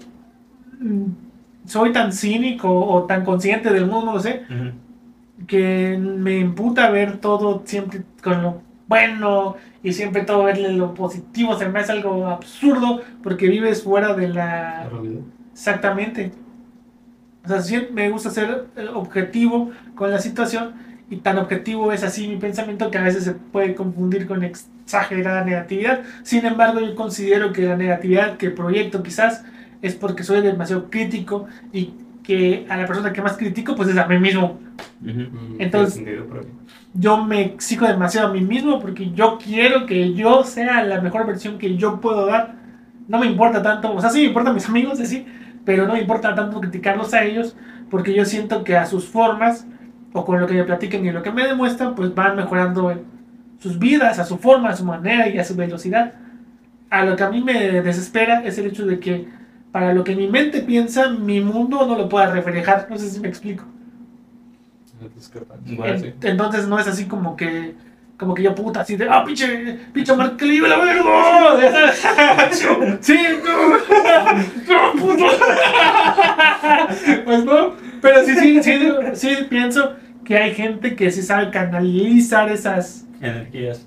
[0.80, 1.06] mm,
[1.66, 5.46] soy tan cínico o tan consciente del mundo, no lo sé, Ujú.
[5.48, 11.58] que me imputa ver todo siempre con lo bueno y siempre todo verle lo positivo.
[11.58, 14.88] Se me hace algo absurdo porque vives fuera de la.
[15.54, 16.32] Exactamente.
[17.44, 20.74] O sea, sí me gusta ser eh, objetivo con la situación
[21.10, 25.44] y tan objetivo es así mi pensamiento que a veces se puede confundir con exagerada
[25.44, 26.02] negatividad.
[26.24, 29.46] Sin embargo, yo considero que la negatividad que proyecto quizás
[29.86, 31.94] es porque soy demasiado crítico y
[32.24, 34.60] que a la persona que más critico pues es a mí mismo.
[35.60, 36.00] Entonces-
[36.94, 41.28] Yo me exijo demasiado a mí mismo porque yo quiero que yo sea la mejor
[41.28, 42.56] versión que yo puedo dar.
[43.08, 45.26] No me importa tanto, o sea, sí me importan mis amigos, sí,
[45.66, 47.56] pero no me importa tanto criticarlos a ellos
[47.92, 49.68] porque yo siento que a sus formas
[50.14, 53.02] o con lo que me platican y lo que me demuestran, pues van mejorando en
[53.60, 56.14] sus vidas, a su forma, a su manera y a su velocidad.
[56.90, 59.28] A lo que a mí me desespera es el hecho de que
[59.76, 62.88] para lo que mi mente piensa, mi mundo no lo pueda reflejar.
[62.90, 63.66] No sé si me explico.
[65.66, 66.14] Sí.
[66.22, 67.76] Entonces no es así como que
[68.16, 71.92] como que yo puta así de ah pinche pinche marcalibre la verga
[73.02, 75.26] sí no, no, puto
[77.26, 78.80] pues no pero sí sí sí
[79.16, 83.86] sí pienso que hay gente que sí sabe canalizar esas Energías.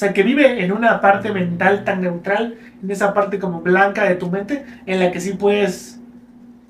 [0.00, 4.04] O sea que vive en una parte mental tan neutral en esa parte como blanca
[4.04, 6.00] de tu mente en la que sí puedes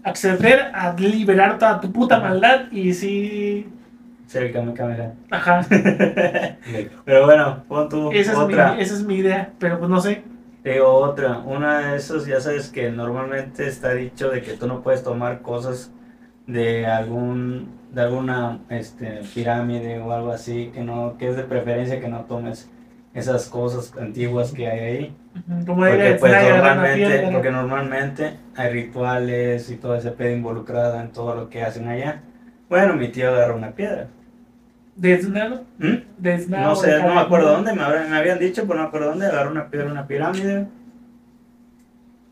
[0.02, 3.68] acceder a liberar toda tu puta maldad y sí
[4.26, 5.12] Ser el Kame Kameha.
[5.30, 5.64] ajá
[7.04, 8.80] Pero bueno, pon tú Esa es, mi, otra.
[8.80, 10.24] esa es mi idea, pero pues no sé.
[10.64, 11.38] Digo otra.
[11.38, 15.40] Una de esos, ya sabes que normalmente está dicho de que tú no puedes tomar
[15.40, 15.92] cosas
[16.48, 22.00] de algún de alguna este, pirámide o algo así, que no que es de preferencia
[22.00, 22.68] que no tomes
[23.14, 25.16] esas cosas antiguas que hay ahí.
[25.66, 31.34] Como Porque, pues, normalmente, porque normalmente hay rituales y todo ese pedo involucrado en todo
[31.34, 32.20] lo que hacen allá.
[32.68, 34.06] Bueno, mi tío agarró una piedra.
[34.94, 35.94] Desnado, ¿Mm?
[36.18, 36.68] desnado.
[36.68, 39.08] No sé, no me acuerdo dónde, me, habrán- me habían dicho, pero no me acuerdo
[39.10, 40.66] dónde, agarró una piedra, una pirámide.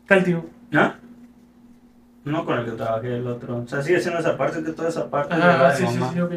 [0.07, 0.45] Tal tío.
[0.71, 0.93] ¿No?
[2.25, 3.57] No con el que trabajé el otro.
[3.57, 5.41] O sea, sigue siendo esa parte, que toda esa parte de
[5.75, 6.33] sí, sí, sí, ok.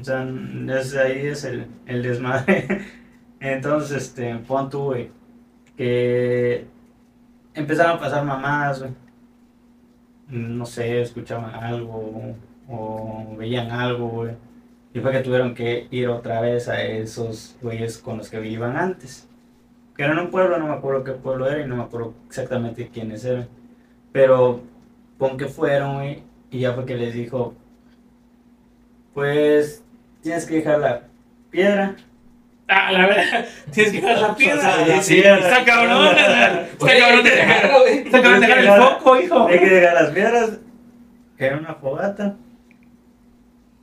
[0.00, 2.66] O sea, desde ahí es el, el desmadre.
[3.40, 5.10] Entonces, este, pon güey,
[5.76, 6.66] que
[7.54, 8.92] empezaron a pasar mamadas, güey.
[10.28, 12.36] No sé, escuchaban algo
[12.68, 14.36] o veían algo, güey.
[14.92, 18.76] Y fue que tuvieron que ir otra vez a esos güeyes con los que vivían
[18.76, 19.28] antes.
[19.96, 22.88] Que eran un pueblo, no me acuerdo qué pueblo era y no me acuerdo exactamente
[22.88, 23.48] quiénes eran.
[24.12, 24.62] Pero
[25.18, 27.54] con que fueron, güey, y ya fue que les dijo,
[29.14, 29.84] pues
[30.22, 31.02] tienes que dejar la
[31.50, 31.96] piedra.
[32.72, 33.44] Ah, la verdad.
[33.72, 34.84] Tienes que dejar la piedra.
[34.86, 36.16] Sí, sí, Está cabrón.
[36.16, 37.70] Está cabrón de dejar.
[37.88, 39.46] Está cabrón de dejar el foco, hijo.
[39.48, 40.50] Hay que dejar las piedras
[41.38, 42.36] en una fogata.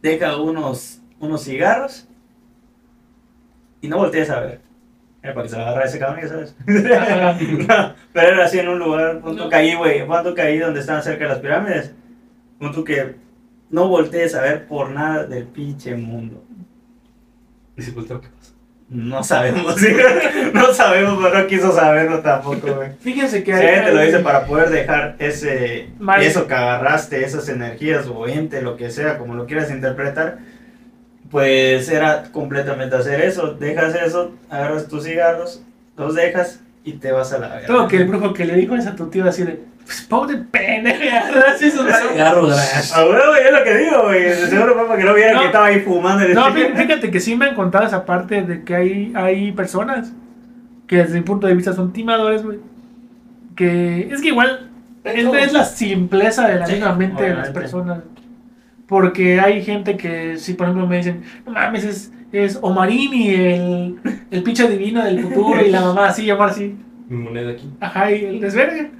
[0.01, 2.07] Deja unos, unos cigarros.
[3.81, 4.61] Y no voltees a ver.
[5.21, 6.55] Era para que se agarra ese cabrón, ya sabes.
[7.67, 9.49] No, pero era así en un lugar, punto No.
[9.49, 10.05] caí, güey.
[10.07, 11.93] Punto caí donde estaban cerca de las pirámides.
[12.57, 13.15] Punto que
[13.69, 16.43] no voltees a ver por nada del pinche mundo.
[17.75, 18.53] Y si volteo, ¿qué pasa?
[18.89, 19.87] No sabemos, ¿sí?
[20.53, 22.89] no sabemos, pero no quiso saberlo tampoco, güey.
[23.01, 26.21] Fíjense que Si alguien te lo hay- dice para poder dejar ese Mal.
[26.23, 30.37] eso que agarraste, esas energías o ente, lo que sea, como lo quieras interpretar,
[31.29, 33.53] pues era completamente hacer eso.
[33.53, 35.61] Dejas eso, agarras tus cigarros,
[35.97, 37.67] los dejas y te vas a la verga.
[37.67, 40.35] Todo que el brujo que le dijo eso a tu tío así de, pues pobre
[40.37, 42.93] pendejo, agarras esos cigarros.
[42.93, 44.33] A huevo, es lo que digo, güey.
[44.33, 45.39] Seguro fue para que no vieran No.
[45.39, 46.23] que estaba ahí fumando.
[46.25, 49.51] en el No, fíjate que sí me han contado esa parte de que hay, hay
[49.53, 50.11] personas
[50.87, 52.59] que desde mi punto de vista son timadores, güey.
[53.55, 54.69] Que es que igual
[55.03, 57.99] es, es la simpleza de la Sí, misma mente de las personas.
[58.87, 63.95] Porque hay gente que, si por ejemplo me dicen, no mames, es, es Omarini, el,
[64.31, 66.73] el pinche divino del futuro, y la mamá así, llamar así,
[67.09, 67.69] Mi moneda aquí.
[67.81, 68.91] ajá, y el desvergue.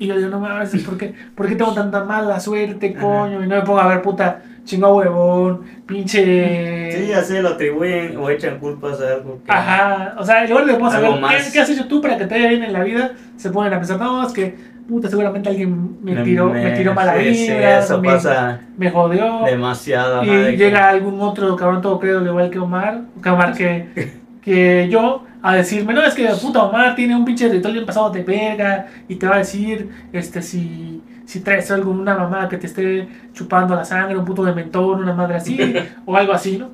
[0.00, 3.44] Y yo digo, no mames, ¿por qué, ¿por qué tengo tanta mala suerte, coño?
[3.44, 6.90] Y no me pongo a ver, puta, chingado huevón, pinche...
[6.92, 9.52] Sí, ya sé, lo atribuyen o echan culpas a algo que...
[9.52, 11.44] Ajá, o sea, en lugar de vamos a Algo ver más.
[11.44, 13.74] ¿qué, qué has hecho tú para que te vaya bien en la vida, se ponen
[13.74, 14.56] a pensar, no, es que,
[14.88, 18.90] puta, seguramente alguien me tiró, me, tiró mala sí, sí, vibra, eso me, pasa me
[18.90, 20.24] jodió, demasiado.
[20.24, 24.12] y que- llega algún otro cabrón todo credo igual que Omar, que Omar que,
[24.42, 28.10] que yo, a decirme, no, es que puta Omar tiene un pinche ritual bien pasado
[28.10, 31.02] de verga, y te va a decir, este, si...
[31.26, 35.00] Si traes algo, una mamá que te esté chupando la sangre, un puto de mentón,
[35.00, 36.70] una madre así, o algo así, ¿no?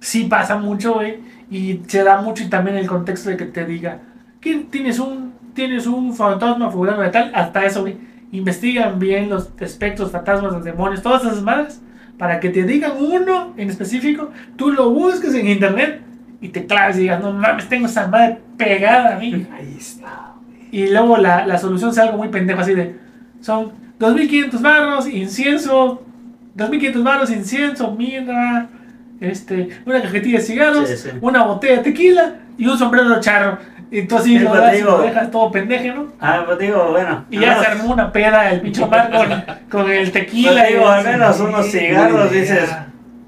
[0.00, 1.20] sí pasa mucho, güey,
[1.50, 4.00] y se da mucho y también el contexto de que te diga
[4.40, 7.96] que tienes un tienes un fantasma fulano de tal, hasta eso, güey.
[8.30, 11.80] Investigan bien los espectros, fantasmas, los demonios, todas esas madres,
[12.16, 16.02] para que te digan uno en específico, tú lo busques en internet
[16.40, 19.46] y te claves y digas, no mames, tengo esa madre pegada a mí.
[19.52, 20.32] Ahí está.
[20.70, 22.96] Y luego la, la solución sea algo muy pendejo, así de,
[23.40, 26.02] son 2.500 barros, incienso,
[26.56, 28.66] 2.500 barros, incienso, mirra,
[29.20, 31.08] este, una cajetilla de cigarros, Sí, sí.
[31.20, 33.58] una botella de tequila y un sombrero charro.
[33.90, 36.08] Y tú así Sí, lo pues, das y lo dejas todo pendeje, ¿no?
[36.20, 37.24] Ah, pues digo, bueno.
[37.30, 39.44] Y ya al se armó una peda el pincho Omar con,
[39.82, 40.52] con el tequila.
[40.60, 41.08] Pues y digo, al así.
[41.08, 42.68] menos unos cigarros, dices,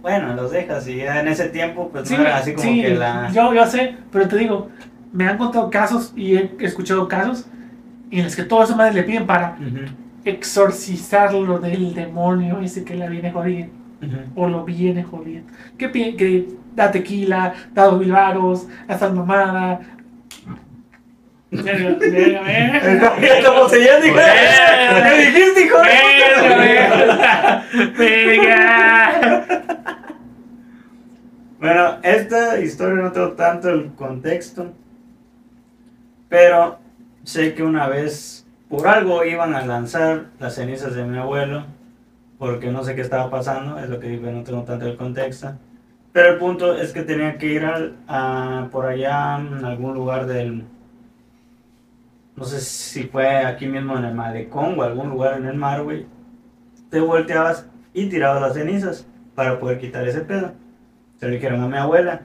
[0.03, 2.81] bueno, los dejas y ya en ese tiempo, pues Sí, no era así como sí,
[2.81, 3.31] que la...
[3.33, 4.71] yo, yo sé, pero te digo,
[5.13, 7.51] me han contado casos y he escuchado casos
[8.11, 9.85] en los que todo eso madre le piden para Ujú,
[10.25, 14.21] exorcizarlo del demonio ese que la viene jodiendo ujú.
[14.35, 15.53] o lo viene jodiendo.
[15.79, 19.81] Que, que da tequila, da dos mil varos, hasta mamada.
[23.23, 24.17] Estamos sellando, hijo.
[25.11, 25.79] ¿Qué dijiste, hijo?
[27.99, 29.45] Verga.
[31.59, 34.73] Bueno, esta historia no tengo tanto el contexto,
[36.29, 36.79] pero
[37.25, 41.65] sé que una vez por algo iban a lanzar las cenizas de mi abuelo,
[42.39, 45.53] porque no sé qué estaba pasando, es lo que digo, no tengo tanto el contexto.
[46.13, 50.27] Pero el punto es que tenía que ir al- a, por allá en algún lugar
[50.27, 50.65] del...
[52.41, 55.83] No sé si fue aquí mismo en el malecón o algún lugar en el mar,
[55.83, 56.07] güey.
[56.89, 60.55] Te volteabas y tirabas las cenizas para poder quitar ese pedo.
[61.19, 62.23] Se lo dijeron a mi abuela.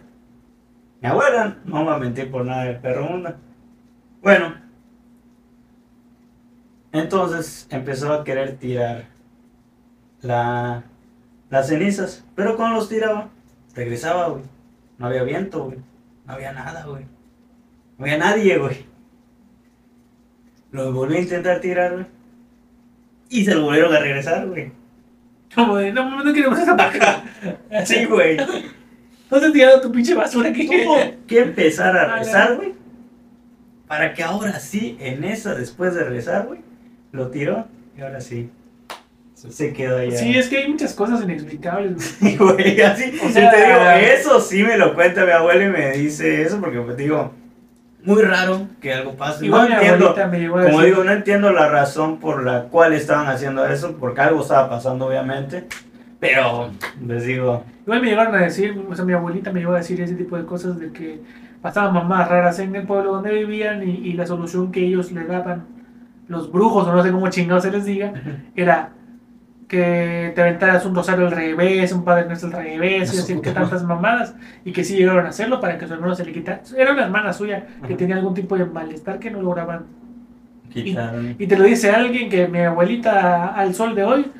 [1.02, 3.36] Mi abuela no va a mentir por nada del perro mundo.
[4.22, 4.56] Bueno,
[6.94, 9.08] entonces empezó a querer tirar
[10.22, 10.84] la,
[11.50, 13.28] las cenizas, pero cuando los tiraba,
[13.74, 14.44] regresaba, güey.
[14.98, 15.80] No había viento, güey.
[16.26, 17.04] No había nada, güey.
[17.98, 18.95] No había nadie, güey.
[20.76, 22.06] Lo volví a intentar tirar, güey.
[23.30, 24.72] Y se lo volvieron a regresar, güey.
[25.54, 27.24] Como de, no, no queremos esa paja.
[27.86, 28.38] Sí, güey.
[28.38, 30.68] No te has tirado tu pinche basura aquí.
[30.68, 30.98] Tuvo
[31.28, 32.74] que empezar a rezar, güey.
[33.88, 36.60] Para que ahora sí, en esa, después de rezar, güey,
[37.12, 37.68] lo tiró.
[37.98, 38.50] Y ahora sí,
[39.36, 40.18] se quedó allá.
[40.18, 42.18] Sí, es que hay muchas cosas inexplicables.
[42.20, 42.32] güey.
[42.32, 43.14] Sí, güey, así.
[43.24, 43.80] O sea- te digo,
[44.14, 47.32] eso sí me lo cuenta mi abuela y me dice eso porque, pues, digo,
[48.06, 49.46] muy raro que algo pase.
[49.46, 50.06] Igual no mi entiendo.
[50.10, 53.28] abuelita me llegó a Como decir- digo, no entiendo la razón por la cual estaban
[53.28, 55.68] haciendo eso, porque algo estaba pasando, obviamente.
[56.20, 56.72] Pero,
[57.06, 60.02] les digo, Igual me llegaron a decir, o sea, mi abuelita me llegó a decir
[60.02, 61.22] ese tipo de cosas de que
[61.62, 65.24] pasaban mamás raras en el pueblo donde vivían y, y la solución que ellos le
[65.26, 65.66] daban,
[66.28, 68.14] los brujos, o no sé cómo chingados se les diga,
[68.56, 68.90] era
[69.76, 73.52] que te aventaras un rosario al revés, un padre nuestro al revés, y así que
[73.52, 76.62] tantas mamadas, y que sí llegaron a hacerlo para que su hermano se le quitara.
[76.78, 77.98] Era una hermana suya que Ajá.
[77.98, 79.86] tenía algún tipo de malestar que no lograban.
[80.74, 81.36] quitaron.
[81.40, 84.32] Y te lo dice alguien que mi abuelita al sol de hoy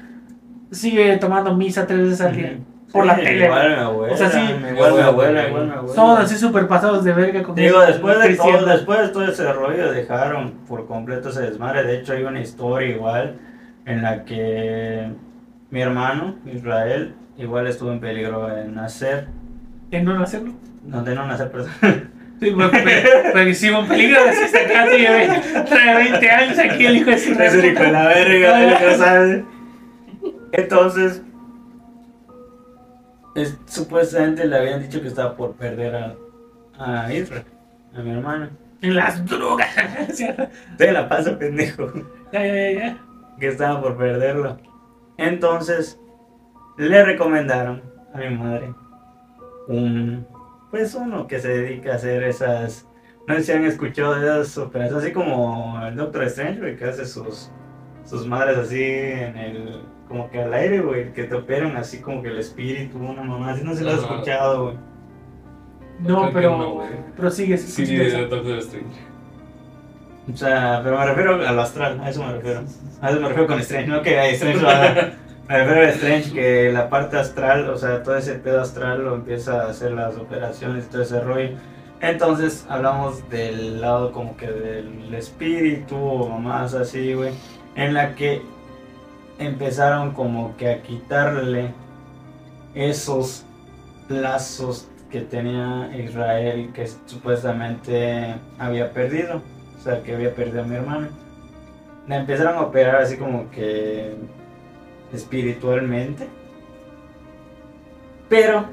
[0.72, 2.58] sigue tomando misa tres veces al día.
[2.92, 3.46] Por la Sí, tele.
[3.46, 4.40] Igual mi abuela, O sea, sí.
[4.74, 5.94] igual mi abuela, igual mi abuela.
[5.96, 9.26] Son así súper pasados de verga con Digo, eso, después de, todo, después de todo
[9.26, 11.84] ese rollo dejaron por completo ese desmadre.
[11.84, 13.36] De hecho, hay una historia igual
[13.86, 15.10] en la que
[15.76, 19.28] mi hermano, Israel, igual estuvo en peligro de nacer.
[19.92, 20.54] En no hacerlo.
[20.86, 21.70] No, de no nacer, perdón.
[22.40, 25.30] Sí, sí, un peligro de esta acá, ve,
[25.70, 28.78] trae 20 años aquí el hijo de su Es el hijo de la verga, el
[28.78, 29.46] que no sabe.
[30.54, 31.22] Entonces,
[33.36, 36.16] es- supuestamente le habían dicho que estaba por perder a,
[37.06, 37.44] a Israel,
[37.98, 38.50] a mi hermano.
[38.82, 39.70] En las drogas.
[40.78, 41.92] Te la pasa, pendejo.
[42.34, 42.98] ya, ya, ya.
[43.40, 44.58] que estaba por perderlo.
[45.18, 46.00] Entonces,
[46.78, 47.82] le recomendaron
[48.14, 48.74] a mi madre
[49.68, 50.26] un,
[50.72, 52.88] pues uno que se dedica a hacer esas,
[53.28, 57.06] no sé si han escuchado de esas operaciones, así como el Doctor Strange, que hace
[57.06, 57.52] sus,
[58.04, 62.22] sus madres así en el, como que al aire, güey, que te operan así como
[62.22, 64.14] que el espíritu, una mamá, así no se lo has Ajá.
[64.14, 64.78] escuchado, güey.
[66.00, 66.82] No, pero, no,
[67.16, 67.58] pero sigue.
[67.58, 69.15] Sí, de Doctor Strange.
[70.32, 72.64] O sea, pero me refiero a lo astral, a eso me refiero.
[73.02, 75.14] A eso me refiero con Strange, no que a Strange lo haga.
[75.48, 79.62] al ver Strange que la parte astral, o sea, todo ese pedo astral lo empieza
[79.62, 81.50] a hacer las operaciones y todo ese rollo.
[82.02, 87.34] Entonces hablamos del lado como que del espíritu o más así, güey,
[87.76, 88.42] en la que
[89.40, 91.74] empezaron como que a quitarle
[92.74, 93.46] esos
[94.10, 99.42] lazos que tenía Israel que supuestamente había perdido,
[99.86, 101.08] sea, que había perdido a mi hermano.
[102.08, 104.16] La empezaron a operar así como que
[105.14, 106.28] espiritualmente,
[108.30, 108.66] pero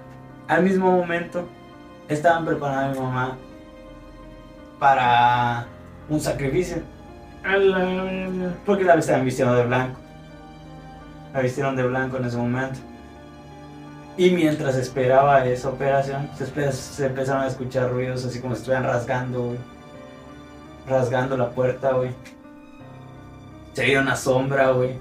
[0.48, 1.48] al mismo momento
[2.08, 3.38] estaban preparando a mi mamá
[4.78, 5.66] para
[6.08, 6.82] un sacrificio,
[8.66, 9.98] porque la estaban vistiendo de blanco.
[11.32, 12.78] La vistieron de blanco en ese momento.
[14.16, 19.56] Y mientras esperaba esa operación, se, empezaron a escuchar ruidos así como si estuvieran rasgando.
[20.86, 22.10] Rasgando la puerta, güey.
[23.72, 24.96] Se veía una sombra, güey.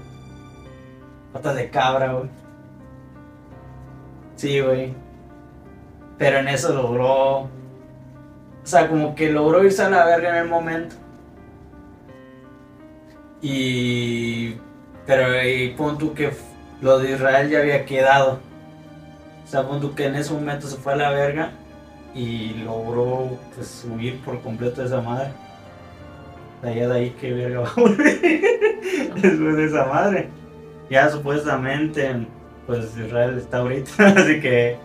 [1.32, 2.30] Patas de cabra, güey.
[4.36, 4.94] Sí, güey.
[6.18, 7.40] Pero en eso logró.
[7.40, 7.48] O
[8.64, 10.96] sea, como que logró irse a la verga en el momento.
[13.40, 14.56] Y.
[15.06, 16.32] Pero y pon que
[16.80, 18.38] lo de Israel ya había quedado.
[19.44, 21.50] O sea, pon tú que en ese momento se fue a la verga
[22.14, 25.32] y logró pues huir por completo de esa madre.
[26.62, 28.20] De allá de ahí que verga va a volver
[29.14, 30.28] después de esa madre.
[30.88, 32.26] Ya supuestamente
[32.66, 34.76] pues Israel está ahorita, así que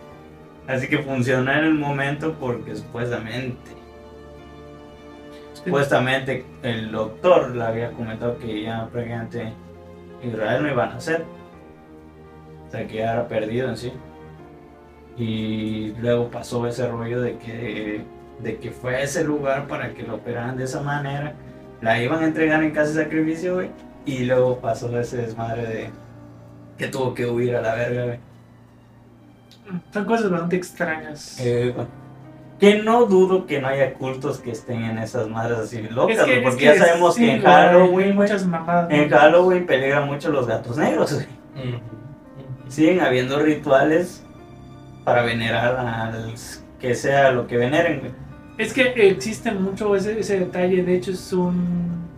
[0.66, 3.78] así que funcionó en el momento porque supuestamente
[5.54, 9.52] supuestamente el doctor le había comentado que ya prácticamente
[10.22, 11.24] Israel no iba a nacer.
[12.66, 13.92] O sea, que ya era perdido en sí.
[15.16, 18.02] Y luego pasó ese rollo de que,
[18.40, 21.34] de que fue a ese lugar para que lo operaran de esa manera.
[21.80, 23.70] La iban a entregar en casa de sacrificio, güey.
[24.04, 25.90] Y luego pasó ese desmadre de
[26.76, 28.18] que tuvo que huir a la verga, güey.
[29.92, 31.36] Son cosas bastante extrañas.
[31.40, 31.74] Eh,
[32.58, 36.24] que no dudo que no haya cultos que estén en esas madres así locas, Es
[36.24, 38.90] que- güey, es porque que ya sabemos sí, que en Halloween, hay güey, muchas mamadas.
[38.90, 39.08] en.
[39.10, 41.26] Halloween peligran mucho los gatos negros, güey.
[42.68, 44.24] Siguen habiendo rituales
[45.04, 46.34] para venerar al
[46.80, 48.12] que sea lo que veneren, güey.
[48.58, 52.08] Es que existe mucho ese, ese detalle, de hecho es un...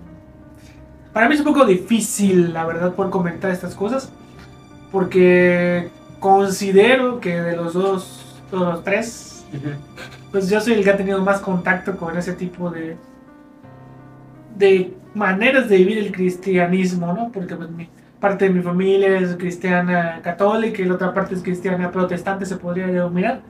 [1.12, 4.10] Para mí es un poco difícil, la verdad, poder comentar estas cosas,
[4.90, 9.44] porque considero que de los dos, de los tres,
[10.30, 12.96] pues yo soy el que ha tenido más contacto con ese tipo de,
[14.56, 17.30] de maneras de vivir el cristianismo, ¿no?
[17.32, 17.86] Porque pues, mi,
[18.18, 22.56] parte de mi familia es cristiana católica y la otra parte es cristiana protestante, se
[22.56, 23.42] podría denominar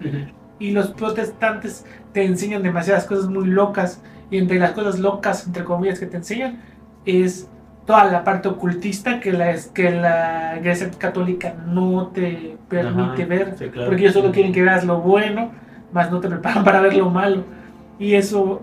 [0.61, 4.01] y los protestantes te enseñan demasiadas cosas muy locas
[4.31, 6.61] y entre las cosas locas entre comillas que te enseñan
[7.05, 7.49] es
[7.87, 13.55] toda la parte ocultista que la que la iglesia católica no te permite Ajá, ver
[13.59, 13.89] sí, claro.
[13.89, 15.51] porque ellos solo quieren que veas lo bueno
[15.93, 17.45] más no te preparan para ver lo malo.
[17.99, 18.62] Y eso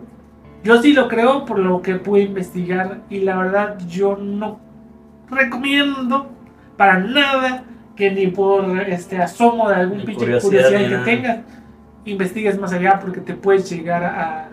[0.64, 4.60] yo sí lo creo por lo que pude investigar y la verdad yo no
[5.30, 6.32] recomiendo
[6.76, 7.64] para nada
[7.96, 11.38] que ni por este asomo de algún pinche curiosidad curiosidad, que tengas
[12.12, 14.50] investigues más allá porque te puedes llegar a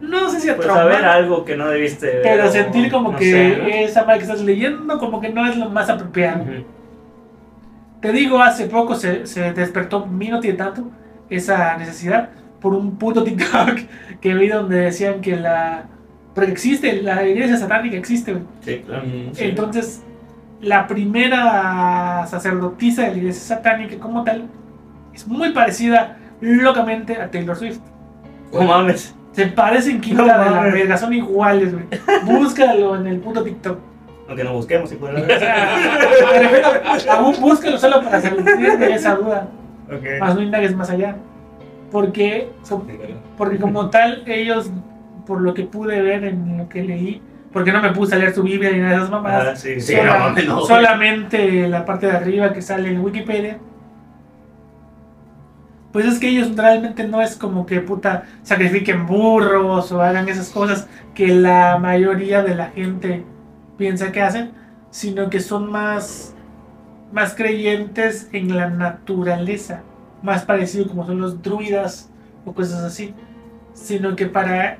[0.00, 2.90] no sé si a Pues traumar, saber algo que no debiste ver, pero o sentir
[2.90, 3.66] como no que sé, ¿no?
[3.66, 6.44] esa madre que estás leyendo como que no es lo más apropiado
[8.00, 10.90] te digo, hace poco se, se despertó, mí no tiene tanto,
[11.28, 12.30] esa necesidad
[12.60, 13.78] por un puto TikTok
[14.20, 15.84] que vi donde decían que la...
[16.34, 18.44] Porque existe, la iglesia satánica existe, güey.
[18.60, 19.02] Sí, claro.
[19.32, 19.44] Sí.
[19.44, 20.02] Entonces,
[20.60, 24.48] la primera sacerdotisa de la iglesia satánica como tal
[25.14, 27.78] es muy parecida locamente a Taylor Swift.
[28.52, 29.14] No mames.
[29.32, 31.84] Se parecen quinta No de la verga, son iguales, güey.
[32.24, 33.78] Búscalo en el puto TikTok.
[34.28, 35.76] Aunque no busquemos, si puede O sea,
[36.32, 36.68] me refiero,
[37.10, 39.48] aún búscalo solo para salir de esa duda.
[39.86, 40.20] Ok.
[40.20, 41.16] más no indagues más allá.
[41.90, 42.48] Porque,
[43.36, 44.70] porque como tal, ellos,
[45.26, 47.20] por lo que pude ver en lo que leí,
[47.52, 49.80] porque no me puse a leer su Biblia ni nada de esas Ah, mamadas, sí,
[49.80, 50.60] sí, sola- no no.
[50.60, 53.58] solamente la parte de arriba que sale en Wikipedia.
[55.92, 60.50] Pues es que ellos realmente no es como que puta sacrifiquen burros o hagan esas
[60.50, 63.24] cosas que la mayoría de la gente
[63.76, 64.52] piensa que hacen,
[64.90, 66.34] sino que son más,
[67.12, 69.82] más creyentes en la naturaleza,
[70.22, 72.10] más parecido como son los druidas
[72.44, 73.14] o cosas así,
[73.72, 74.78] sino que para,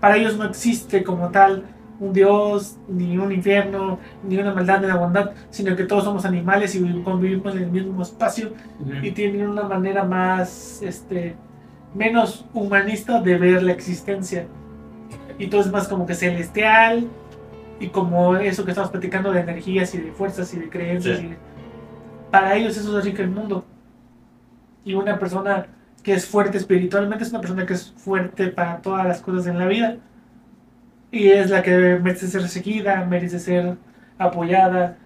[0.00, 1.64] para ellos no existe como tal
[2.00, 6.24] un dios, ni un infierno, ni una maldad ni una bondad, sino que todos somos
[6.24, 8.52] animales y convivimos en el mismo espacio
[9.02, 11.36] y tienen una manera más, este,
[11.94, 14.46] menos humanista de ver la existencia.
[15.38, 17.06] Y todo es más como que celestial
[17.78, 21.18] y como eso que estamos platicando de energías y de fuerzas y de creencias.
[21.18, 21.26] Sí.
[21.26, 21.36] y de-
[22.30, 23.64] para ellos eso es rico el mundo.
[24.84, 25.66] Y una persona
[26.02, 29.58] que es fuerte espiritualmente es una persona que es fuerte para todas las cosas en
[29.58, 29.96] la vida.
[31.12, 33.76] Y es la que merece ser seguida, merece ser
[34.18, 34.96] apoyada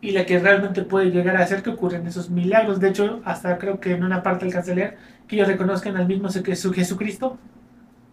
[0.00, 2.78] y la que realmente puede llegar a hacer que ocurren esos milagros.
[2.80, 6.06] De hecho, hasta creo que en una parte alcanza a leer que ellos reconozcan al
[6.06, 7.36] mismo Jesu- Jesucristo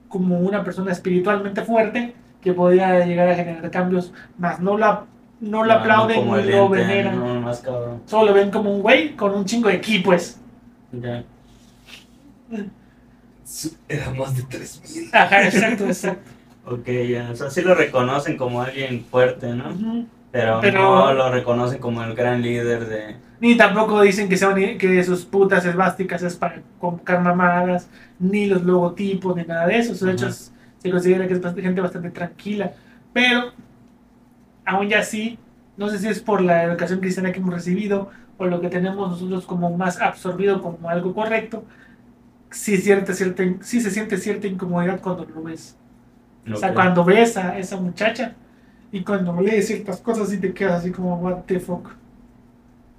[0.09, 5.05] como una persona espiritualmente fuerte que podía llegar a generar cambios, más no la
[5.41, 7.19] no lo No, aplauden como ni lo veneran.
[7.19, 8.01] No, más cabrón.
[8.05, 10.39] Solo lo ven como un güey con un chingo de ki, pues.
[10.93, 11.23] Ya.
[13.87, 15.09] Era más de 3000.
[15.13, 16.31] Ajá, exacto, exacto.
[16.65, 17.29] Ok, ya.
[17.31, 19.65] O sea, sí lo reconocen como alguien fuerte, ¿no?
[20.31, 23.15] Pero, Pero- no lo reconocen como el gran líder de...
[23.39, 27.89] Ni tampoco dicen que, sean, que sus putas esvásticas es para convocar mamadas,
[28.19, 30.05] ni los logotipos, ni nada de eso.
[30.05, 32.73] De hecho, es- se considera que es bastante- gente bastante tranquila.
[33.13, 33.51] Pero,
[34.65, 35.37] aún ya sí,
[35.77, 39.09] no sé si es por la educación cristiana que hemos recibido o lo que tenemos
[39.09, 41.63] nosotros como más absorbido como algo correcto,
[42.49, 45.77] sí, cierta, cierta, sí se siente cierta incomodidad cuando lo ves.
[46.51, 48.33] O sea, cuando ves a esa muchacha
[48.91, 51.89] y cuando lees ciertas cosas y te quedas así como, what the fuck.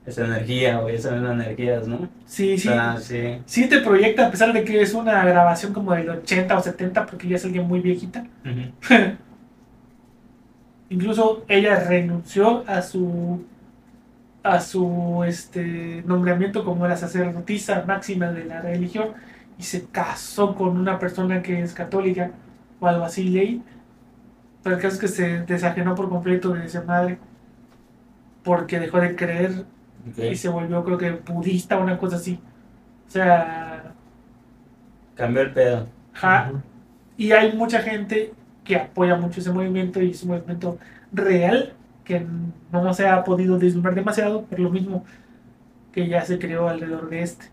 [0.05, 2.09] Esa energía, güey, esas energías, ¿no?
[2.27, 2.69] Sí, sí.
[2.69, 3.39] O sea, sí.
[3.45, 7.07] Sí te proyecta, a pesar de que es una grabación como del 80 o 70,
[7.07, 8.25] porque ya es alguien muy viejita.
[10.89, 13.45] Incluso ella renunció a su
[14.45, 19.09] a su este nombramiento como la sacerdotisa máxima de la religión
[19.59, 22.31] y se casó con una persona que es católica
[22.81, 23.63] o algo así leí.
[24.63, 27.19] Pero el caso es que se desajenó por completo de esa madre
[28.43, 29.65] porque dejó de creer
[30.17, 32.39] y se volvió creo que budista o una cosa así.
[33.07, 33.77] O sea,
[35.17, 35.87] Cambió el pedo.
[37.17, 38.33] Y hay mucha gente
[38.63, 40.79] que apoya mucho ese movimiento y es un movimiento
[41.13, 41.73] real
[42.05, 42.25] que
[42.71, 45.05] no se ha podido deslumbrar demasiado por lo mismo
[45.93, 47.47] que ya se creó alrededor de este.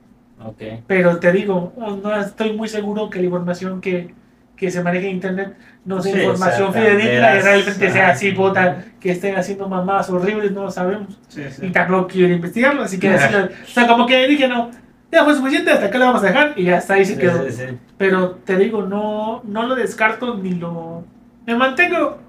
[0.43, 0.83] Ok.
[0.85, 4.13] Pero te digo, no estoy muy seguro que la información que,
[4.55, 5.55] que se maneja en internet
[5.85, 9.67] no sea Sí, información o sea, fidedigna y realmente sea así, puta, que estén haciendo
[9.67, 11.19] mamadas horribles, no lo sabemos.
[11.27, 14.71] Sí, Y tampoco quiero investigarlo, así que así o sea, como que dije, no,
[15.11, 17.19] ya fue suficiente, hasta acá lo vamos a dejar y ya está ahí se Sí,
[17.19, 17.43] quedó.
[17.45, 17.63] sí, sí.
[17.97, 21.03] Pero te digo, no, no lo descarto ni lo...
[21.45, 22.19] Me mantengo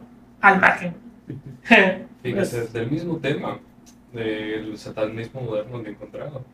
[0.41, 0.95] al margen.
[2.23, 3.59] Fíjate, del mismo tema,
[4.13, 6.45] del satanismo moderno que he encontrado.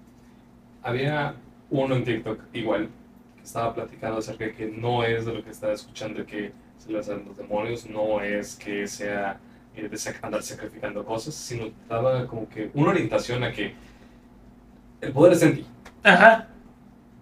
[0.83, 1.35] Había
[1.71, 2.89] uno en TikTok igual
[3.41, 6.93] que estaba platicando acerca de que no es de lo que estaba escuchando que se
[6.93, 9.39] les hacen los demonios, no es que sea
[9.75, 13.75] eh, de sac- andar sacrificando cosas, sino daba como que una orientación a que
[15.01, 15.67] el poder está en ti.
[16.03, 16.49] Ajá.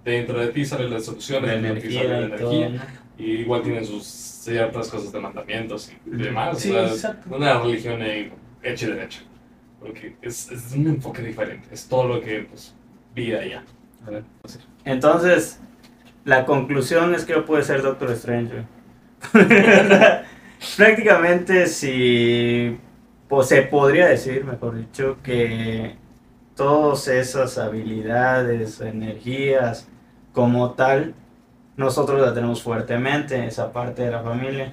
[0.04, 2.86] Dentro de ti sale la solución, La dentro de ti sale la energía
[3.18, 6.58] y igual tienen sus ciertas cosas de mandamientos y demás.
[6.58, 8.00] Sí, o sea, una religión
[8.62, 9.20] hecha y derecha.
[9.80, 11.68] Porque es, es un enfoque diferente.
[11.70, 12.74] Es todo lo que pues,
[13.14, 13.64] vida ya.
[14.06, 14.58] A ver, así.
[14.84, 15.60] Entonces,
[16.24, 18.64] la conclusión es que no puede ser Doctor Strange.
[20.76, 22.78] Prácticamente, si
[23.28, 25.96] pues, se podría decir, mejor dicho, que
[26.54, 29.88] todas esas habilidades, energías,
[30.32, 31.14] como tal,
[31.76, 34.72] nosotros la tenemos fuertemente, esa parte de la familia.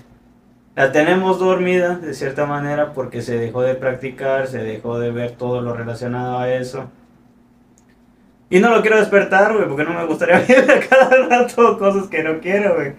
[0.75, 5.31] La tenemos dormida, de cierta manera, porque se dejó de practicar, se dejó de ver
[5.31, 6.89] todo lo relacionado a eso.
[8.55, 12.07] Y no lo quiero despertar, güey, porque no me gustaría ver a cada rato cosas
[12.07, 12.93] que no quiero, güey.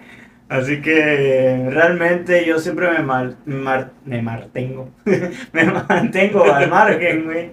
[0.49, 4.89] Así que realmente yo siempre me, mal, mar- me mantengo.
[5.51, 7.51] me mantengo al margen, güey.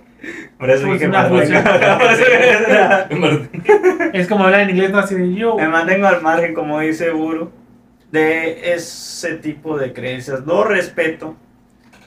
[0.59, 1.29] Por eso dije una.
[4.13, 5.57] Es como hablar en inglés, no así de yo.
[5.57, 7.51] me mantengo al margen, como dice Buru,
[8.13, 10.41] de ese tipo de creencias.
[10.47, 11.37] Lo respeto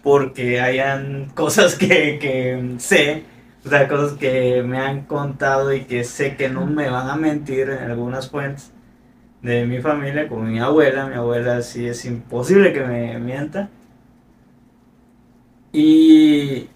[0.03, 3.23] porque hayan cosas que, que sé,
[3.67, 7.15] o sea, cosas que me han contado y que sé que no me van a
[7.17, 8.71] mentir en algunas fuentes
[9.41, 11.07] de mi familia, como mi abuela.
[11.07, 13.69] Mi abuela sí es imposible que me mienta.
[15.71, 16.69] Y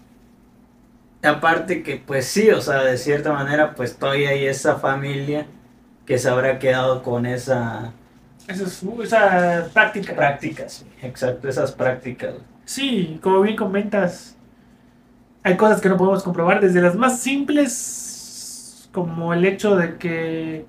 [1.22, 5.46] aparte que pues sí, o sea, de cierta manera pues todavía hay esa familia
[6.06, 7.92] que se habrá quedado con esa
[8.46, 10.14] Esa es esa práctica.
[10.14, 12.34] prácticas, exacto, esas prácticas.
[12.64, 14.31] Sí, como bien comentas,
[15.42, 20.66] hay cosas que no podemos comprobar, desde las más simples, como el hecho de que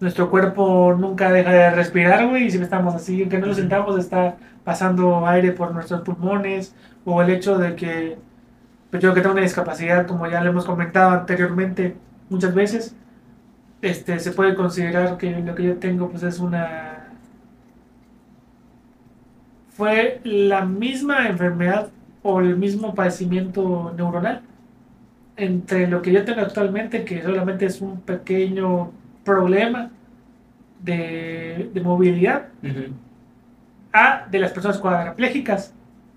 [0.00, 3.98] nuestro cuerpo nunca deja de respirar, güey, y siempre estamos así, aunque no lo sentamos,
[3.98, 6.74] está pasando aire por nuestros pulmones,
[7.04, 8.18] o el hecho de que
[8.90, 11.96] pues yo que tengo una discapacidad, como ya lo hemos comentado anteriormente
[12.28, 12.94] muchas veces,
[13.80, 17.08] este, se puede considerar que lo que yo tengo pues es una
[19.70, 21.88] fue la misma enfermedad
[22.22, 24.42] o el mismo padecimiento neuronal
[25.36, 28.90] entre lo que yo tengo actualmente, que solamente es un pequeño
[29.24, 29.90] problema
[30.82, 32.92] de, de movilidad, Ujú.
[33.92, 35.74] a de las personas cuadraplégicas.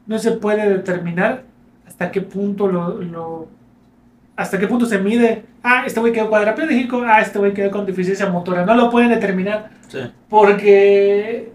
[0.08, 1.44] No se puede determinar
[1.88, 3.48] hasta qué punto lo, lo-
[4.36, 7.86] hasta qué punto se mide, ah, este güey quedó cuadraplégico, ah, este güey quedó con
[7.86, 8.66] deficiencia motora.
[8.66, 10.00] No lo pueden determinar Sí.
[10.30, 11.54] porque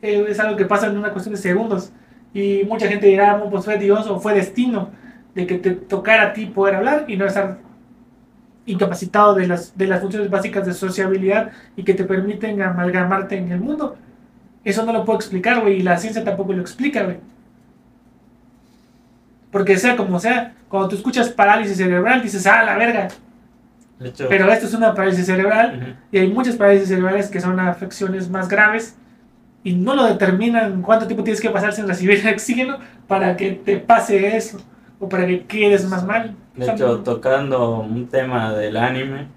[0.00, 1.92] eh, es algo que pasa en una cuestión de segundos.
[2.34, 4.90] Y mucha gente dirá, "No, pues fue Dios o fue destino
[5.34, 7.58] de que te tocara a ti poder hablar y no estar
[8.66, 13.50] incapacitado de las, de las funciones básicas de sociabilidad y que te permiten amalgamarte en
[13.50, 13.96] el mundo.
[14.64, 17.18] Eso no lo puedo explicar, güey, y la ciencia tampoco lo explica, güey.
[19.50, 23.08] Porque sea como sea, cuando tú escuchas parálisis cerebral, dices, ah, la verga.
[24.28, 28.48] Pero esto es una parálisis cerebral y hay muchas parálisis cerebrales que son afecciones más
[28.48, 28.96] graves
[29.64, 33.76] y no lo determinan cuánto tiempo tienes que pasar sin recibir oxígeno para que te
[33.78, 34.60] pase eso
[34.98, 36.34] o para que quedes más mal.
[36.56, 39.28] De hecho, tocando un tema del anime,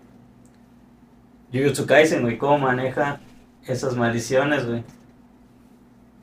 [1.53, 3.19] Jujutsu Kaisen, güey, cómo maneja
[3.65, 4.83] esas maldiciones, güey.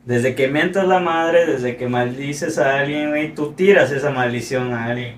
[0.04, 4.72] Desde que mientas la madre, desde que maldices a alguien, güey, tú tiras esa maldición
[4.74, 5.16] a alguien.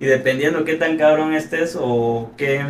[0.00, 2.64] Y dependiendo qué tan cabrón estés o qué,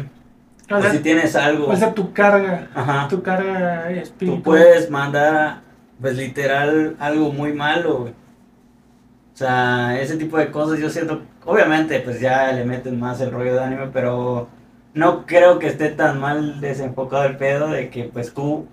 [0.70, 4.42] o o sea, si tienes algo, puede ser tu carga, ajá, tu carga tú espiritual.
[4.42, 5.60] puedes mandar,
[6.00, 8.12] pues literal, algo muy malo, güey.
[8.12, 13.30] O sea, ese tipo de cosas yo siento, obviamente, pues ya le meten más el
[13.30, 14.48] rollo de anime, pero
[14.94, 18.66] no creo que esté tan mal desenfocado el pedo de que pues tú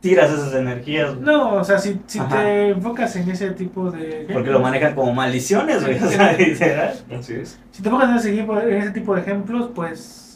[0.00, 1.24] tiras esas energías, güey.
[1.24, 4.26] No, o sea, si, si te enfocas en ese tipo de...
[4.32, 6.02] Porque lo manejan como maldiciones, güey.
[6.02, 6.94] O sea, literal.
[7.18, 7.58] Así es.
[7.70, 10.27] Si te enfocas en ese, tipo, en ese tipo de ejemplos, pues...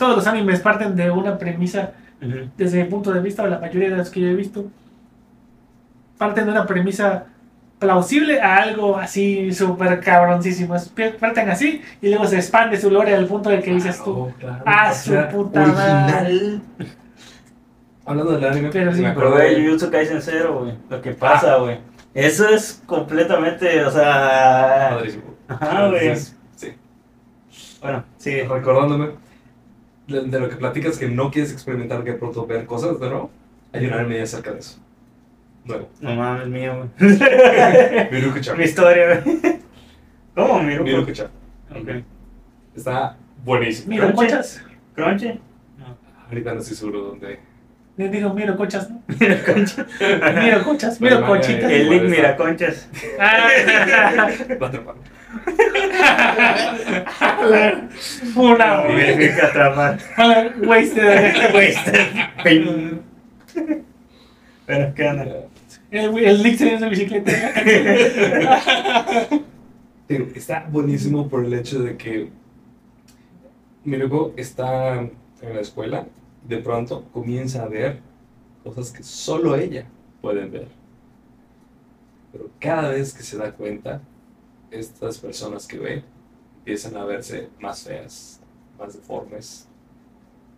[0.00, 1.92] Todos los animes parten de una premisa
[2.56, 4.64] desde mi punto de vista, o la mayoría de los que yo he visto,
[6.16, 7.26] parten de una premisa
[7.78, 10.74] plausible a algo así súper cabroncísimo.
[11.20, 14.62] Parten así y luego se expande su lore al punto de que dices tú, Claro,
[14.62, 14.62] claro.
[14.64, 16.60] ah, su sea, puta madre.
[18.06, 19.02] Hablando del anime, Pero sí.
[19.02, 20.78] me acordé güey, Jujutsu Kaisen Zero, güey.
[20.88, 21.78] Lo que pasa, güey.
[22.14, 24.92] Eso es completamente, o sea...
[24.94, 25.24] Padrísimo.
[25.46, 26.16] Ajá, güey.
[26.16, 26.74] Sí.
[27.82, 28.48] Bueno, sigue.
[28.48, 29.29] Recordándome
[30.06, 33.30] de, lo que platicas que no quieres experimentar que pronto ver cosas nuevo,
[33.72, 34.78] hay un anime acerca de eso.
[36.00, 37.18] No mames, mío, güey.
[38.56, 39.60] Mi historia, güey.
[40.34, 40.84] ¿Cómo, Miruko?
[40.84, 41.28] Miruko-chan.
[41.70, 41.88] Ok.
[42.74, 43.90] Está buenísimo.
[43.90, 44.26] Miro Crunchy.
[44.26, 44.64] cochas.
[44.94, 45.40] ¿Crunchy?
[46.28, 47.40] Ahorita no estoy seguro dónde.
[47.96, 49.02] Le digo, miro cochas, ¿no?
[49.18, 49.36] Mira.
[50.42, 51.62] Miro cochas, miro Vale, cochitas.
[51.64, 51.80] vale.
[51.80, 52.44] El Link Igual está.
[52.46, 52.88] Miraconchas.
[53.18, 53.48] Ah.
[54.62, 55.19] Va a.
[58.36, 58.82] Una
[60.66, 61.50] wasted.
[61.54, 62.98] Wasted.
[64.66, 65.26] Pero, ¿qué onda?
[65.90, 67.32] El, el Nick se en su bicicleta.
[70.34, 72.30] Está buenísimo por el hecho de que
[73.84, 75.12] Miruko está en
[75.54, 76.06] la escuela
[76.44, 78.00] y de pronto comienza a ver
[78.64, 79.86] cosas que solo ella
[80.20, 80.66] puede ver.
[82.32, 84.00] Pero cada vez que se da cuenta,
[84.70, 86.04] estas personas que ve
[86.58, 88.40] empiezan a verse más feas,
[88.78, 89.68] más deformes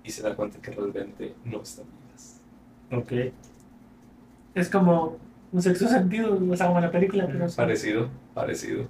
[0.05, 2.41] y se da cuenta que realmente no están vivas.
[2.93, 3.33] Ok.
[4.55, 5.17] Es como
[5.53, 7.47] un sexto sentido, o sea, como en la película, pero.
[7.55, 8.87] Parecido, parecido.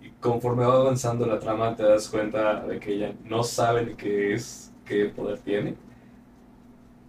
[0.00, 3.94] Y conforme va avanzando la trama te das cuenta de que ella no sabe ni
[3.94, 5.74] qué es, qué poder tiene.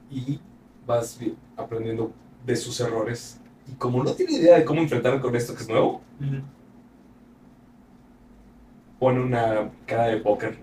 [0.09, 0.39] Y
[0.85, 1.19] vas
[1.55, 2.11] aprendiendo
[2.45, 3.39] de sus errores.
[3.69, 6.01] Y como no tiene idea de cómo enfrentar con esto que es nuevo,
[8.99, 10.57] pone una cara de póker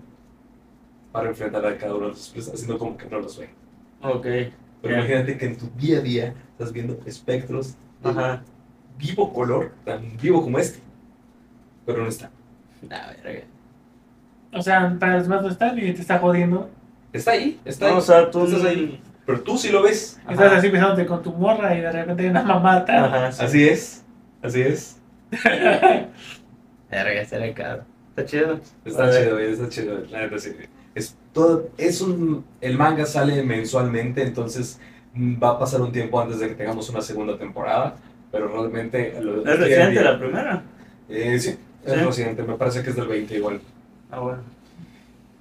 [1.11, 3.49] para enfrentar a cada uno de sus personajes, haciendo como que no los ve.
[4.01, 4.25] Ok.
[4.81, 8.43] Pero imagínate que en tu día a día estás viendo espectros de Ajá.
[8.97, 10.79] vivo color, tan vivo como este,
[11.85, 12.29] pero no está.
[12.87, 13.45] La verga.
[14.53, 16.69] O sea, para los demás no están y te está jodiendo.
[17.13, 17.97] Está ahí, está No, ahí.
[17.97, 19.01] o sea, tú estás ahí.
[19.25, 20.19] Pero tú sí lo ves.
[20.23, 20.33] Ajá.
[20.33, 23.05] Estás así besándote con tu morra y de repente hay una mamata.
[23.05, 23.43] Ajá, sí.
[23.43, 24.03] Así es,
[24.41, 24.97] así es.
[26.91, 27.83] Verga, será caro.
[28.09, 28.59] Está chido.
[28.85, 29.99] Está chido, güey, está chido.
[30.11, 30.51] La neta, sí.
[30.93, 34.79] Es, todo, es un, el manga sale mensualmente, entonces
[35.13, 37.95] mm, va a pasar un tiempo antes de que tengamos una segunda temporada.
[38.31, 39.17] Pero realmente.
[39.21, 40.63] lo- ¿Es reciente la primera?
[41.09, 41.99] Eh, sí, es ¿Sí?
[41.99, 42.43] reciente.
[42.43, 43.59] Me parece que es del 20 igual.
[44.11, 44.39] Ah, bueno.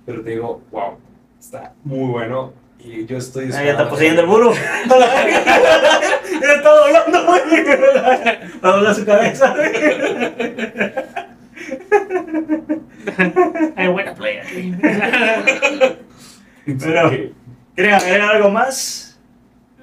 [0.06, 0.97] Pero te digo, wow,
[1.39, 2.52] está muy bueno.
[2.85, 3.51] Y yo estoy.
[3.52, 4.27] Ah, ya está poseyendo el
[6.40, 7.40] ya está volando, güey.
[8.62, 9.55] Va a doblar su cabeza.
[13.77, 14.74] Hay buena play aquí.
[16.78, 17.11] Pero-
[17.74, 19.19] ¿Quieren agregar algo más?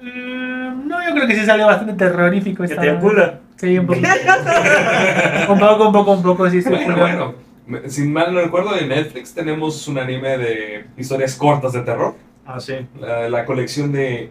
[0.00, 2.62] Mm, yo creo que sí salió bastante terrorífico.
[2.62, 3.40] Que esta te apura.
[3.56, 4.08] Sí, un poquito.
[5.50, 6.68] un poco, un poco, un poco, sí, sí.
[6.70, 7.34] Bueno, bueno.
[7.66, 12.14] me- Sin mal no recuerdo, en Netflix tenemos un anime de historias cortas de terror.
[12.46, 12.74] Ah, sí.
[13.00, 14.30] La, la colección de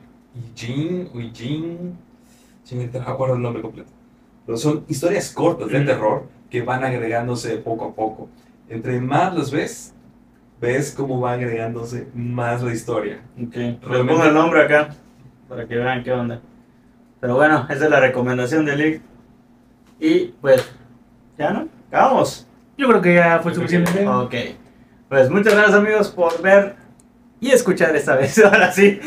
[0.55, 3.89] sí, ahorita no me acuerdo el nombre completo.
[4.45, 5.85] Pero son historias cortas de Mm.
[5.85, 8.29] terror que van agregándose poco a poco.
[8.69, 9.93] Entre más los ves,
[10.59, 13.21] ves cómo va agregándose más la historia.
[13.41, 13.55] Ok.
[13.55, 14.89] Les Realmente- pongo el nombre acá
[15.47, 16.41] para que vean qué onda.
[17.19, 19.01] Pero bueno, esa es la recomendación de Lick.
[19.99, 20.69] Y pues,
[21.38, 22.47] ya no, acabamos.
[22.77, 24.07] Yo creo que ya fue suficiente.
[24.07, 24.33] Ok.
[25.07, 26.75] Pues muchas gracias amigos por ver
[27.41, 28.38] y escuchar esta vez.
[28.45, 29.01] Ahora sí.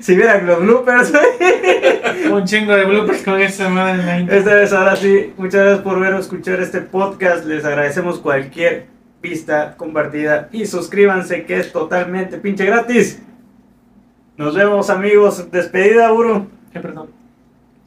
[0.00, 1.12] si vieran los bloopers.
[2.30, 4.36] Un chingo de bloopers con esa madre en la intro.
[4.36, 5.32] Esta vez ahora sí.
[5.36, 7.44] Muchas gracias por ver o escuchar este podcast.
[7.46, 8.86] Les agradecemos cualquier
[9.22, 10.48] vista compartida.
[10.52, 13.22] Y suscríbanse que es totalmente pinche gratis.
[14.36, 15.50] Nos vemos amigos.
[15.50, 16.48] Despedida, Buru.
[16.74, 17.08] Eh, perdón.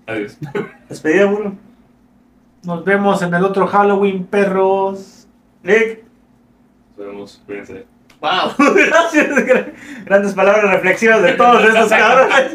[0.08, 0.38] Adiós.
[0.90, 1.56] Despedida, Buru.
[2.64, 5.28] Nos vemos en el otro Halloween, perros.
[5.62, 6.04] Nick.
[6.98, 7.44] Nos vemos.
[7.46, 7.97] Cuídense.
[8.28, 8.52] Wow.
[8.76, 9.28] Gracias.
[10.06, 12.52] Grandes palabras reflexivas de todos estos cabrones.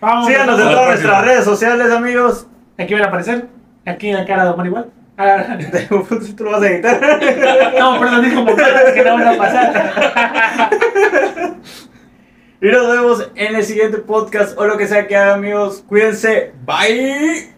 [0.00, 0.26] Vamos.
[0.26, 0.86] Síganos en todas próxima.
[0.86, 2.46] nuestras redes sociales, amigos.
[2.78, 3.46] Aquí van a aparecer.
[3.86, 4.90] Aquí en la cara de Omar igual.
[5.18, 5.58] Ah,
[6.36, 7.00] Tú lo vas a editar.
[7.78, 9.92] no, perdón, dijo como caras que no van a pasar.
[12.60, 15.84] Y nos vemos en el siguiente podcast o lo que sea que hagan, amigos.
[15.86, 16.52] Cuídense.
[16.64, 17.51] Bye.